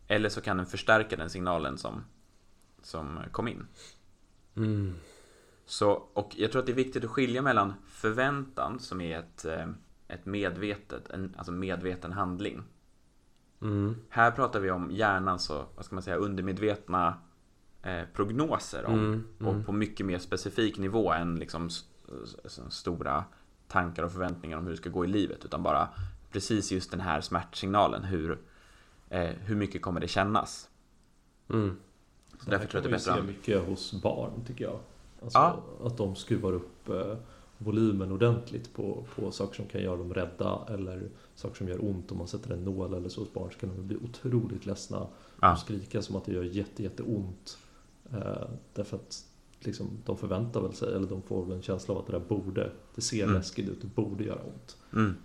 Eller 0.08 0.28
så 0.28 0.40
kan 0.40 0.56
den 0.56 0.66
förstärka 0.66 1.16
den 1.16 1.30
signalen 1.30 1.78
som, 1.78 2.04
som 2.82 3.18
kom 3.32 3.48
in. 3.48 3.66
Så, 5.66 5.90
och 6.12 6.34
jag 6.36 6.52
tror 6.52 6.60
att 6.60 6.66
det 6.66 6.72
är 6.72 6.76
viktigt 6.76 7.04
att 7.04 7.10
skilja 7.10 7.42
mellan 7.42 7.74
förväntan 7.88 8.78
som 8.78 9.00
är 9.00 9.18
ett, 9.18 9.44
eh, 9.44 9.66
ett 10.08 10.26
medvetet, 10.26 11.10
en, 11.10 11.34
alltså 11.36 11.52
medveten 11.52 12.12
handling. 12.12 12.62
Här 14.08 14.30
pratar 14.30 14.60
vi 14.60 14.70
om 14.70 14.90
hjärnans 14.90 15.50
och, 15.50 15.72
vad 15.76 15.84
ska 15.84 15.94
man 15.94 16.02
säga, 16.02 16.16
undermedvetna 16.16 17.18
eh, 17.82 18.02
prognoser 18.14 18.84
om, 18.86 19.24
och 19.46 19.66
på 19.66 19.72
mycket 19.72 20.06
mer 20.06 20.18
specifik 20.18 20.78
nivå 20.78 21.12
än 21.12 21.36
liksom 21.36 21.70
stora 22.68 23.24
tankar 23.68 24.02
och 24.02 24.12
förväntningar 24.12 24.58
om 24.58 24.64
hur 24.64 24.70
det 24.70 24.76
ska 24.76 24.90
gå 24.90 25.04
i 25.04 25.08
livet 25.08 25.44
utan 25.44 25.62
bara 25.62 25.88
precis 26.32 26.72
just 26.72 26.90
den 26.90 27.00
här 27.00 27.20
smärtsignalen, 27.20 28.04
hur, 28.04 28.38
eh, 29.08 29.20
hur 29.24 29.56
mycket 29.56 29.82
kommer 29.82 30.00
det 30.00 30.08
kännas? 30.08 30.68
Mm. 31.50 31.76
Så 32.44 32.50
därför 32.50 32.66
tror 32.66 32.84
jag 32.84 32.94
att 32.94 33.04
det 33.04 33.10
är 33.10 33.14
bättre 33.14 33.26
mycket 33.26 33.68
hos 33.68 34.02
barn 34.02 34.30
tycker 34.46 34.64
jag. 34.64 34.78
Alltså, 35.22 35.38
Ja. 35.38 35.62
Att 35.84 35.96
de 35.96 36.16
skruvar 36.16 36.52
upp 36.52 36.88
eh, 36.88 37.16
volymen 37.58 38.12
ordentligt 38.12 38.74
på, 38.74 39.04
på 39.16 39.30
saker 39.30 39.54
som 39.56 39.66
kan 39.66 39.82
göra 39.82 39.96
dem 39.96 40.14
rädda 40.14 40.60
eller 40.68 41.08
saker 41.34 41.56
som 41.56 41.68
gör 41.68 41.84
ont 41.84 42.12
om 42.12 42.18
man 42.18 42.28
sätter 42.28 42.50
en 42.52 42.64
nål 42.64 42.94
eller 42.94 43.08
så 43.08 43.20
hos 43.20 43.32
barn 43.32 43.52
så 43.52 43.58
kan 43.58 43.68
de 43.76 43.86
bli 43.86 43.96
otroligt 43.96 44.66
ledsna 44.66 45.06
Ja. 45.40 45.52
och 45.52 45.58
skrika 45.58 46.02
som 46.02 46.16
att 46.16 46.24
det 46.24 46.32
gör 46.32 46.42
jätte, 46.42 46.82
jätte 46.82 47.02
ont. 47.02 47.58
Eh, 48.12 48.48
därför 48.74 48.96
att 48.96 49.24
liksom, 49.66 49.90
de 50.04 50.16
förväntar 50.18 50.60
väl 50.60 50.72
sig, 50.72 50.94
eller 50.94 51.08
de 51.08 51.22
får 51.22 51.44
väl 51.44 51.56
en 51.56 51.62
känsla 51.62 51.94
av 51.94 52.00
att 52.00 52.06
det 52.06 52.12
där 52.12 52.24
borde, 52.28 52.70
det 52.94 53.00
ser 53.00 53.22
Mm. 53.22 53.34
läskigt 53.34 53.68
ut, 53.68 53.80
det 53.80 53.86
borde 53.86 54.24
göra 54.24 54.42
ont. 54.42 54.76
Mm. 54.92 55.16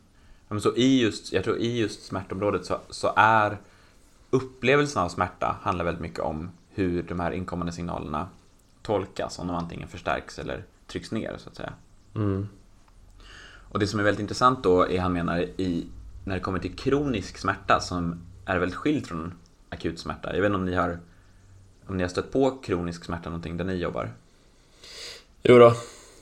Ja, 0.47 0.53
men 0.53 0.61
så 0.61 0.75
i 0.75 1.01
just, 1.01 1.33
jag 1.33 1.43
tror 1.43 1.57
i 1.57 1.79
just 1.79 2.03
smärtområdet 2.03 2.65
så, 2.65 2.79
så 2.89 3.13
är 3.15 3.57
upplevelsen 4.29 5.03
av 5.03 5.09
smärta 5.09 5.55
handlar 5.61 5.85
väldigt 5.85 6.01
mycket 6.01 6.19
om 6.19 6.49
hur 6.69 7.03
de 7.03 7.19
här 7.19 7.31
inkommande 7.31 7.71
signalerna 7.71 8.27
tolkas, 8.81 9.39
om 9.39 9.47
de 9.47 9.55
antingen 9.55 9.87
förstärks 9.87 10.39
eller 10.39 10.63
trycks 10.87 11.11
ner 11.11 11.35
så 11.37 11.49
att 11.49 11.55
säga. 11.55 11.73
Mm. 12.15 12.47
Och 13.71 13.79
det 13.79 13.87
som 13.87 13.99
är 13.99 14.03
väldigt 14.03 14.21
intressant 14.21 14.63
då 14.63 14.89
är 14.89 14.99
han 14.99 15.13
menar 15.13 15.39
i, 15.39 15.87
när 16.25 16.35
det 16.35 16.41
kommer 16.41 16.59
till 16.59 16.75
kronisk 16.75 17.37
smärta 17.37 17.79
som 17.79 18.21
är 18.45 18.59
väldigt 18.59 18.77
skild 18.77 19.07
från 19.07 19.33
akut 19.69 19.99
smärta. 19.99 20.35
Jag 20.35 20.41
vet 20.41 20.49
inte 20.49 20.57
om 20.57 20.65
ni 20.65 20.75
har, 20.75 20.99
om 21.87 21.97
ni 21.97 22.03
har 22.03 22.09
stött 22.09 22.31
på 22.31 22.57
kronisk 22.63 23.05
smärta 23.05 23.29
någonting 23.29 23.57
där 23.57 23.65
ni 23.65 23.73
jobbar? 23.75 24.13
Jo 25.43 25.57
då, 25.57 25.73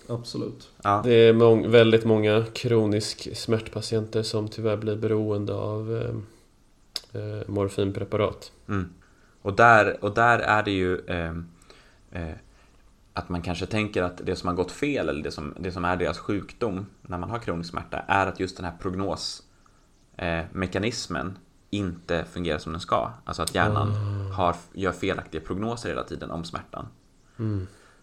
Absolut. 0.07 0.69
Ja. 0.83 1.01
det 1.03 1.13
är 1.13 1.33
mång- 1.33 1.67
väldigt 1.67 2.05
många 2.05 2.45
kronisk 2.53 3.37
smärtpatienter 3.37 4.23
som 4.23 4.47
tyvärr 4.47 4.77
blir 4.77 4.95
beroende 4.95 5.53
av 5.53 5.97
eh, 5.97 6.15
eh, 7.21 7.41
morfinpreparat. 7.47 8.51
Mm. 8.67 8.89
Och, 9.41 9.55
där, 9.55 10.03
och 10.03 10.13
där 10.13 10.39
är 10.39 10.63
det 10.63 10.71
ju 10.71 10.99
eh, 11.05 11.33
eh, 12.11 12.33
att 13.13 13.29
man 13.29 13.41
kanske 13.41 13.65
tänker 13.65 14.03
att 14.03 14.21
det 14.25 14.35
som 14.35 14.47
har 14.47 14.55
gått 14.55 14.71
fel 14.71 15.09
eller 15.09 15.23
det 15.23 15.31
som, 15.31 15.53
det 15.59 15.71
som 15.71 15.85
är 15.85 15.97
deras 15.97 16.17
sjukdom 16.19 16.85
när 17.01 17.17
man 17.17 17.29
har 17.29 17.39
kronisk 17.39 17.69
smärta 17.69 17.97
är 18.07 18.27
att 18.27 18.39
just 18.39 18.57
den 18.57 18.65
här 18.65 18.73
prognosmekanismen 18.81 21.27
eh, 21.27 21.33
inte 21.69 22.25
fungerar 22.31 22.57
som 22.57 22.71
den 22.71 22.81
ska. 22.81 23.11
Alltså 23.25 23.41
att 23.41 23.55
hjärnan 23.55 23.91
har, 24.31 24.55
gör 24.73 24.91
felaktiga 24.91 25.41
prognoser 25.41 25.89
hela 25.89 26.03
tiden 26.03 26.31
om 26.31 26.43
smärtan. 26.45 26.87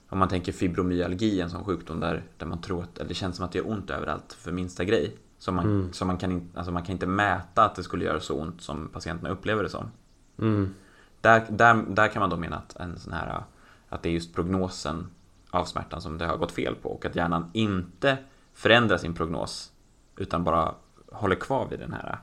Om 0.08 0.18
man 0.18 0.28
tänker 0.28 0.52
fibromyalgi, 0.52 1.40
en 1.40 1.50
sån 1.50 1.64
sjukdom 1.64 2.00
där, 2.00 2.24
där 2.36 2.46
man 2.46 2.60
tror 2.60 2.82
att 2.82 2.98
eller 2.98 3.08
det 3.08 3.14
känns 3.14 3.36
som 3.36 3.44
att 3.44 3.52
det 3.52 3.58
gör 3.58 3.70
ont 3.70 3.90
överallt 3.90 4.32
för 4.32 4.52
minsta 4.52 4.84
grej. 4.84 5.16
Så 5.38 5.52
man, 5.52 5.92
så 5.92 6.04
man, 6.04 6.18
kan, 6.18 6.32
in, 6.32 6.50
alltså 6.54 6.72
man 6.72 6.82
kan 6.82 6.92
inte 6.92 7.06
mäta 7.06 7.64
att 7.64 7.74
det 7.74 7.82
skulle 7.82 8.04
göra 8.04 8.20
så 8.20 8.40
ont 8.40 8.62
som 8.62 8.88
patienterna 8.88 9.30
upplever 9.30 9.62
det 9.62 9.68
som. 9.68 9.90
Mm. 10.38 10.74
Där, 11.20 11.46
där, 11.48 11.84
där 11.88 12.08
kan 12.08 12.20
man 12.20 12.30
då 12.30 12.36
mena 12.36 12.56
att, 12.56 12.76
en 12.76 12.98
sån 12.98 13.12
här, 13.12 13.42
att 13.88 14.02
det 14.02 14.08
är 14.08 14.12
just 14.12 14.34
prognosen 14.34 15.06
av 15.50 15.64
smärtan 15.64 16.00
som 16.00 16.18
det 16.18 16.26
har 16.26 16.36
gått 16.36 16.52
fel 16.52 16.74
på 16.74 16.88
och 16.88 17.06
att 17.06 17.16
hjärnan 17.16 17.50
inte 17.52 18.18
förändrar 18.52 18.98
sin 18.98 19.14
prognos 19.14 19.72
utan 20.16 20.44
bara 20.44 20.74
håller 21.12 21.36
kvar 21.36 21.68
vid 21.70 21.78
den 21.78 21.92
här. 21.92 22.18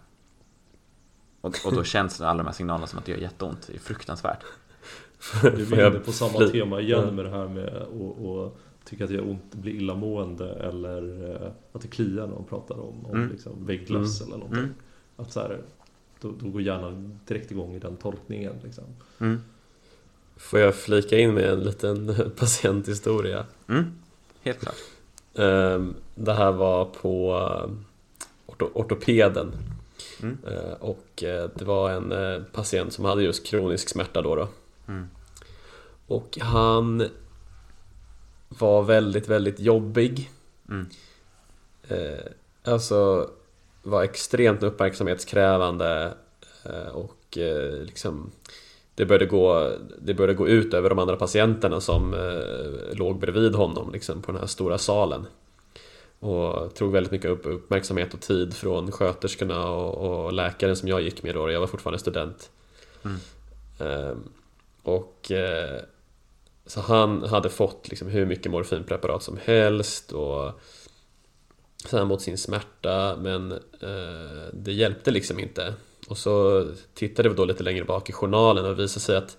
Och, 1.41 1.55
och 1.65 1.73
då 1.73 1.83
känns 1.93 2.21
alla 2.21 2.37
de 2.37 2.45
här 2.45 2.53
signalerna 2.53 2.87
som 2.87 2.99
att 2.99 3.05
det 3.05 3.11
gör 3.11 3.19
jätteont. 3.19 3.67
Det 3.67 3.75
är 3.75 3.79
fruktansvärt. 3.79 4.43
Vi 5.43 5.75
är 5.81 5.87
inne 5.89 5.99
på 5.99 6.11
samma 6.11 6.47
tema 6.47 6.81
igen 6.81 7.15
med 7.15 7.25
det 7.25 7.31
här 7.31 7.47
med 7.47 7.67
att 7.75 8.53
tycka 8.89 9.03
att 9.03 9.09
det 9.09 9.15
gör 9.15 9.29
ont, 9.29 9.55
bli 9.55 9.71
illamående 9.71 10.49
eller 10.53 11.31
eh, 11.31 11.51
att 11.73 11.81
det 11.81 11.87
kliar 11.87 12.27
när 12.27 12.35
de 12.35 12.45
pratar 12.45 12.75
om, 12.79 13.05
om 13.05 13.15
Mm. 13.15 13.29
liksom 13.31 13.65
vägglöss 13.65 14.21
eller 14.21 14.31
någonting. 14.37 14.59
Mm. 14.59 14.73
Att 15.17 15.31
så 15.31 15.39
här, 15.39 15.61
då, 16.21 16.31
då 16.39 16.49
går 16.49 16.61
hjärnan 16.61 17.19
direkt 17.27 17.51
igång 17.51 17.75
i 17.75 17.79
den 17.79 17.95
tolkningen. 17.97 18.53
Liksom. 18.63 18.83
Mm. 19.19 19.41
Får 20.37 20.59
jag 20.59 20.75
flika 20.75 21.17
in 21.17 21.33
med 21.33 21.43
en 21.49 21.59
liten 21.59 22.15
patienthistoria? 22.37 23.45
Mm. 23.69 23.85
Helt 24.41 24.59
klart. 24.59 24.75
Ehm, 25.35 25.95
Det 26.15 26.33
här 26.33 26.51
var 26.51 26.85
på 26.85 27.31
eh, 27.33 27.71
orto- 28.53 28.71
ortopeden 28.73 29.51
Mm. 30.23 30.37
Eh, 30.47 30.73
Och 30.79 31.05
det 31.55 31.61
var 31.61 31.89
en 31.91 32.45
patient 32.51 32.93
som 32.93 33.05
hade 33.05 33.23
just 33.23 33.45
kronisk 33.45 33.89
smärta 33.89 34.21
då, 34.21 34.35
då. 34.35 34.47
Mm. 34.87 35.07
Och 36.07 36.37
han 36.41 37.09
var 38.49 38.83
väldigt, 38.83 39.27
väldigt 39.27 39.59
jobbig 39.59 40.31
Mm. 40.69 40.85
eh, 41.87 42.25
Alltså 42.65 43.29
var 43.83 44.03
extremt 44.03 44.63
uppmärksamhetskrävande 44.63 46.13
eh, 46.63 46.87
Och 46.87 47.37
eh, 47.37 47.83
liksom 47.83 48.31
det 48.95 49.05
började, 49.05 49.25
gå, 49.25 49.71
det 50.01 50.13
började 50.13 50.33
gå 50.33 50.47
ut 50.47 50.73
över 50.73 50.89
de 50.89 50.99
andra 50.99 51.15
patienterna 51.15 51.81
som 51.81 52.13
eh, 52.13 52.95
låg 52.97 53.19
bredvid 53.19 53.55
honom 53.55 53.91
liksom, 53.91 54.21
på 54.21 54.31
den 54.31 54.39
här 54.39 54.47
stora 54.47 54.77
salen 54.77 55.25
och 56.19 56.75
tog 56.75 56.91
väldigt 56.91 57.11
mycket 57.11 57.31
upp, 57.31 57.41
uppmärksamhet 57.45 58.13
och 58.13 58.21
tid 58.21 58.53
från 58.53 58.91
sköterskorna 58.91 59.69
och, 59.69 60.25
och 60.25 60.33
läkaren 60.33 60.75
som 60.75 60.89
jag 60.89 61.01
gick 61.01 61.23
med 61.23 61.35
då, 61.35 61.51
jag 61.51 61.59
var 61.59 61.67
fortfarande 61.67 61.99
student. 61.99 62.49
Mm. 63.03 64.23
Och 64.83 65.31
eh, 65.31 65.81
så 66.65 66.81
han 66.81 67.23
hade 67.23 67.49
fått 67.49 67.89
liksom 67.89 68.07
hur 68.07 68.25
mycket 68.25 68.51
morfinpreparat 68.51 69.23
som 69.23 69.37
helst 69.43 70.11
och 70.11 70.51
så 71.85 71.97
här 71.97 72.05
mot 72.05 72.21
sin 72.21 72.37
smärta 72.37 73.15
men 73.15 73.51
eh, 73.81 74.47
det 74.53 74.73
hjälpte 74.73 75.11
liksom 75.11 75.39
inte. 75.39 75.73
Och 76.07 76.17
så 76.17 76.65
tittade 76.93 77.29
vi 77.29 77.35
då 77.35 77.45
lite 77.45 77.63
längre 77.63 77.85
bak 77.85 78.09
i 78.09 78.13
journalen 78.13 78.65
och 78.65 78.75
det 78.75 78.81
visade 78.81 79.05
sig 79.05 79.15
att 79.15 79.37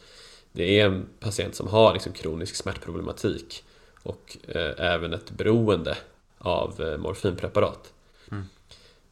det 0.53 0.81
är 0.81 0.87
en 0.87 1.07
patient 1.21 1.55
som 1.55 1.69
har 1.69 1.93
liksom 1.93 2.13
kronisk 2.13 2.57
smärtproblematik 2.57 3.65
och 4.03 4.37
eh, 4.49 4.73
även 4.79 5.15
ett 5.15 5.31
beroende 5.31 5.97
av 6.39 6.81
eh, 6.81 6.99
morfinpreparat. 6.99 7.93
Mm. 8.31 8.45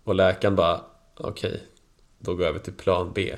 Och 0.05 0.15
läkaren 0.15 0.57
bara, 0.57 0.81
okej, 1.17 1.63
då 2.19 2.35
går 2.35 2.43
jag 2.43 2.51
över 2.51 2.59
till 2.59 2.73
plan 2.73 3.13
B. 3.15 3.37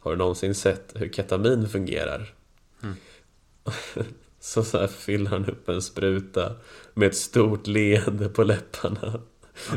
Har 0.00 0.10
du 0.10 0.16
någonsin 0.16 0.54
sett 0.54 0.92
hur 0.94 1.08
ketamin 1.08 1.68
fungerar? 1.68 2.34
Mm. 2.82 2.94
så, 4.40 4.64
så 4.64 4.78
här 4.78 4.86
fyller 4.86 5.30
han 5.30 5.46
upp 5.46 5.68
en 5.68 5.82
spruta 5.82 6.52
med 6.94 7.08
ett 7.08 7.16
stort 7.16 7.66
leende 7.66 8.28
på 8.28 8.44
läpparna. 8.44 9.20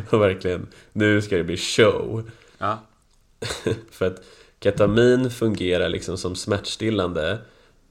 Och 0.09 0.21
verkligen, 0.21 0.67
nu 0.93 1.21
ska 1.21 1.37
det 1.37 1.43
bli 1.43 1.57
show. 1.57 2.29
Ja. 2.57 2.79
För 3.91 4.05
att 4.05 4.23
ketamin 4.59 5.31
fungerar 5.31 5.89
liksom 5.89 6.17
som 6.17 6.35
smärtstillande 6.35 7.39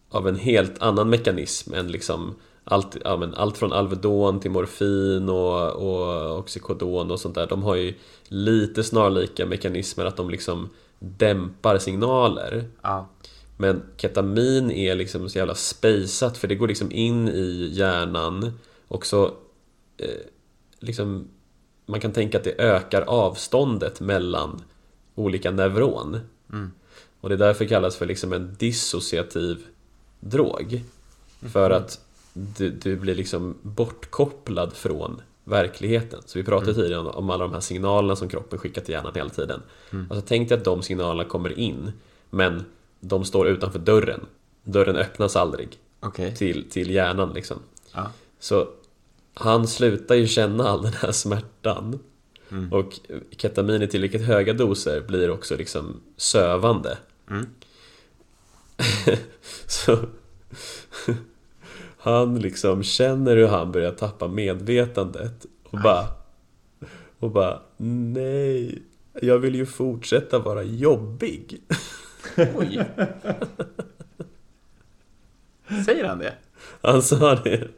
av 0.09 0.28
en 0.28 0.37
helt 0.37 0.83
annan 0.83 1.11
mekanism 1.11 1.74
än 1.74 1.89
liksom 1.89 2.35
allt, 2.64 2.97
ja, 3.05 3.16
men 3.16 3.35
allt 3.35 3.59
från 3.59 3.72
Alvedon 3.72 4.41
till 4.41 4.51
morfin 4.51 5.28
och, 5.28 5.72
och 5.72 6.39
Oxycodon 6.39 7.11
och 7.11 7.20
sånt 7.20 7.35
där. 7.35 7.47
De 7.47 7.62
har 7.62 7.74
ju 7.74 7.95
lite 8.28 8.85
snarlika 8.85 9.47
mekanismer 9.47 10.05
att 10.05 10.16
de 10.16 10.30
liksom 10.30 10.68
dämpar 11.03 11.79
signaler. 11.79 12.65
Ja. 12.83 13.09
Men 13.57 13.83
ketamin 13.97 14.71
är 14.71 14.95
liksom 14.95 15.29
så 15.29 15.39
jävla 15.39 15.55
spejsat 15.55 16.39
för 16.39 16.49
det 16.49 16.55
går 16.55 16.69
liksom 16.69 16.93
in 16.93 17.29
i 17.29 17.71
hjärnan 17.73 18.53
och 18.89 19.07
så 19.07 19.25
eh, 19.97 20.21
liksom 20.79 21.29
man 21.87 22.01
kan 22.01 22.13
tänka 22.13 22.39
att 22.39 22.45
det 22.45 22.61
ökar 22.61 23.03
avståndet 23.03 24.01
mellan 24.01 24.63
olika 25.15 25.51
neuron. 25.51 26.21
Mm. 26.53 26.73
Och 27.21 27.29
det 27.29 27.35
är 27.35 27.39
därför 27.39 27.65
kallas 27.65 27.97
för 27.97 28.07
liksom 28.07 28.33
en 28.33 28.55
dissociativ 28.59 29.67
drog. 30.21 30.83
För 31.41 31.71
att 31.71 32.01
du, 32.33 32.71
du 32.71 32.97
blir 32.97 33.15
liksom 33.15 33.57
bortkopplad 33.63 34.73
från 34.73 35.21
verkligheten. 35.45 36.22
Så 36.26 36.38
vi 36.38 36.45
pratade 36.45 36.74
tidigare 36.74 37.01
om, 37.01 37.30
alla 37.30 37.45
de 37.45 37.53
här 37.53 37.61
signalerna 37.61 38.16
som 38.16 38.28
kroppen 38.28 38.59
skickar 38.59 38.82
till 38.82 38.93
hjärnan 38.93 39.12
hela 39.14 39.30
tiden. 39.30 39.62
Alltså 40.11 40.24
tänk 40.28 40.49
dig 40.49 40.59
att 40.59 40.64
de 40.64 40.82
signalerna 40.82 41.28
kommer 41.28 41.59
in, 41.59 41.93
men 42.30 42.64
de 43.01 43.24
står 43.24 43.49
utanför 43.49 43.78
dörren. 43.78 44.20
Dörren 44.64 44.97
öppnas 44.97 45.36
aldrig 45.36 45.78
Okej. 46.01 46.36
till, 46.36 46.70
till 46.70 46.90
hjärnan 46.90 47.32
liksom. 47.32 47.59
Ja. 47.95 48.11
Så 48.38 48.68
han 49.34 49.68
slutar 49.68 50.14
ju 50.14 50.26
känna 50.26 50.68
all 50.68 50.82
den 50.82 50.93
här 50.93 51.12
smärtan. 51.12 51.99
Mm. 52.51 52.72
Och 52.72 53.01
ketamin 53.30 53.82
i 53.82 53.86
tillräckligt 53.86 54.26
höga 54.26 54.53
doser 54.53 55.01
blir 55.01 55.30
också 55.30 55.57
liksom 55.57 56.01
sövande. 56.16 56.99
Mm. 57.30 57.47
Så 59.66 59.99
han 62.03 62.39
liksom 62.39 62.83
känner 62.83 63.37
hur 63.37 63.47
han 63.47 63.73
börjar 63.73 63.93
tappa 63.93 64.29
medvetandet 64.29 65.47
och 65.65 65.79
bara 65.79 66.07
och 67.19 67.31
bara 67.31 67.61
nej, 67.77 68.83
jag 69.21 69.39
vill 69.39 69.55
ju 69.55 69.67
fortsätta 69.67 70.39
vara 70.39 70.63
jobbig. 70.63 71.63
Oj. 72.37 72.85
Säger 75.87 76.05
han 76.05 76.19
det? 76.19 76.35
Han 76.81 77.03
sa 77.03 77.35
det. 77.35 77.69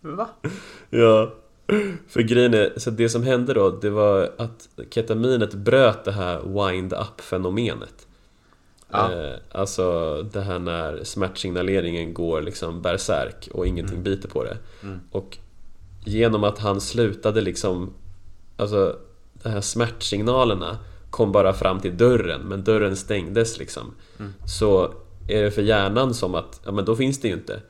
Va? 0.00 0.28
Ja, 0.90 1.34
för 2.08 2.20
grejen 2.20 2.54
är, 2.54 2.72
så 2.76 2.90
det 2.90 3.08
som 3.08 3.22
hände 3.22 3.54
då, 3.54 3.70
det 3.70 3.90
var 3.90 4.30
att 4.38 4.68
ketaminet 4.90 5.54
bröt 5.54 6.04
det 6.04 6.12
här 6.12 6.40
wind-up 6.42 7.20
fenomenet. 7.20 8.07
Ja. 8.90 9.12
Eh, 9.12 9.34
alltså 9.52 10.16
det 10.32 10.40
här 10.40 10.58
när 10.58 11.04
smärtsignaleringen 11.04 12.14
går 12.14 12.42
liksom 12.42 12.82
bärsärk 12.82 13.48
och 13.52 13.66
ingenting 13.66 14.02
biter 14.02 14.28
på 14.28 14.44
det. 14.44 14.58
Mm. 14.82 15.00
Och 15.10 15.38
genom 16.04 16.44
att 16.44 16.58
han 16.58 16.80
slutade 16.80 17.40
liksom, 17.40 17.94
alltså 18.56 18.96
de 19.32 19.48
här 19.48 19.60
smärtsignalerna 19.60 20.78
kom 21.10 21.32
bara 21.32 21.52
fram 21.52 21.80
till 21.80 21.96
dörren, 21.96 22.40
men 22.40 22.64
dörren 22.64 22.96
stängdes 22.96 23.58
liksom. 23.58 23.94
Mm. 24.18 24.34
Så 24.46 24.94
är 25.28 25.42
det 25.42 25.50
för 25.50 25.62
hjärnan 25.62 26.14
som 26.14 26.34
att, 26.34 26.60
ja 26.64 26.72
men 26.72 26.84
då 26.84 26.96
finns 26.96 27.20
det 27.20 27.28
ju 27.28 27.34
inte. 27.34 27.60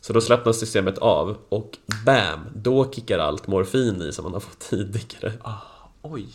Så 0.00 0.12
då 0.12 0.20
slappnas 0.20 0.58
systemet 0.58 0.98
av 0.98 1.36
och 1.48 1.78
BAM! 2.06 2.40
Då 2.54 2.92
kickar 2.92 3.18
allt 3.18 3.46
morfin 3.46 4.02
i 4.02 4.12
som 4.12 4.22
man 4.22 4.32
har 4.32 4.40
fått 4.40 4.58
tidigare. 4.58 5.32
Ah, 5.42 5.60
oj. 6.02 6.26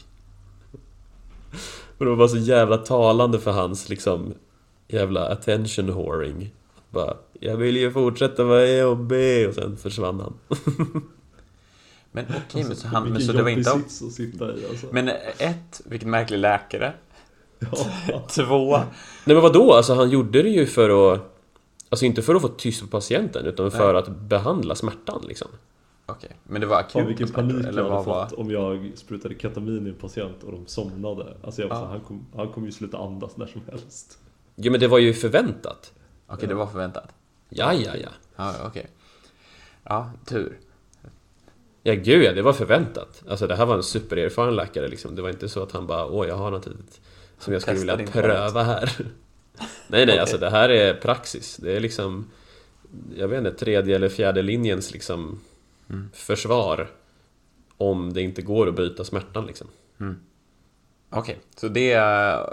Och 2.01 2.05
det 2.05 2.09
var 2.09 2.17
bara 2.17 2.27
så 2.27 2.37
jävla 2.37 2.77
talande 2.77 3.39
för 3.39 3.51
hans 3.51 3.89
liksom 3.89 4.33
jävla 4.87 5.27
attention 5.27 5.93
whoring. 5.93 6.51
Bara, 6.89 7.17
jag 7.39 7.57
vill 7.57 7.77
ju 7.77 7.91
fortsätta 7.91 8.43
vara 8.43 8.67
jobbig 8.67 9.49
och 9.49 9.55
sen 9.55 9.77
försvann 9.77 10.19
han. 10.19 10.33
Men 12.11 12.25
okej, 12.25 12.63
men 12.63 12.75
så, 12.75 12.87
han, 12.87 13.09
men 13.09 13.21
så 13.21 13.31
det 13.31 13.43
var 13.43 13.49
jobbig 13.49 13.57
inte... 13.57 13.71
sits 13.71 14.01
att 14.01 14.11
sitta 14.11 14.45
i 14.45 14.65
alltså. 14.69 14.87
Men 14.91 15.07
ett, 15.37 15.81
vilken 15.85 16.09
märklig 16.09 16.37
läkare. 16.37 16.93
Ja. 17.59 18.27
Två, 18.29 18.77
Nej 18.77 19.35
men 19.35 19.41
vadå? 19.41 19.73
Alltså 19.73 19.93
han 19.93 20.09
gjorde 20.09 20.41
det 20.43 20.49
ju 20.49 20.65
för 20.65 21.13
att 21.13 21.21
Alltså 21.89 22.05
inte 22.05 22.21
för 22.21 22.35
att 22.35 22.41
få 22.41 22.47
tyst 22.47 22.81
på 22.81 22.87
patienten 22.87 23.45
utan 23.45 23.71
för 23.71 23.95
att 23.95 24.09
behandla 24.09 24.75
smärtan 24.75 25.25
liksom. 25.27 25.47
Okej, 26.11 26.37
men 26.43 26.61
det 26.61 26.67
var 26.67 26.79
akut 26.79 26.91
Fan 26.91 27.07
vilken 27.07 27.27
smärtor, 27.27 27.49
panik 27.49 27.65
eller 27.67 27.81
jag 27.81 27.89
hade 27.89 28.05
var... 28.05 28.25
fått 28.27 28.39
om 28.39 28.51
jag 28.51 28.91
sprutade 28.95 29.35
ketamin 29.35 29.87
i 29.87 29.89
en 29.89 29.95
patient 29.95 30.43
och 30.43 30.51
de 30.51 30.65
somnade. 30.67 31.37
Alltså 31.43 31.61
jag 31.61 31.69
var 31.69 31.75
Ja. 31.75 31.81
så, 31.81 31.87
han, 31.87 31.99
kom, 32.01 32.25
han 32.35 32.51
kommer 32.51 32.67
ju 32.67 32.71
sluta 32.71 32.97
andas 32.97 33.37
när 33.37 33.45
som 33.45 33.61
helst. 33.71 34.17
Jo 34.55 34.71
men 34.71 34.79
det 34.79 34.87
var 34.87 34.99
ju 34.99 35.13
förväntat. 35.13 35.93
Okej, 36.27 36.47
det 36.47 36.55
var 36.55 36.67
förväntat. 36.67 37.09
Ja, 37.49 37.73
ja, 37.73 37.91
ja. 38.03 38.09
Ja, 38.35 38.53
okej. 38.65 38.87
Ja, 39.83 40.11
tur. 40.25 40.59
Ja 41.83 41.93
gud 41.93 42.23
ja, 42.23 42.33
det 42.33 42.41
var 42.41 42.53
förväntat. 42.53 43.23
Alltså 43.27 43.47
det 43.47 43.55
här 43.55 43.65
var 43.65 43.75
en 43.75 43.83
supererfaren 43.83 44.55
läkare 44.55 44.87
liksom. 44.87 45.15
Det 45.15 45.21
var 45.21 45.29
inte 45.29 45.49
så 45.49 45.63
att 45.63 45.71
han 45.71 45.87
bara 45.87 46.05
åh 46.05 46.27
jag 46.27 46.35
har 46.35 46.51
något 46.51 46.65
litet 46.65 47.01
som 47.39 47.53
jag 47.53 47.61
skulle 47.61 47.79
vilja 47.79 47.97
pröva 47.97 48.63
här. 48.63 48.91
nej 48.97 49.07
nej, 49.89 50.03
Okej. 50.03 50.19
alltså 50.19 50.37
det 50.37 50.49
här 50.49 50.69
är 50.69 50.93
praxis. 50.93 51.57
Det 51.57 51.75
är 51.75 51.79
liksom 51.79 52.27
jag 53.15 53.27
vet 53.27 53.37
inte, 53.37 53.51
tredje 53.51 53.95
eller 53.95 54.09
fjärde 54.09 54.41
linjens 54.41 54.91
liksom 54.93 55.39
Mm. 55.91 56.09
försvar 56.13 56.89
om 57.77 58.13
det 58.13 58.21
inte 58.21 58.41
går 58.41 58.67
att 58.67 58.75
bryta 58.75 59.03
smärtan 59.03 59.45
liksom. 59.45 59.67
Okej, 61.09 61.39
så 61.55 61.67
det 61.67 61.91
är... 61.91 62.47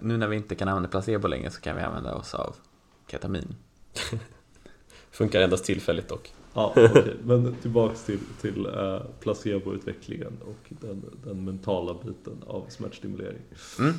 Nu 0.00 0.16
när 0.16 0.28
vi 0.28 0.36
inte 0.36 0.54
kan 0.54 0.68
använda 0.68 0.88
placebo 0.88 1.28
längre 1.28 1.50
så 1.50 1.60
kan 1.60 1.76
vi 1.76 1.82
använda 1.82 2.14
oss 2.14 2.34
av 2.34 2.56
ketamin. 3.10 3.54
Funkar 5.10 5.40
endast 5.40 5.64
tillfälligt 5.64 6.08
dock. 6.08 6.34
Ja, 6.54 6.72
okej. 6.76 7.16
Men 7.24 7.54
tillbaks 7.54 8.04
till, 8.04 8.18
till 8.40 8.66
uh, 8.66 9.00
placeboutvecklingen 9.20 10.38
och 10.44 10.72
den, 10.80 11.04
den 11.24 11.44
mentala 11.44 11.94
biten 11.94 12.42
av 12.46 12.64
smärtstimulering. 12.68 13.42
Mm. 13.78 13.92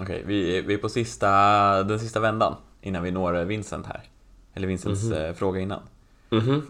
Okej, 0.00 0.22
vi, 0.26 0.60
vi 0.60 0.74
är 0.74 0.78
på 0.78 0.88
sista, 0.88 1.28
den 1.82 2.00
sista 2.00 2.20
vändan 2.20 2.54
innan 2.80 3.02
vi 3.02 3.10
når 3.10 3.44
Vincent 3.44 3.86
här. 3.86 4.02
Eller 4.54 4.66
Vincents 4.68 5.04
Mhm. 5.04 5.12
eh, 5.12 5.32
fråga 5.34 5.60
innan. 5.60 5.80
Mhm. 6.30 6.62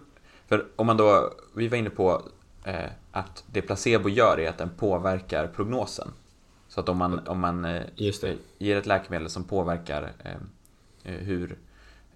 För 0.52 0.66
om 0.76 0.86
man 0.86 0.96
då, 0.96 1.32
vi 1.54 1.68
var 1.68 1.78
inne 1.78 1.90
på 1.90 2.22
eh, 2.64 2.90
att 3.12 3.44
det 3.46 3.62
placebo 3.62 4.08
gör 4.08 4.40
är 4.40 4.48
att 4.48 4.58
den 4.58 4.70
påverkar 4.70 5.46
prognosen. 5.46 6.08
Så 6.68 6.80
att 6.80 6.88
om 6.88 6.96
man, 6.96 7.26
om 7.26 7.40
man 7.40 7.64
eh, 7.64 7.82
ger 8.58 8.76
ett 8.76 8.86
läkemedel 8.86 9.30
som 9.30 9.44
påverkar 9.44 10.12
eh, 10.24 10.32
eh, 11.02 11.20
hur 11.20 11.58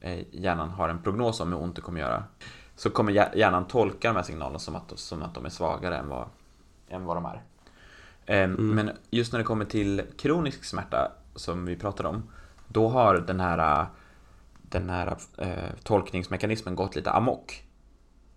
eh, 0.01 0.21
hjärnan 0.31 0.71
har 0.71 0.89
en 0.89 1.03
prognos 1.03 1.41
om 1.41 1.53
hur 1.53 1.61
ont 1.63 1.77
det 1.77 1.83
kommer 1.83 2.01
göra 2.01 2.25
så 2.75 2.91
kommer 2.91 3.13
hjär- 3.13 3.37
hjärnan 3.37 3.67
tolka 3.67 4.09
de 4.09 4.17
här 4.17 4.23
signalerna 4.23 4.59
som 4.59 4.77
att, 4.77 4.99
som 4.99 5.23
att 5.23 5.35
de 5.35 5.45
är 5.45 5.51
svagare 5.51 5.97
än 5.97 6.09
vad, 6.09 6.29
än 6.89 7.05
vad 7.05 7.17
de 7.17 7.25
är. 7.27 7.43
Eh, 8.27 8.49
Men 8.49 8.91
just 9.11 9.33
när 9.33 9.39
det 9.39 9.45
kommer 9.45 9.65
till 9.65 10.03
kronisk 10.19 10.65
smärta 10.65 11.13
som 11.35 11.67
vi 11.67 11.77
pratade 11.77 12.09
om 12.09 12.23
då 12.69 12.89
har 12.89 13.15
den 13.19 13.41
här, 13.41 13.87
den 14.63 14.91
här 14.91 15.17
eh, 15.39 15.49
tolkningsmekanismen 15.83 16.75
gått 16.75 16.97
lite 16.97 17.11
amok 17.11 17.63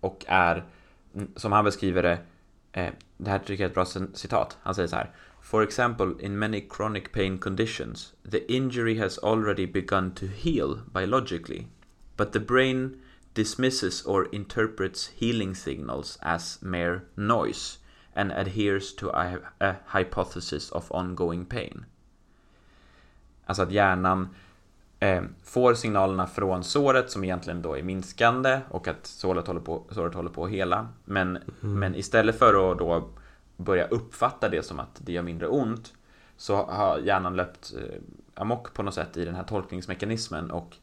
och 0.00 0.24
är, 0.28 0.64
som 1.36 1.52
han 1.52 1.64
beskriver 1.64 2.02
det, 2.02 2.18
eh, 2.72 2.92
det 3.16 3.30
här 3.30 3.38
tycker 3.38 3.52
jag 3.52 3.60
är 3.60 3.82
ett 3.82 3.94
bra 3.94 4.06
citat. 4.14 4.58
Han 4.62 4.74
säger 4.74 4.88
så 4.88 4.96
här. 4.96 5.10
For 5.42 5.62
example, 5.62 6.14
in 6.20 6.38
many 6.38 6.68
chronic 6.76 7.04
pain 7.12 7.38
conditions, 7.38 8.12
the 8.30 8.52
injury 8.52 8.98
has 8.98 9.18
already 9.18 9.66
begun 9.66 10.10
to 10.10 10.26
heal 10.26 10.80
biologically, 10.94 11.66
but 12.16 12.32
the 12.32 12.40
brain 12.40 13.02
dismisses 13.34 14.06
or 14.06 14.28
interprets 14.32 15.08
healing 15.08 15.54
signals 15.54 16.18
as 16.20 16.58
mere 16.62 17.00
noise 17.16 17.78
and 18.14 18.32
adheres 18.32 18.94
to 18.94 19.08
a, 19.10 19.38
a 19.60 19.76
hypothesis 19.86 20.70
of 20.70 20.92
ongoing 20.92 21.46
pain. 21.46 21.84
Alltså 23.46 23.62
att 23.62 23.72
hjärnan 23.72 24.28
får 25.44 25.74
signalerna 25.74 26.26
från 26.26 26.64
såret 26.64 27.10
som 27.10 27.24
egentligen 27.24 27.62
då 27.62 27.78
är 27.78 27.82
minskande 27.82 28.60
och 28.68 28.88
att 28.88 29.06
såret 29.06 29.46
håller 29.46 29.60
på, 29.60 29.82
såret 29.90 30.14
håller 30.14 30.30
på 30.30 30.44
att 30.44 30.50
hela. 30.50 30.88
Men, 31.04 31.38
men 31.60 31.94
istället 31.94 32.38
för 32.38 32.72
att 32.72 32.78
då 32.78 33.08
börja 33.56 33.86
uppfatta 33.86 34.48
det 34.48 34.62
som 34.62 34.80
att 34.80 35.00
det 35.04 35.12
gör 35.12 35.22
mindre 35.22 35.48
ont 35.48 35.92
så 36.36 36.56
har 36.56 36.98
hjärnan 36.98 37.36
löpt 37.36 37.74
eh, 37.76 38.00
amok 38.34 38.74
på 38.74 38.82
något 38.82 38.94
sätt 38.94 39.16
i 39.16 39.24
den 39.24 39.34
här 39.34 39.44
tolkningsmekanismen 39.44 40.50
och 40.50 40.76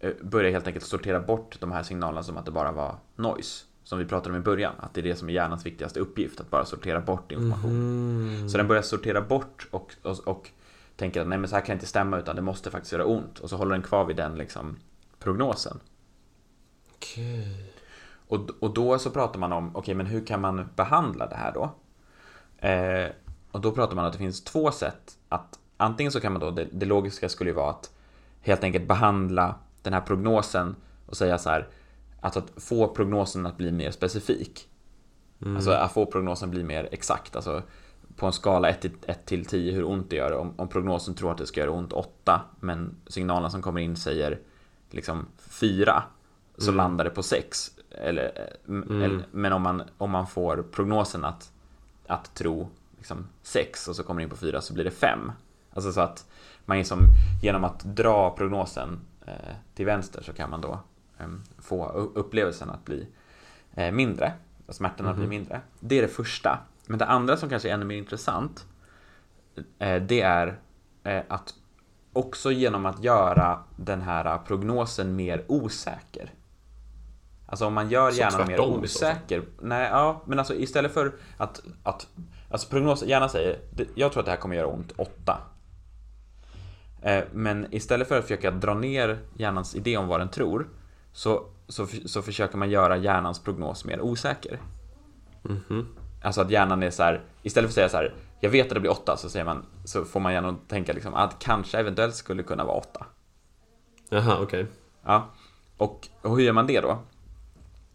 eh, 0.00 0.12
börjar 0.22 0.50
helt 0.50 0.66
enkelt 0.66 0.84
sortera 0.84 1.20
bort 1.20 1.60
de 1.60 1.72
här 1.72 1.82
signalerna 1.82 2.22
som 2.22 2.36
att 2.36 2.44
det 2.44 2.50
bara 2.50 2.72
var 2.72 2.94
noise. 3.16 3.64
Som 3.82 3.98
vi 3.98 4.04
pratade 4.04 4.34
om 4.34 4.40
i 4.40 4.44
början, 4.44 4.72
att 4.78 4.94
det 4.94 5.00
är 5.00 5.02
det 5.02 5.16
som 5.16 5.28
är 5.28 5.32
hjärnans 5.32 5.66
viktigaste 5.66 6.00
uppgift, 6.00 6.40
att 6.40 6.50
bara 6.50 6.64
sortera 6.64 7.00
bort 7.00 7.32
information. 7.32 7.70
Mm. 7.70 8.48
Så 8.48 8.56
den 8.58 8.68
börjar 8.68 8.82
sortera 8.82 9.20
bort 9.20 9.68
och, 9.70 9.94
och, 10.02 10.28
och 10.28 10.50
tänker 10.98 11.20
att 11.20 11.28
nej 11.28 11.38
men 11.38 11.48
så 11.48 11.54
här 11.54 11.64
kan 11.64 11.72
inte 11.72 11.86
stämma 11.86 12.18
utan 12.18 12.36
det 12.36 12.42
måste 12.42 12.70
faktiskt 12.70 12.92
göra 12.92 13.04
ont. 13.04 13.38
Och 13.38 13.50
så 13.50 13.56
håller 13.56 13.72
den 13.72 13.82
kvar 13.82 14.04
vid 14.04 14.16
den 14.16 14.34
liksom 14.34 14.76
prognosen. 15.18 15.80
Okej. 16.94 17.72
Och, 18.28 18.50
och 18.60 18.74
då 18.74 18.98
så 18.98 19.10
pratar 19.10 19.38
man 19.38 19.52
om, 19.52 19.76
okej 19.76 19.94
men 19.94 20.06
hur 20.06 20.26
kan 20.26 20.40
man 20.40 20.68
behandla 20.76 21.26
det 21.26 21.36
här 21.36 21.52
då? 21.52 21.70
Eh, 22.68 23.10
och 23.50 23.60
då 23.60 23.72
pratar 23.72 23.94
man 23.94 24.04
om 24.04 24.08
att 24.08 24.12
det 24.12 24.18
finns 24.18 24.44
två 24.44 24.70
sätt 24.70 25.18
att 25.28 25.58
antingen 25.76 26.12
så 26.12 26.20
kan 26.20 26.32
man 26.32 26.40
då, 26.40 26.50
det, 26.50 26.68
det 26.72 26.86
logiska 26.86 27.28
skulle 27.28 27.50
ju 27.50 27.56
vara 27.56 27.70
att 27.70 27.92
helt 28.40 28.64
enkelt 28.64 28.88
behandla 28.88 29.54
den 29.82 29.92
här 29.92 30.00
prognosen 30.00 30.76
och 31.06 31.16
säga 31.16 31.38
så 31.38 31.50
här, 31.50 31.68
alltså 32.20 32.40
att 32.40 32.62
få 32.62 32.88
prognosen 32.88 33.46
att 33.46 33.56
bli 33.56 33.72
mer 33.72 33.90
specifik. 33.90 34.68
Alltså 35.56 35.70
att 35.70 35.92
få 35.92 36.06
prognosen 36.06 36.50
bli 36.50 36.64
mer 36.64 36.88
exakt, 36.92 37.36
alltså 37.36 37.62
på 38.18 38.26
en 38.26 38.32
skala 38.32 38.68
1 38.68 38.80
till, 38.80 38.90
1 39.06 39.26
till 39.26 39.44
10 39.44 39.72
hur 39.72 39.84
ont 39.84 40.10
det 40.10 40.16
gör. 40.16 40.32
Om, 40.32 40.54
om 40.56 40.68
prognosen 40.68 41.14
tror 41.14 41.32
att 41.32 41.38
det 41.38 41.46
ska 41.46 41.60
göra 41.60 41.70
ont 41.70 41.92
8 41.92 42.40
men 42.60 42.96
signalerna 43.06 43.50
som 43.50 43.62
kommer 43.62 43.80
in 43.80 43.96
säger 43.96 44.38
liksom 44.90 45.26
4 45.38 46.02
så 46.58 46.72
landar 46.72 47.04
det 47.04 47.10
på 47.10 47.22
6. 47.22 47.70
Eller, 47.90 48.30
Mm. 48.68 49.02
eller, 49.02 49.24
men 49.30 49.52
om 49.52 49.62
man, 49.62 49.82
om 49.98 50.10
man 50.10 50.26
får 50.26 50.64
prognosen 50.72 51.24
att, 51.24 51.52
att 52.06 52.34
tro 52.34 52.68
liksom 52.96 53.26
6 53.42 53.88
och 53.88 53.96
så 53.96 54.02
kommer 54.02 54.20
det 54.20 54.22
in 54.24 54.30
på 54.30 54.36
4 54.36 54.60
så 54.60 54.74
blir 54.74 54.84
det 54.84 54.90
5. 54.90 55.32
Alltså 55.72 55.92
så 55.92 56.00
att 56.00 56.26
man 56.64 56.78
liksom, 56.78 56.98
genom 57.42 57.64
att 57.64 57.80
dra 57.80 58.30
prognosen 58.30 59.00
eh, 59.26 59.32
till 59.74 59.86
vänster 59.86 60.22
så 60.22 60.32
kan 60.32 60.50
man 60.50 60.60
då 60.60 60.80
eh, 61.18 61.26
få 61.58 61.86
upplevelsen 62.14 62.70
att 62.70 62.84
bli 62.84 63.06
eh, 63.74 63.92
mindre. 63.92 64.32
Smärtorna 64.68 65.14
blir 65.14 65.26
mindre. 65.26 65.60
Det 65.80 65.98
är 65.98 66.02
det 66.02 66.08
första. 66.08 66.58
Men 66.88 66.98
det 66.98 67.06
andra 67.06 67.36
som 67.36 67.48
kanske 67.48 67.68
är 67.68 67.74
ännu 67.74 67.84
mer 67.84 67.96
intressant 67.96 68.66
eh, 69.78 70.02
det 70.02 70.20
är 70.20 70.60
eh, 71.04 71.22
att 71.28 71.54
också 72.12 72.50
genom 72.50 72.86
att 72.86 73.04
göra 73.04 73.58
den 73.76 74.02
här 74.02 74.38
prognosen 74.38 75.16
mer 75.16 75.44
osäker. 75.48 76.32
Alltså 77.46 77.66
om 77.66 77.74
man 77.74 77.90
gör 77.90 78.10
hjärnan 78.18 78.46
mer 78.48 78.54
i 78.54 78.56
så 78.56 78.64
osäker. 78.98 79.42
Nej, 79.62 79.88
ja, 79.92 80.22
men 80.26 80.38
alltså 80.38 80.54
istället 80.54 80.94
för 80.94 81.12
att, 81.36 81.62
att 81.82 82.06
alltså 82.50 82.68
prognosen, 82.68 83.08
hjärnan 83.08 83.30
säger, 83.30 83.58
"Det- 83.74 83.88
jag 83.94 84.12
tror 84.12 84.20
att 84.20 84.24
det 84.26 84.30
här 84.32 84.38
kommer 84.38 84.56
göra 84.56 84.66
ont 84.66 84.92
8. 84.96 85.38
Eh, 87.02 87.24
Men 87.32 87.66
istället 87.74 88.08
för 88.08 88.18
att 88.18 88.24
försöka 88.24 88.50
dra 88.50 88.74
ner 88.74 89.18
hjärnans 89.36 89.74
idé 89.74 89.96
om 89.96 90.08
vad 90.08 90.20
den 90.20 90.28
tror 90.28 90.68
så, 91.12 91.46
så, 91.68 91.86
så 91.86 92.22
försöker 92.22 92.56
man 92.58 92.70
göra 92.70 92.96
hjärnans 92.96 93.38
prognos 93.42 93.84
mer 93.84 94.00
osäker. 94.00 94.60
Mhm. 95.42 95.86
Alltså 96.22 96.40
att 96.40 96.50
hjärnan 96.50 96.82
är 96.82 96.90
så 96.90 97.02
här, 97.02 97.20
istället 97.42 97.68
för 97.68 97.70
att 97.70 97.74
säga 97.74 97.88
så 97.88 97.96
här, 97.96 98.14
jag 98.40 98.50
vet 98.50 98.66
att 98.66 98.74
det 98.74 98.80
blir 98.80 98.90
8, 98.90 99.16
så, 99.16 99.28
säger 99.28 99.44
man, 99.44 99.66
så 99.84 100.04
får 100.04 100.20
man 100.20 100.32
gärna 100.32 100.56
tänka 100.68 100.92
liksom 100.92 101.14
att 101.14 101.38
kanske 101.38 101.78
eventuellt 101.78 102.14
skulle 102.14 102.42
kunna 102.42 102.64
vara 102.64 102.76
8. 102.76 103.06
Jaha, 104.08 104.38
okej. 104.42 104.66
Ja, 105.04 105.28
och, 105.76 106.08
och 106.22 106.36
hur 106.36 106.44
gör 106.44 106.52
man 106.52 106.66
det 106.66 106.80
då? 106.80 106.98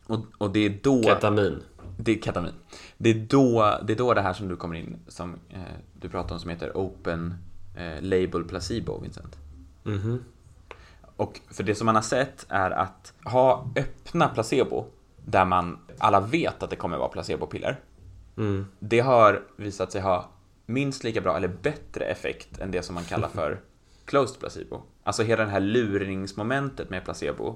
Och, 0.08 0.20
och 0.38 0.52
det 0.52 0.66
är 0.66 0.80
då... 0.84 1.04
Ketamin. 1.04 1.64
Det 1.98 2.12
är 2.12 2.22
ketamin. 2.22 2.54
Det 2.98 3.10
är 3.10 3.14
då 3.30 3.80
det, 3.84 3.94
är 3.94 3.98
då 3.98 4.14
det 4.14 4.22
här 4.22 4.34
som 4.34 4.48
du 4.48 4.56
kommer 4.56 4.76
in, 4.76 5.00
som 5.08 5.40
eh, 5.50 5.60
du 5.94 6.10
pratar 6.10 6.36
om, 6.36 6.42
som 6.42 6.50
heter 6.50 6.72
Open 6.76 7.34
eh, 7.78 8.02
Label 8.02 8.44
Placebo, 8.44 9.00
Vincent. 9.00 9.38
Mhm. 9.84 10.24
Och 11.16 11.40
för 11.52 11.64
det 11.64 11.76
som 11.76 11.86
man 11.86 11.96
har 11.96 12.02
sett 12.02 12.46
är 12.50 12.72
att 12.72 13.14
ha 13.24 13.70
öppna 13.76 14.28
placebo, 14.28 14.86
där 15.26 15.46
man 15.46 15.80
alla 15.98 16.20
vet 16.20 16.64
att 16.64 16.70
det 16.70 16.76
kommer 16.76 16.98
vara 16.98 17.10
placebopiller, 17.10 17.80
Mm. 18.38 18.66
det 18.80 19.00
har 19.00 19.42
visat 19.56 19.92
sig 19.92 20.02
ha 20.02 20.30
minst 20.66 21.04
lika 21.04 21.22
bra 21.22 21.38
eller 21.38 21.48
bättre 21.48 22.06
effekt 22.06 22.60
än 22.60 22.72
det 22.72 22.82
som 22.84 22.96
man 22.96 23.04
kallar 23.04 23.28
för 23.28 23.60
closed 24.06 24.40
placebo. 24.40 24.82
Alltså 25.04 25.24
hela 25.24 25.44
det 25.46 25.50
här 25.52 25.60
lurningsmomentet 25.60 26.90
med 26.90 27.04
placebo 27.06 27.56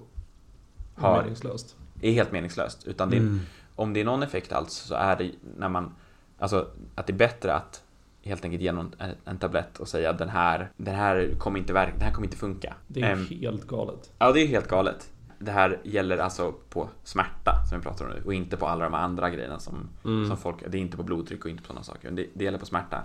har, 0.95 1.21
Meningslöst. 1.21 1.75
är 2.01 2.11
helt 2.11 2.31
meningslöst. 2.31 2.87
Utan 2.87 3.09
det, 3.09 3.17
Mm. 3.17 3.39
om 3.75 3.93
det 3.93 4.01
är 4.01 4.05
någon 4.05 4.23
effekt 4.23 4.51
alls 4.51 4.73
så 4.73 4.95
är 4.95 5.15
det 5.15 5.31
när 5.57 5.69
man, 5.69 5.95
alltså 6.39 6.67
att 6.95 7.07
det 7.07 7.13
är 7.13 7.17
bättre 7.17 7.53
att 7.53 7.83
helt 8.23 8.45
enkelt 8.45 8.63
ge 8.63 8.71
någon 8.71 8.95
en, 9.25 9.37
tablett 9.37 9.79
och 9.79 9.87
säga 9.87 10.13
den 10.13 10.29
här, 10.29 10.71
den 10.77 10.95
här 10.95 11.29
kommer 11.37 11.59
inte 11.59 11.73
verka, 11.73 11.91
den 11.93 12.01
här 12.01 12.13
kommer 12.13 12.27
inte 12.27 12.37
funka. 12.37 12.73
Det 12.87 13.01
är 13.01 13.11
Ehm, 13.11 13.25
helt 13.27 13.67
galet. 13.67 14.11
Ja, 14.19 14.31
det 14.31 14.39
är 14.41 14.47
helt 14.47 14.67
galet. 14.67 15.09
Det 15.39 15.51
här 15.51 15.79
gäller 15.83 16.17
alltså 16.17 16.53
på 16.69 16.89
smärta 17.03 17.65
som 17.69 17.77
vi 17.79 17.83
pratar 17.83 18.05
om 18.05 18.11
nu 18.11 18.21
och 18.25 18.33
inte 18.33 18.57
på 18.57 18.67
alla 18.67 18.83
de 18.83 18.93
andra 18.93 19.29
grejerna 19.29 19.59
som, 19.59 19.89
Mm. 20.05 20.27
som 20.27 20.37
folk, 20.37 20.55
det 20.67 20.77
är 20.77 20.81
inte 20.81 20.97
på 20.97 21.03
blodtryck 21.03 21.45
och 21.45 21.51
inte 21.51 21.63
på 21.63 21.67
sådana 21.67 21.83
saker. 21.83 22.11
Det, 22.11 22.27
det 22.33 22.43
gäller 22.43 22.57
på 22.57 22.65
smärta. 22.65 23.03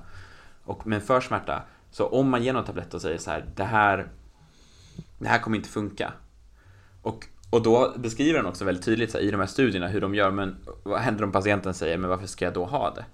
Och, 0.65 0.87
men 0.87 1.01
för 1.01 1.21
smärta, 1.21 1.63
så 1.91 2.07
om 2.07 2.29
man 2.31 2.43
ger 2.43 2.53
någon 2.53 2.65
tablett 2.65 2.95
och 2.95 3.03
säger 3.03 3.19
så 3.19 3.31
här, 3.31 3.45
det 3.57 3.65
här, 3.65 4.09
det 5.19 5.29
här 5.29 5.39
kommer 5.39 5.57
inte 5.57 5.69
funka. 5.69 6.13
Och, 7.03 7.27
och 7.51 7.63
då 7.63 7.93
beskriver 7.97 8.39
den 8.39 8.47
också 8.47 8.65
väldigt 8.65 8.85
tydligt 8.85 9.11
så 9.11 9.19
här, 9.19 9.25
i 9.25 9.31
de 9.31 9.41
här 9.41 9.47
studierna 9.47 9.89
hur 9.89 10.01
de 10.01 10.15
gör, 10.15 10.31
men 10.31 10.57
vad 10.83 11.01
händer 11.01 11.25
om 11.25 11.33
patienten 11.33 11.75
säger, 11.75 11.99
men 11.99 12.11
varför 12.11 12.27
ska 12.27 12.45
jag 12.45 12.55
då 12.55 12.65
ha 12.65 12.91
det? 12.95 13.05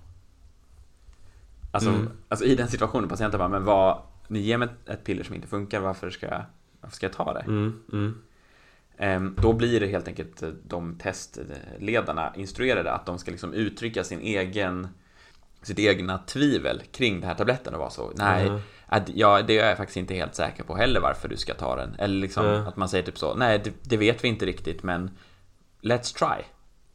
Alltså, 1.71 1.91
Mm. 1.91 2.09
alltså 2.29 2.45
i 2.47 2.55
den 2.55 2.69
situationen, 2.69 3.09
patienten 3.09 3.39
bara, 3.39 3.49
men 3.49 3.65
vad, 3.65 3.99
ni 4.29 4.39
ger 4.39 4.59
mig 4.59 4.69
ett, 4.69 4.89
ett 4.89 5.05
piller 5.05 5.25
som 5.25 5.35
inte 5.35 5.49
funkar, 5.49 5.81
varför 5.81 6.11
ska 6.11 6.27
jag, 6.27 6.43
varför 6.81 6.97
ska 6.97 7.07
jag 7.07 7.13
ta 7.13 7.33
det? 7.33 7.41
Mm. 7.41 7.81
Mm. 7.93 8.23
Ehm, 8.99 9.37
Då 9.43 9.53
blir 9.53 9.81
det 9.81 9.87
helt 9.87 10.09
enkelt 10.09 10.43
eh, 10.43 10.49
de 10.49 10.99
testledarna 10.99 12.33
instruerade 12.37 12.93
att 12.93 13.07
de 13.07 13.19
ska 13.19 13.31
liksom 13.31 13.53
uttrycka 13.53 14.05
sin 14.05 14.21
egen 14.21 14.89
sitt 15.63 15.79
egna 15.79 16.19
tvivel 16.19 16.83
kring 16.93 17.21
den 17.21 17.29
här 17.29 17.35
tabletten 17.37 17.75
och 17.75 17.81
vara 17.81 17.91
så 17.91 18.13
nej, 18.15 18.51
Mhm. 18.51 18.61
att, 18.87 19.09
ja, 19.15 19.43
det 19.43 19.59
är 19.59 19.69
jag 19.69 19.77
faktiskt 19.77 19.97
inte 19.97 20.15
helt 20.15 20.35
säker 20.35 20.63
på 20.65 20.77
heller 20.77 21.01
varför 21.01 21.29
du 21.29 21.37
ska 21.37 21.55
ta 21.55 21.77
den. 21.77 21.95
Eller 21.99 22.21
liksom 22.21 22.47
Mm. 22.47 22.67
att 22.67 22.77
man 22.77 22.89
säger 22.89 23.05
typ 23.05 23.19
så, 23.19 23.35
nej 23.35 23.61
det, 23.65 23.73
det 23.83 23.97
vet 23.97 24.25
vi 24.25 24.29
inte 24.29 24.47
riktigt 24.47 24.83
men 24.83 25.11
let's 25.83 26.17
try. 26.19 26.45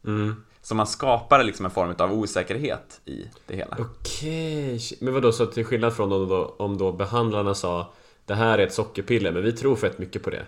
Mm. 0.06 0.44
Så 0.62 0.74
man 0.74 0.86
skapar 0.86 1.44
liksom 1.44 1.64
en 1.64 1.70
form 1.70 1.94
av 1.98 2.12
osäkerhet 2.12 3.00
i 3.04 3.24
det 3.46 3.56
hela. 3.56 3.76
Okej, 3.80 4.78
shit. 4.78 5.00
men 5.00 5.14
vadå 5.14 5.32
så 5.32 5.46
till 5.46 5.64
skillnad 5.64 5.94
från 5.96 6.12
om 6.12 6.28
då, 6.28 6.54
om 6.58 6.78
då 6.78 6.92
behandlarna 6.92 7.54
sa 7.54 7.92
Det 8.26 8.34
här 8.34 8.58
är 8.58 8.66
ett 8.66 8.72
sockerpiller 8.74 9.32
men 9.32 9.42
vi 9.42 9.52
tror 9.52 9.76
fett 9.76 9.98
mycket 9.98 10.22
på 10.22 10.30
det 10.30 10.46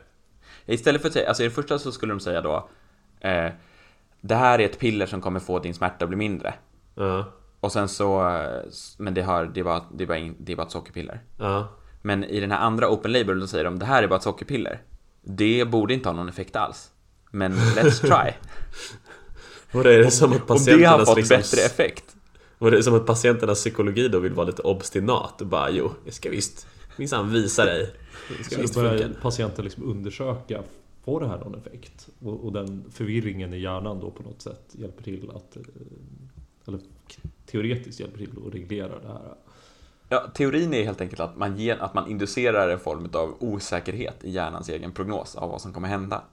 Istället 0.66 1.00
för 1.00 1.08
att 1.08 1.12
säga, 1.12 1.28
alltså 1.28 1.42
i 1.42 1.46
det 1.46 1.54
första 1.54 1.78
så 1.78 1.92
skulle 1.92 2.12
de 2.12 2.20
säga 2.20 2.40
då 2.40 2.68
eh, 3.20 3.50
Det 4.20 4.34
här 4.34 4.58
är 4.58 4.64
ett 4.64 4.78
piller 4.78 5.06
som 5.06 5.20
kommer 5.20 5.40
få 5.40 5.58
din 5.58 5.74
smärta 5.74 6.04
att 6.04 6.08
bli 6.08 6.16
mindre. 6.16 6.54
Ja, 6.94 7.32
Och 7.60 7.72
sen 7.72 7.88
så, 7.88 8.32
men 8.98 9.14
det, 9.14 9.22
har, 9.22 9.44
det, 9.44 9.60
är 9.60 9.64
bara, 9.64 9.84
det, 9.94 10.04
är 10.04 10.08
bara, 10.08 10.34
det 10.38 10.52
är 10.52 10.56
bara 10.56 10.66
ett 10.66 10.72
sockerpiller. 10.72 11.20
ja 11.38 11.68
Men 12.02 12.24
i 12.24 12.40
den 12.40 12.50
här 12.50 12.58
andra 12.58 12.90
open 12.90 13.12
label 13.12 13.40
då 13.40 13.46
säger 13.46 13.64
de 13.64 13.78
det 13.78 13.86
här 13.86 14.02
är 14.02 14.08
bara 14.08 14.16
ett 14.16 14.22
sockerpiller. 14.22 14.82
Det 15.22 15.64
borde 15.64 15.94
inte 15.94 16.08
ha 16.08 16.16
någon 16.16 16.28
effekt 16.28 16.56
alls. 16.56 16.90
Men 17.30 17.52
let's 17.52 18.00
try. 18.00 18.32
Och 19.72 19.84
det 19.84 19.94
är 19.94 19.98
det 19.98 20.10
som 20.10 20.32
att 20.32 20.36
och 20.36 20.40
det 20.40 20.46
patienternas 20.46 20.98
har 20.98 21.04
fått 21.04 21.16
liksom... 21.16 21.36
bättre 21.36 21.60
effekt. 21.62 22.04
Och 22.58 22.70
det 22.70 22.76
är 22.76 22.82
som 22.82 22.94
att 22.94 23.06
patienternas 23.06 23.58
psykologi 23.58 24.08
då 24.08 24.18
vill 24.18 24.32
vara 24.32 24.46
lite 24.46 24.62
obstinat 24.62 25.40
och 25.40 25.46
bara 25.46 25.70
jo, 25.70 25.92
jag 26.04 26.14
ska 26.14 26.30
visst 26.30 26.66
minsann 26.98 27.32
visa 27.32 27.64
dig. 27.64 27.92
Det 28.38 28.44
ska 28.44 28.66
Så 28.68 28.80
börjar 28.80 29.08
patienten 29.22 29.64
liksom 29.64 29.84
undersöka, 29.84 30.62
får 31.04 31.20
det 31.20 31.28
här 31.28 31.38
någon 31.38 31.54
effekt? 31.54 32.08
Och, 32.18 32.44
och 32.44 32.52
den 32.52 32.84
förvirringen 32.90 33.54
i 33.54 33.58
hjärnan 33.58 34.00
då 34.00 34.10
på 34.10 34.22
något 34.22 34.42
sätt 34.42 34.62
hjälper 34.72 35.02
till 35.02 35.30
att, 35.34 35.56
eh, 35.56 35.62
eller 36.66 36.80
teoretiskt 37.46 38.00
hjälper 38.00 38.18
till 38.18 38.30
att 38.46 38.54
reglera 38.54 38.98
det 39.00 39.08
här. 39.08 39.34
Ja, 40.08 40.26
teorin 40.34 40.74
är 40.74 40.84
helt 40.84 41.00
enkelt 41.00 41.20
att 41.20 41.36
man, 41.36 41.56
ger, 41.56 41.76
att 41.76 41.94
man 41.94 42.10
inducerar 42.10 42.68
en 42.68 42.78
form 42.78 43.08
av 43.12 43.34
osäkerhet 43.40 44.24
i 44.24 44.30
hjärnans 44.30 44.68
egen 44.68 44.92
prognos 44.92 45.36
av 45.36 45.50
vad 45.50 45.60
som 45.60 45.72
kommer 45.72 45.88
hända. 45.88 46.24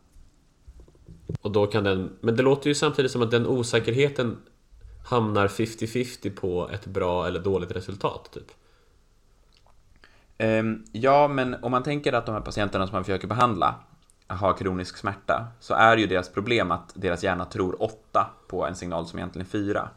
Och 1.41 1.51
då 1.51 1.68
kan 1.68 1.84
den, 1.84 2.09
men 2.22 2.36
det 2.36 2.43
låter 2.43 2.68
ju 2.68 2.76
samtidigt 2.76 3.11
som 3.11 3.22
att 3.22 3.32
den 3.32 3.47
osäkerheten 3.47 4.38
hamnar 5.05 5.47
50-50 5.47 6.36
på 6.36 6.70
ett 6.70 6.86
bra 6.86 7.28
eller 7.28 7.39
dåligt 7.39 7.72
resultat 7.72 8.30
typ. 8.34 8.51
Ehm, 10.38 10.86
ja, 10.91 11.27
men 11.27 11.63
om 11.63 11.71
man 11.71 11.84
tänker 11.84 12.13
att 12.13 12.25
de 12.25 12.36
här 12.36 12.41
patienterna 12.41 12.88
som 12.88 12.95
man 12.95 13.03
försöker 13.03 13.27
behandla 13.27 13.75
har 14.27 14.53
kronisk 14.53 14.97
smärta 14.97 15.47
så 15.59 15.73
är 15.73 15.97
ju 15.97 16.07
deras 16.07 16.29
problem 16.29 16.71
att 16.71 16.91
deras 16.93 17.23
hjärna 17.23 17.45
tror 17.45 17.84
8 17.84 18.27
på 18.47 18.65
en 18.65 18.75
signal 18.75 19.05
som 19.05 19.19
egentligen 19.19 19.47
är 19.47 19.49
4. 19.49 19.89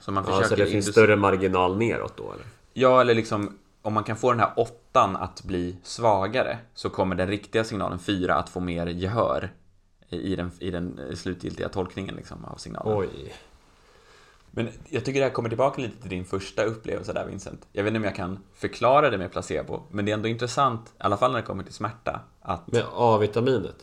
Så 0.00 0.12
man 0.12 0.24
Ja, 0.26 0.32
så 0.32 0.42
försöker 0.42 0.64
det 0.64 0.70
finns 0.70 0.86
större 0.86 1.16
marginal 1.16 1.78
neråt 1.78 2.16
då 2.16 2.32
eller? 2.32 2.46
Ja, 2.72 3.00
eller 3.00 3.14
liksom 3.14 3.58
om 3.82 3.92
man 3.92 4.04
kan 4.04 4.16
få 4.16 4.30
den 4.30 4.40
här 4.40 4.52
åttan 4.56 5.16
att 5.16 5.42
bli 5.44 5.76
svagare 5.82 6.58
så 6.74 6.90
kommer 6.90 7.16
den 7.16 7.28
riktiga 7.28 7.64
signalen 7.64 7.98
4 7.98 8.34
att 8.34 8.48
få 8.48 8.60
mer 8.60 8.86
gehör 8.86 9.50
i 10.08 10.36
den, 10.36 10.50
i 10.58 10.70
den 10.70 11.16
slutgiltiga 11.16 11.68
tolkningen 11.68 12.14
liksom, 12.14 12.44
av 12.44 12.56
signalen. 12.56 12.98
Oj. 12.98 13.32
Men 14.54 14.68
jag 14.88 15.04
tycker 15.04 15.20
det 15.20 15.26
här 15.26 15.32
kommer 15.32 15.48
tillbaka 15.48 15.82
lite 15.82 16.00
till 16.00 16.10
din 16.10 16.24
första 16.24 16.64
upplevelse 16.64 17.12
där 17.12 17.26
Vincent. 17.26 17.66
Jag 17.72 17.84
vet 17.84 17.90
inte 17.90 17.98
om 17.98 18.04
jag 18.04 18.14
kan 18.14 18.38
förklara 18.54 19.10
det 19.10 19.18
med 19.18 19.32
placebo, 19.32 19.82
men 19.90 20.04
det 20.04 20.12
är 20.12 20.14
ändå 20.14 20.28
intressant, 20.28 20.88
i 20.88 20.90
alla 20.98 21.16
fall 21.16 21.32
när 21.32 21.40
det 21.40 21.46
kommer 21.46 21.64
till 21.64 21.72
smärta, 21.74 22.20
att 22.40 22.72
Med 22.72 22.84
A-vitaminet? 22.94 23.76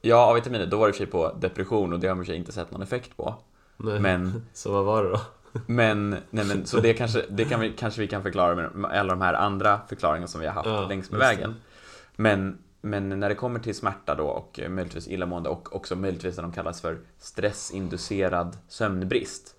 ja, 0.00 0.30
A-vitaminer, 0.30 0.66
då 0.66 0.76
var 0.76 0.88
det 0.88 1.00
i 1.00 1.06
på 1.06 1.32
depression 1.40 1.92
och 1.92 2.00
det 2.00 2.08
har 2.08 2.14
man 2.14 2.30
i 2.30 2.34
inte 2.34 2.52
sett 2.52 2.70
någon 2.70 2.82
effekt 2.82 3.16
på. 3.16 3.34
Nej. 3.76 4.00
Men, 4.00 4.46
Så 4.52 4.72
vad 4.72 4.84
var 4.84 5.04
det 5.04 5.10
då? 5.10 5.20
men, 5.66 6.10
nej 6.30 6.44
men, 6.44 6.66
så 6.66 6.80
det 6.80 6.94
kanske, 6.94 7.24
det 7.30 7.44
kan 7.44 7.60
vi, 7.60 7.72
kanske 7.78 8.00
vi 8.00 8.08
kan 8.08 8.22
förklara 8.22 8.54
med 8.54 8.90
alla 8.92 9.14
de 9.14 9.20
här 9.20 9.34
andra 9.34 9.80
förklaringarna 9.88 10.26
som 10.26 10.40
vi 10.40 10.46
har 10.46 10.54
haft 10.54 10.68
Ja, 10.68 10.88
längs 10.88 11.10
med 11.10 11.20
det. 11.20 11.24
vägen. 11.26 11.54
Men, 12.16 12.58
men 12.80 13.08
när 13.08 13.28
det 13.28 13.34
kommer 13.34 13.60
till 13.60 13.74
smärta 13.74 14.14
då 14.14 14.24
och 14.26 14.60
möjligtvis 14.68 15.08
illamående 15.08 15.48
och 15.48 15.76
också 15.76 15.96
möjligtvis 15.96 16.36
det 16.36 16.42
de 16.42 16.52
kallas 16.52 16.80
för 16.80 16.98
stressinducerad 17.18 18.56
sömnbrist, 18.68 19.54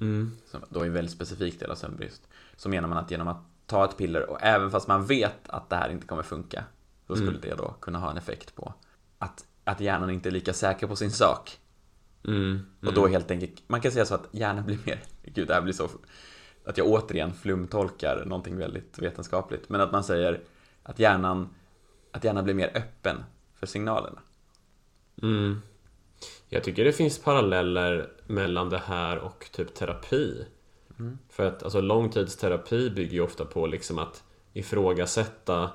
Mm. 0.00 0.32
som 0.46 0.60
då 0.68 0.80
är 0.80 0.86
en 0.86 0.92
väldigt 0.92 1.14
specifik 1.14 1.60
del 1.60 1.70
av 1.70 1.74
sömnbrist, 1.74 2.28
så 2.56 2.68
menar 2.68 2.88
man 2.88 2.98
att 2.98 3.10
genom 3.10 3.28
att 3.28 3.42
ta 3.66 3.84
ett 3.84 3.96
piller 3.96 4.30
och 4.30 4.38
även 4.42 4.70
fast 4.70 4.88
man 4.88 5.06
vet 5.06 5.48
att 5.48 5.70
det 5.70 5.76
här 5.76 5.90
inte 5.90 6.06
kommer 6.06 6.22
funka, 6.22 6.64
så 7.06 7.14
skulle 7.16 7.28
Mm. 7.28 7.40
det 7.40 7.54
då 7.54 7.74
kunna 7.80 7.98
ha 7.98 8.10
en 8.10 8.16
effekt 8.16 8.54
på 8.54 8.74
att, 9.18 9.44
att 9.64 9.80
hjärnan 9.80 10.10
inte 10.10 10.28
är 10.28 10.30
lika 10.30 10.52
säker 10.52 10.86
på 10.86 10.96
sin 10.96 11.10
sak. 11.10 11.58
Mm. 12.24 12.66
Och 12.86 12.94
då 12.94 13.06
helt 13.06 13.30
enkelt, 13.30 13.62
man 13.66 13.80
kan 13.80 13.92
säga 13.92 14.06
så 14.06 14.14
att 14.14 14.28
hjärnan 14.30 14.64
blir 14.64 14.78
mer, 14.86 15.02
gud 15.24 15.48
det 15.48 15.54
här 15.54 15.62
blir 15.62 15.72
så, 15.72 15.88
att 16.64 16.78
jag 16.78 16.86
återigen 16.86 17.32
flumtolkar 17.34 18.24
någonting 18.26 18.56
väldigt 18.56 18.98
vetenskapligt, 18.98 19.68
men 19.68 19.80
att 19.80 19.92
man 19.92 20.04
säger 20.04 20.40
att 20.82 20.98
hjärnan, 20.98 21.48
att 22.12 22.24
hjärnan 22.24 22.44
blir 22.44 22.54
mer 22.54 22.70
öppen 22.74 23.16
för 23.54 23.66
signalerna. 23.66 24.20
Mm. 26.20 26.32
Jag 26.48 26.64
tycker 26.64 26.84
det 26.84 26.92
finns 26.92 27.18
paralleller 27.18 28.10
mellan 28.26 28.70
det 28.70 28.78
här 28.78 29.18
och 29.18 29.48
typ 29.52 29.74
terapi. 29.74 30.46
Mm. 30.98 31.18
För 31.28 31.46
att 31.46 31.62
alltså, 31.62 31.80
långtidsterapi 31.80 32.90
bygger 32.90 33.12
ju 33.12 33.20
ofta 33.20 33.44
på 33.44 33.66
liksom 33.66 33.98
att 33.98 34.24
ifrågasätta 34.52 35.70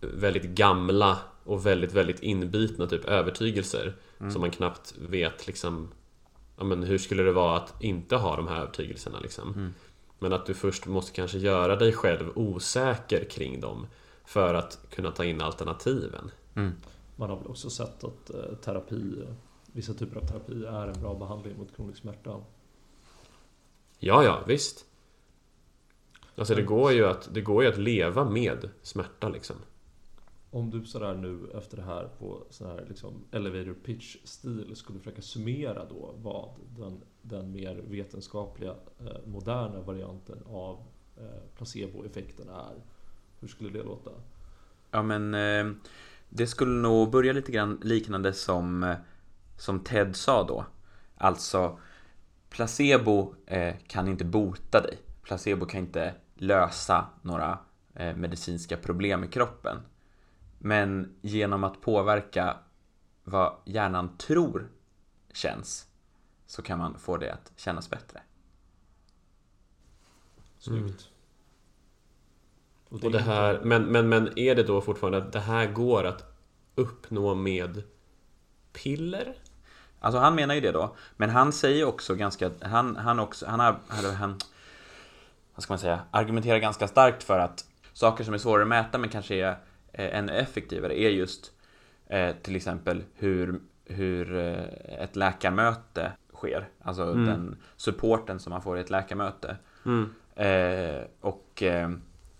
väldigt 0.00 0.44
gamla 0.44 1.18
och 1.44 1.66
väldigt, 1.66 1.92
väldigt 1.92 2.22
inbitna 2.22 2.86
typ 2.86 3.04
övertygelser 3.04 3.96
som 4.32 4.40
man 4.40 4.50
knappt 4.50 4.94
vet 4.98 5.46
liksom 5.46 5.88
ja, 6.56 6.64
men 6.64 6.82
hur 6.82 6.98
skulle 6.98 7.22
det 7.22 7.32
vara 7.32 7.56
att 7.56 7.82
inte 7.82 8.16
ha 8.16 8.36
de 8.36 8.48
här 8.48 8.60
övertygelserna 8.60 9.20
liksom. 9.20 9.74
Men 10.18 10.32
att 10.32 10.46
du 10.46 10.54
först 10.54 10.86
måste 10.86 11.12
kanske 11.12 11.38
göra 11.38 11.76
dig 11.76 11.92
själv 11.92 12.30
osäker 12.34 13.24
kring 13.24 13.60
dem 13.60 13.86
för 14.24 14.54
att 14.54 14.78
kunna 14.90 15.10
ta 15.10 15.24
in 15.24 15.40
alternativen. 15.40 16.30
Man 17.16 17.30
har 17.30 17.36
väl 17.36 17.46
också 17.46 17.70
sett 17.70 18.04
att 18.04 18.30
eh, 18.30 18.56
terapi, 18.64 19.22
vissa 19.76 19.94
typer 19.94 20.16
av 20.16 20.26
terapi 20.26 20.64
är 20.64 20.86
en 20.86 21.00
bra 21.00 21.14
behandling 21.14 21.58
mot 21.58 21.76
kronisk 21.76 22.00
smärta. 22.00 22.40
Ja, 23.98 24.24
ja, 24.24 24.44
visst. 24.46 24.86
Alltså 26.36 26.54
det 26.54 26.62
går 26.62 26.92
ju 26.92 27.06
att, 27.06 27.34
det 27.34 27.40
går 27.40 27.62
ju 27.62 27.68
att 27.68 27.78
leva 27.78 28.30
med 28.30 28.68
smärta 28.82 29.28
liksom. 29.28 29.56
Om 30.50 30.70
du 30.70 30.84
sådär 30.84 31.14
nu 31.14 31.50
efter 31.54 31.76
det 31.76 31.82
här 31.82 32.08
på 32.18 32.44
sån 32.50 32.66
här 32.66 32.84
liksom 32.88 33.24
elevator 33.30 33.74
pitch 33.84 34.16
stil 34.24 34.76
skulle 34.76 34.98
försöka 34.98 35.22
summera 35.22 35.84
då 35.84 36.14
vad 36.22 36.48
den, 36.76 37.00
den 37.22 37.52
mer 37.52 37.82
vetenskapliga 37.88 38.74
eh, 39.00 39.26
moderna 39.26 39.80
varianten 39.80 40.38
av 40.46 40.78
eh, 41.16 41.56
placeboeffekten 41.56 42.48
är. 42.48 42.74
Hur 43.40 43.48
skulle 43.48 43.70
det 43.70 43.82
låta? 43.82 44.10
Ja 44.90 45.02
men 45.02 45.34
eh, 45.34 45.72
det 46.28 46.46
skulle 46.46 46.72
nog 46.72 47.10
börja 47.10 47.32
lite 47.32 47.52
grann 47.52 47.80
liknande 47.82 48.32
som, 48.32 48.82
eh, 48.82 48.96
som 49.56 49.84
Ted 49.84 50.16
sa 50.16 50.42
då. 50.42 50.66
Alltså 51.16 51.78
placebo 52.50 53.34
eh, 53.46 53.74
kan 53.86 54.08
inte 54.08 54.24
bota 54.24 54.80
dig. 54.80 54.98
Placebo 55.22 55.66
kan 55.66 55.80
inte 55.80 56.14
lösa 56.34 57.06
några 57.22 57.58
eh, 57.94 58.16
medicinska 58.16 58.76
problem 58.76 59.24
i 59.24 59.28
kroppen. 59.28 59.78
Men 60.58 61.14
genom 61.20 61.64
att 61.64 61.80
påverka 61.80 62.56
vad 63.24 63.56
hjärnan 63.64 64.16
tror 64.16 64.68
känns 65.32 65.86
så 66.46 66.62
kan 66.62 66.78
man 66.78 66.98
få 66.98 67.16
det 67.16 67.32
att 67.32 67.52
kännas 67.56 67.90
bättre. 67.90 68.22
Snyggt. 70.58 71.08
Och 72.88 73.10
det 73.10 73.18
här, 73.18 73.60
men, 73.64 73.84
men, 73.84 74.08
men 74.08 74.38
är 74.38 74.54
det 74.54 74.62
då 74.62 74.80
fortfarande 74.80 75.18
att 75.18 75.32
det 75.32 75.40
här 75.40 75.72
går 75.72 76.04
att 76.04 76.24
uppnå 76.74 77.34
med 77.34 77.82
piller? 78.72 79.36
Alltså 80.06 80.18
han 80.18 80.34
menar 80.34 80.54
ju 80.54 80.60
det 80.60 80.72
då, 80.72 80.96
men 81.16 81.30
han 81.30 81.52
säger 81.52 81.84
också 81.84 82.14
ganska, 82.14 82.50
han, 82.62 82.96
han 82.96 83.20
också, 83.20 83.46
han 83.46 83.60
har, 83.60 83.76
han, 84.18 84.38
vad 85.54 85.62
ska 85.62 85.72
man 85.72 85.78
säga, 85.78 86.00
argumenterar 86.10 86.58
ganska 86.58 86.88
starkt 86.88 87.22
för 87.22 87.38
att 87.38 87.64
saker 87.92 88.24
som 88.24 88.34
är 88.34 88.38
svårare 88.38 88.62
att 88.62 88.68
mäta 88.68 88.98
men 88.98 89.10
kanske 89.10 89.34
är 89.34 89.56
eh, 89.92 90.18
ännu 90.18 90.32
effektivare 90.32 91.00
är 91.00 91.10
just 91.10 91.52
eh, 92.06 92.36
till 92.42 92.56
exempel 92.56 93.04
hur, 93.14 93.60
hur 93.84 94.36
eh, 94.36 95.02
ett 95.02 95.16
läkarmöte 95.16 96.12
sker, 96.34 96.68
alltså 96.82 97.14
den 97.14 97.56
supporten 97.76 98.38
som 98.38 98.50
man 98.50 98.62
får 98.62 98.78
i 98.78 98.80
ett 98.80 98.90
läkarmöte. 98.90 99.56
Mm. 99.86 100.14
Eh, 100.34 101.02
och, 101.20 101.62
eh, 101.62 101.90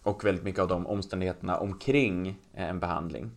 och 0.02 0.24
väldigt 0.24 0.44
mycket 0.44 0.60
av 0.60 0.68
de 0.68 0.86
omständigheterna 0.86 1.56
omkring 1.58 2.28
eh, 2.54 2.68
en 2.68 2.80
behandling 2.80 3.30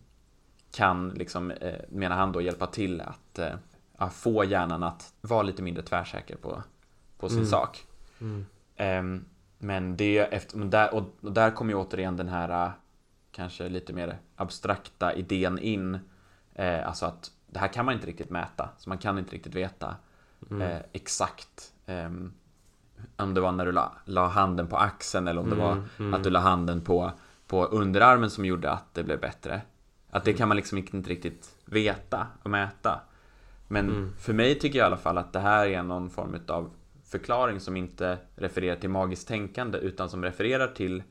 kan, 0.72 1.08
liksom, 1.08 1.50
eh, 1.50 1.74
menar 1.88 2.16
han 2.16 2.32
då, 2.32 2.40
hjälpa 2.40 2.66
till 2.66 3.00
att 3.00 3.38
eh, 4.00 4.06
ja, 4.06 4.10
få 4.10 4.44
hjärnan 4.44 4.82
att 4.82 5.12
vara 5.20 5.42
lite 5.42 5.62
mindre 5.62 5.82
tvärsäker 5.82 6.36
på, 6.36 6.62
på 7.18 7.28
sin 7.28 7.38
Mm. 7.38 7.50
sak. 7.50 7.86
Mm. 8.20 8.46
Ehm, 8.76 9.24
men 9.58 9.96
det 9.96 10.18
efter, 10.18 10.58
men 10.58 10.70
där, 10.70 10.94
och, 10.94 11.02
och 11.20 11.32
där 11.32 11.50
kommer 11.50 11.72
ju 11.72 11.78
återigen 11.78 12.16
den 12.16 12.28
här 12.28 12.66
eh, 12.66 12.70
kanske 13.32 13.68
lite 13.68 13.92
mer 13.92 14.18
abstrakta 14.36 15.14
idén 15.14 15.58
in. 15.58 15.98
Eh, 16.54 16.86
alltså 16.88 17.06
att 17.06 17.30
det 17.46 17.58
här 17.58 17.68
kan 17.68 17.84
man 17.84 17.94
inte 17.94 18.06
riktigt 18.06 18.30
mäta, 18.30 18.68
så 18.78 18.88
man 18.88 18.98
kan 18.98 19.18
inte 19.18 19.34
riktigt 19.34 19.54
veta 19.54 19.96
Mm. 20.50 20.62
eh, 20.62 20.78
exakt 20.92 21.72
ehm, 21.86 22.32
om 23.16 23.34
det 23.34 23.40
var 23.40 23.52
när 23.52 23.66
du 23.66 23.72
la, 23.72 23.92
la 24.04 24.26
handen 24.28 24.66
på 24.66 24.76
axeln 24.76 25.28
eller 25.28 25.40
om 25.40 25.50
det 25.50 25.56
var 25.56 25.72
Mm, 25.72 25.84
mm. 25.98 26.14
att 26.14 26.24
du 26.24 26.30
la 26.30 26.40
handen 26.40 26.80
på, 26.80 27.12
på 27.46 27.64
underarmen 27.64 28.30
som 28.30 28.44
gjorde 28.44 28.70
att 28.70 28.94
det 28.94 29.02
blev 29.02 29.20
bättre. 29.20 29.62
Att 30.10 30.24
det 30.24 30.32
kan 30.32 30.48
man 30.48 30.56
liksom 30.56 30.78
inte 30.78 31.10
riktigt 31.10 31.56
veta 31.64 32.26
och 32.42 32.50
mäta. 32.50 33.00
Men 33.72 33.88
Mm. 33.90 34.12
för 34.18 34.32
mig 34.32 34.58
tycker 34.58 34.78
jag 34.78 34.84
i 34.84 34.86
alla 34.86 34.96
fall 34.96 35.18
att 35.18 35.32
det 35.32 35.40
här 35.40 35.66
är 35.66 35.82
någon 35.82 36.10
form 36.10 36.36
av 36.48 36.70
förklaring 37.04 37.60
som 37.60 37.76
inte 37.76 38.18
refererar 38.36 38.76
till 38.76 38.90
magiskt 38.90 39.28
tänkande 39.28 39.78
utan 39.78 40.10
som 40.10 40.24
refererar 40.24 40.68
till 40.68 41.02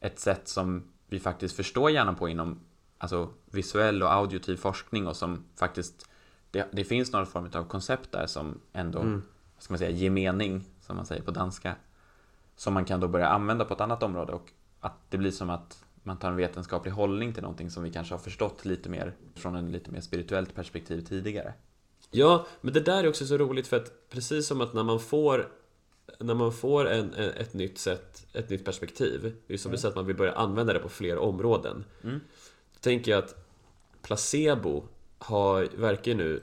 ett 0.00 0.18
sätt 0.18 0.48
som 0.48 0.82
vi 1.08 1.18
faktiskt 1.18 1.56
förstår 1.56 1.90
hjärnan 1.90 2.16
på 2.16 2.28
inom 2.28 2.60
alltså, 2.98 3.28
visuell 3.50 4.02
och 4.02 4.12
auditiv 4.12 4.56
forskning 4.56 5.06
och 5.06 5.16
som 5.16 5.44
faktiskt 5.58 6.08
det, 6.50 6.68
det 6.72 6.84
finns 6.84 7.12
någon 7.12 7.26
form 7.26 7.50
av 7.54 7.64
koncept 7.64 8.12
där 8.12 8.26
som 8.26 8.60
ändå, 8.72 8.98
Mm. 9.00 9.22
ska 9.58 9.72
man 9.72 9.78
säga, 9.78 9.90
ger 9.90 10.10
mening, 10.10 10.64
som 10.80 10.96
man 10.96 11.06
säger 11.06 11.22
på 11.22 11.30
danska. 11.30 11.74
Som 12.56 12.74
man 12.74 12.84
kan 12.84 13.00
då 13.00 13.08
börja 13.08 13.28
använda 13.28 13.64
på 13.64 13.74
ett 13.74 13.80
annat 13.80 14.02
område 14.02 14.32
och 14.32 14.52
att 14.80 15.10
det 15.10 15.18
blir 15.18 15.30
som 15.30 15.50
att 15.50 15.84
man 16.02 16.16
tar 16.16 16.30
en 16.30 16.36
vetenskaplig 16.36 16.92
hållning 16.92 17.32
till 17.32 17.42
någonting 17.42 17.70
som 17.70 17.82
vi 17.82 17.92
kanske 17.92 18.14
har 18.14 18.18
förstått 18.18 18.64
lite 18.64 18.88
mer 18.88 19.14
från 19.34 19.56
en 19.56 19.72
lite 19.72 19.90
mer 19.90 20.00
spirituellt 20.00 20.54
perspektiv 20.54 21.00
tidigare. 21.00 21.52
Ja, 22.16 22.46
men 22.60 22.74
det 22.74 22.80
där 22.80 23.04
är 23.04 23.08
också 23.08 23.26
så 23.26 23.36
roligt 23.38 23.66
för 23.66 23.76
att 23.76 24.08
precis 24.10 24.46
som 24.46 24.60
att 24.60 24.74
när 24.74 24.82
man 24.82 25.00
får 25.00 25.48
när 26.18 26.34
man 26.34 26.52
får 26.52 26.88
en, 26.88 27.14
ett 27.14 27.54
nytt 27.54 27.78
sätt, 27.78 28.26
ett 28.32 28.50
nytt 28.50 28.64
perspektiv, 28.64 29.34
det 29.46 29.54
är 29.54 29.58
som 29.58 29.72
du 29.72 29.78
säger 29.78 29.90
att 29.90 29.96
man 29.96 30.06
vill 30.06 30.16
börja 30.16 30.32
använda 30.32 30.72
det 30.72 30.78
på 30.78 30.88
fler 30.88 31.18
områden. 31.18 31.84
Mm. 32.04 32.20
Då 32.74 32.80
tänker 32.80 33.10
jag 33.10 33.18
att 33.18 33.46
placebo 34.02 34.84
har, 35.18 35.68
verkar 35.76 36.10
ju 36.10 36.16
nu 36.16 36.42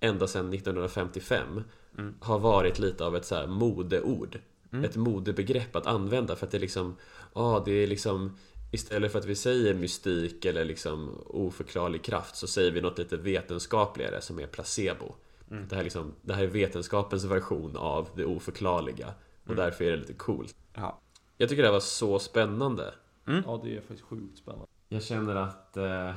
ända 0.00 0.26
sedan 0.26 0.54
1955 0.54 1.62
Mm. 1.98 2.14
har 2.20 2.38
varit 2.38 2.78
lite 2.78 3.04
av 3.04 3.16
ett 3.16 3.24
så 3.24 3.34
här 3.34 3.46
modeord. 3.46 4.38
Mm. 4.72 4.84
Ett 4.84 4.96
modebegrepp 4.96 5.76
att 5.76 5.86
använda 5.86 6.36
för 6.36 6.46
att 6.46 6.52
det 6.52 6.58
är 6.58 6.60
liksom, 6.60 6.96
ja 7.34 7.62
det 7.64 7.72
är 7.72 7.86
liksom 7.86 8.36
Istället 8.70 9.12
för 9.12 9.18
att 9.18 9.24
vi 9.24 9.34
säger 9.34 9.74
mystik 9.74 10.44
eller 10.44 10.64
liksom 10.64 11.22
oförklarlig 11.26 12.04
kraft 12.04 12.36
så 12.36 12.46
säger 12.46 12.70
vi 12.70 12.80
något 12.80 12.98
lite 12.98 13.16
vetenskapligare 13.16 14.20
som 14.20 14.38
är 14.38 14.46
placebo. 14.46 15.14
Mm. 15.50 15.68
Det, 15.68 15.76
här 15.76 15.82
liksom, 15.82 16.14
det 16.22 16.34
här 16.34 16.42
är 16.42 16.46
vetenskapens 16.46 17.24
version 17.24 17.76
av 17.76 18.08
det 18.16 18.24
oförklarliga 18.24 19.14
och 19.42 19.50
Mm. 19.50 19.56
därför 19.56 19.84
är 19.84 19.90
det 19.90 19.96
lite 19.96 20.12
coolt. 20.14 20.56
Ja. 20.74 21.00
Jag 21.36 21.48
tycker 21.48 21.62
det 21.62 21.68
här 21.68 21.72
var 21.72 21.80
så 21.80 22.18
spännande. 22.18 22.94
Ja, 23.24 23.60
det 23.64 23.76
är 23.76 23.80
faktiskt 23.80 24.02
sjukt 24.02 24.38
spännande. 24.38 24.66
Jag 24.88 25.02
känner 25.02 25.36
att 25.36 25.76
eh, 25.76 26.14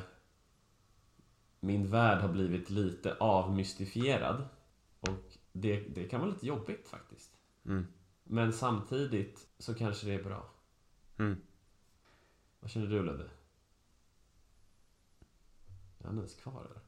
min 1.60 1.88
värld 1.88 2.22
har 2.22 2.30
blivit 2.30 2.70
lite 2.70 3.14
avmystifierad. 3.20 4.43
Och 4.99 5.38
det, 5.54 5.80
det 5.80 6.04
kan 6.04 6.20
vara 6.22 6.30
lite 6.30 6.47
jobbigt 6.47 6.88
faktiskt. 6.88 7.32
Mm. 7.66 7.88
Men 8.24 8.54
samtidigt 8.54 9.47
så 9.60 9.74
kanske 9.74 10.08
det 10.08 10.14
är 10.14 10.24
bra. 10.24 10.54
Vad 12.62 12.70
känner 12.72 12.88
du 12.88 13.03
Ludde? 13.03 13.30
Är 15.99 16.05
han 16.05 16.18
ens 16.18 16.36
kvar 16.36 16.66
eller? 16.66 16.82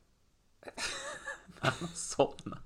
Somna. 1.93 2.57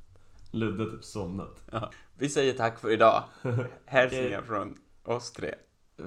Ludde 0.51 0.83
har 0.83 0.91
typ 0.91 1.03
somnat. 1.03 1.63
Ja. 1.71 1.91
Vi 2.17 2.29
säger 2.29 2.53
tack 2.53 2.79
för 2.79 2.91
idag. 2.91 3.23
Hälsningar 3.85 4.41
från 4.41 4.77
oss 5.03 5.31
tre. 5.31 5.55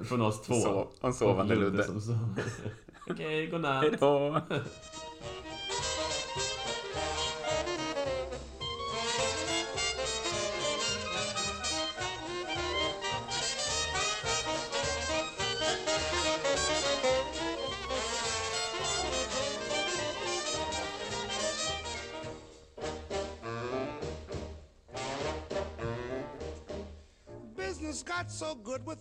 Från 0.03 0.21
oss 0.21 0.41
två. 0.41 0.53
Sov, 0.53 0.93
om 1.01 1.13
sovande 1.13 1.55
Ludde. 1.55 1.83
sover. 1.83 2.43
Okej, 3.09 3.47
godnatt. 3.47 3.83
Hejdå! 3.83 4.41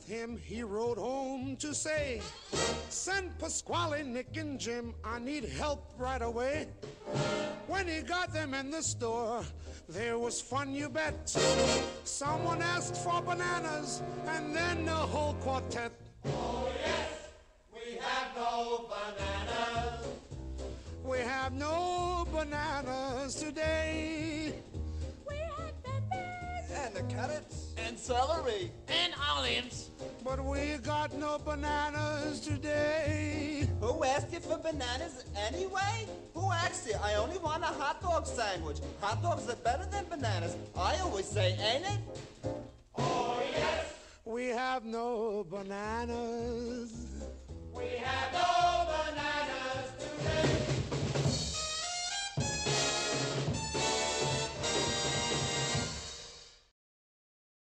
With 0.00 0.08
him, 0.08 0.38
he 0.44 0.62
rode 0.62 0.98
home 0.98 1.56
to 1.56 1.74
say, 1.74 2.20
Send 2.88 3.38
Pasquale, 3.38 4.02
Nick, 4.02 4.36
and 4.36 4.58
Jim, 4.58 4.94
I 5.04 5.18
need 5.18 5.44
help 5.44 5.92
right 5.98 6.22
away. 6.22 6.68
When 7.66 7.88
he 7.88 8.00
got 8.02 8.32
them 8.32 8.54
in 8.54 8.70
the 8.70 8.82
store, 8.82 9.42
there 9.88 10.18
was 10.18 10.40
fun, 10.40 10.74
you 10.74 10.88
bet. 10.88 11.28
Someone 12.04 12.62
asked 12.62 12.96
for 12.96 13.20
bananas, 13.22 14.02
and 14.26 14.54
then 14.54 14.84
the 14.84 14.92
whole 14.92 15.34
quartet. 15.34 15.92
Oh, 16.26 16.68
yes, 16.84 17.28
we 17.72 17.96
have 17.96 18.36
no 18.36 18.88
bananas 18.88 20.06
We 21.04 21.18
have 21.18 21.52
no 21.52 22.26
bananas 22.32 23.34
today. 23.34 24.54
And 26.72 26.94
the 26.94 27.02
carrots. 27.14 27.69
And 27.86 27.98
celery. 27.98 28.70
and 28.88 29.12
olives. 29.30 29.90
But 30.24 30.44
we 30.44 30.76
got 30.82 31.12
no 31.14 31.38
bananas 31.38 32.40
today. 32.40 33.66
Who 33.80 34.04
asked 34.04 34.32
you 34.32 34.40
for 34.40 34.58
bananas 34.58 35.24
anyway? 35.48 36.06
Who 36.34 36.52
asked 36.52 36.86
you? 36.86 36.94
I 37.02 37.14
only 37.14 37.38
want 37.38 37.62
a 37.62 37.66
hot 37.66 38.00
dog 38.02 38.26
sandwich. 38.26 38.78
Hot 39.00 39.22
dogs 39.22 39.48
are 39.48 39.56
better 39.56 39.86
than 39.90 40.04
bananas. 40.08 40.56
I 40.76 40.98
always 40.98 41.26
say, 41.26 41.52
ain't 41.58 41.84
it? 41.86 42.00
Oh, 42.96 43.42
yes. 43.52 43.94
We 44.24 44.48
have 44.48 44.84
no 44.84 45.44
bananas. 45.50 46.92
We 47.74 47.86
have 48.04 48.32
no 48.32 48.86
bananas 48.92 49.89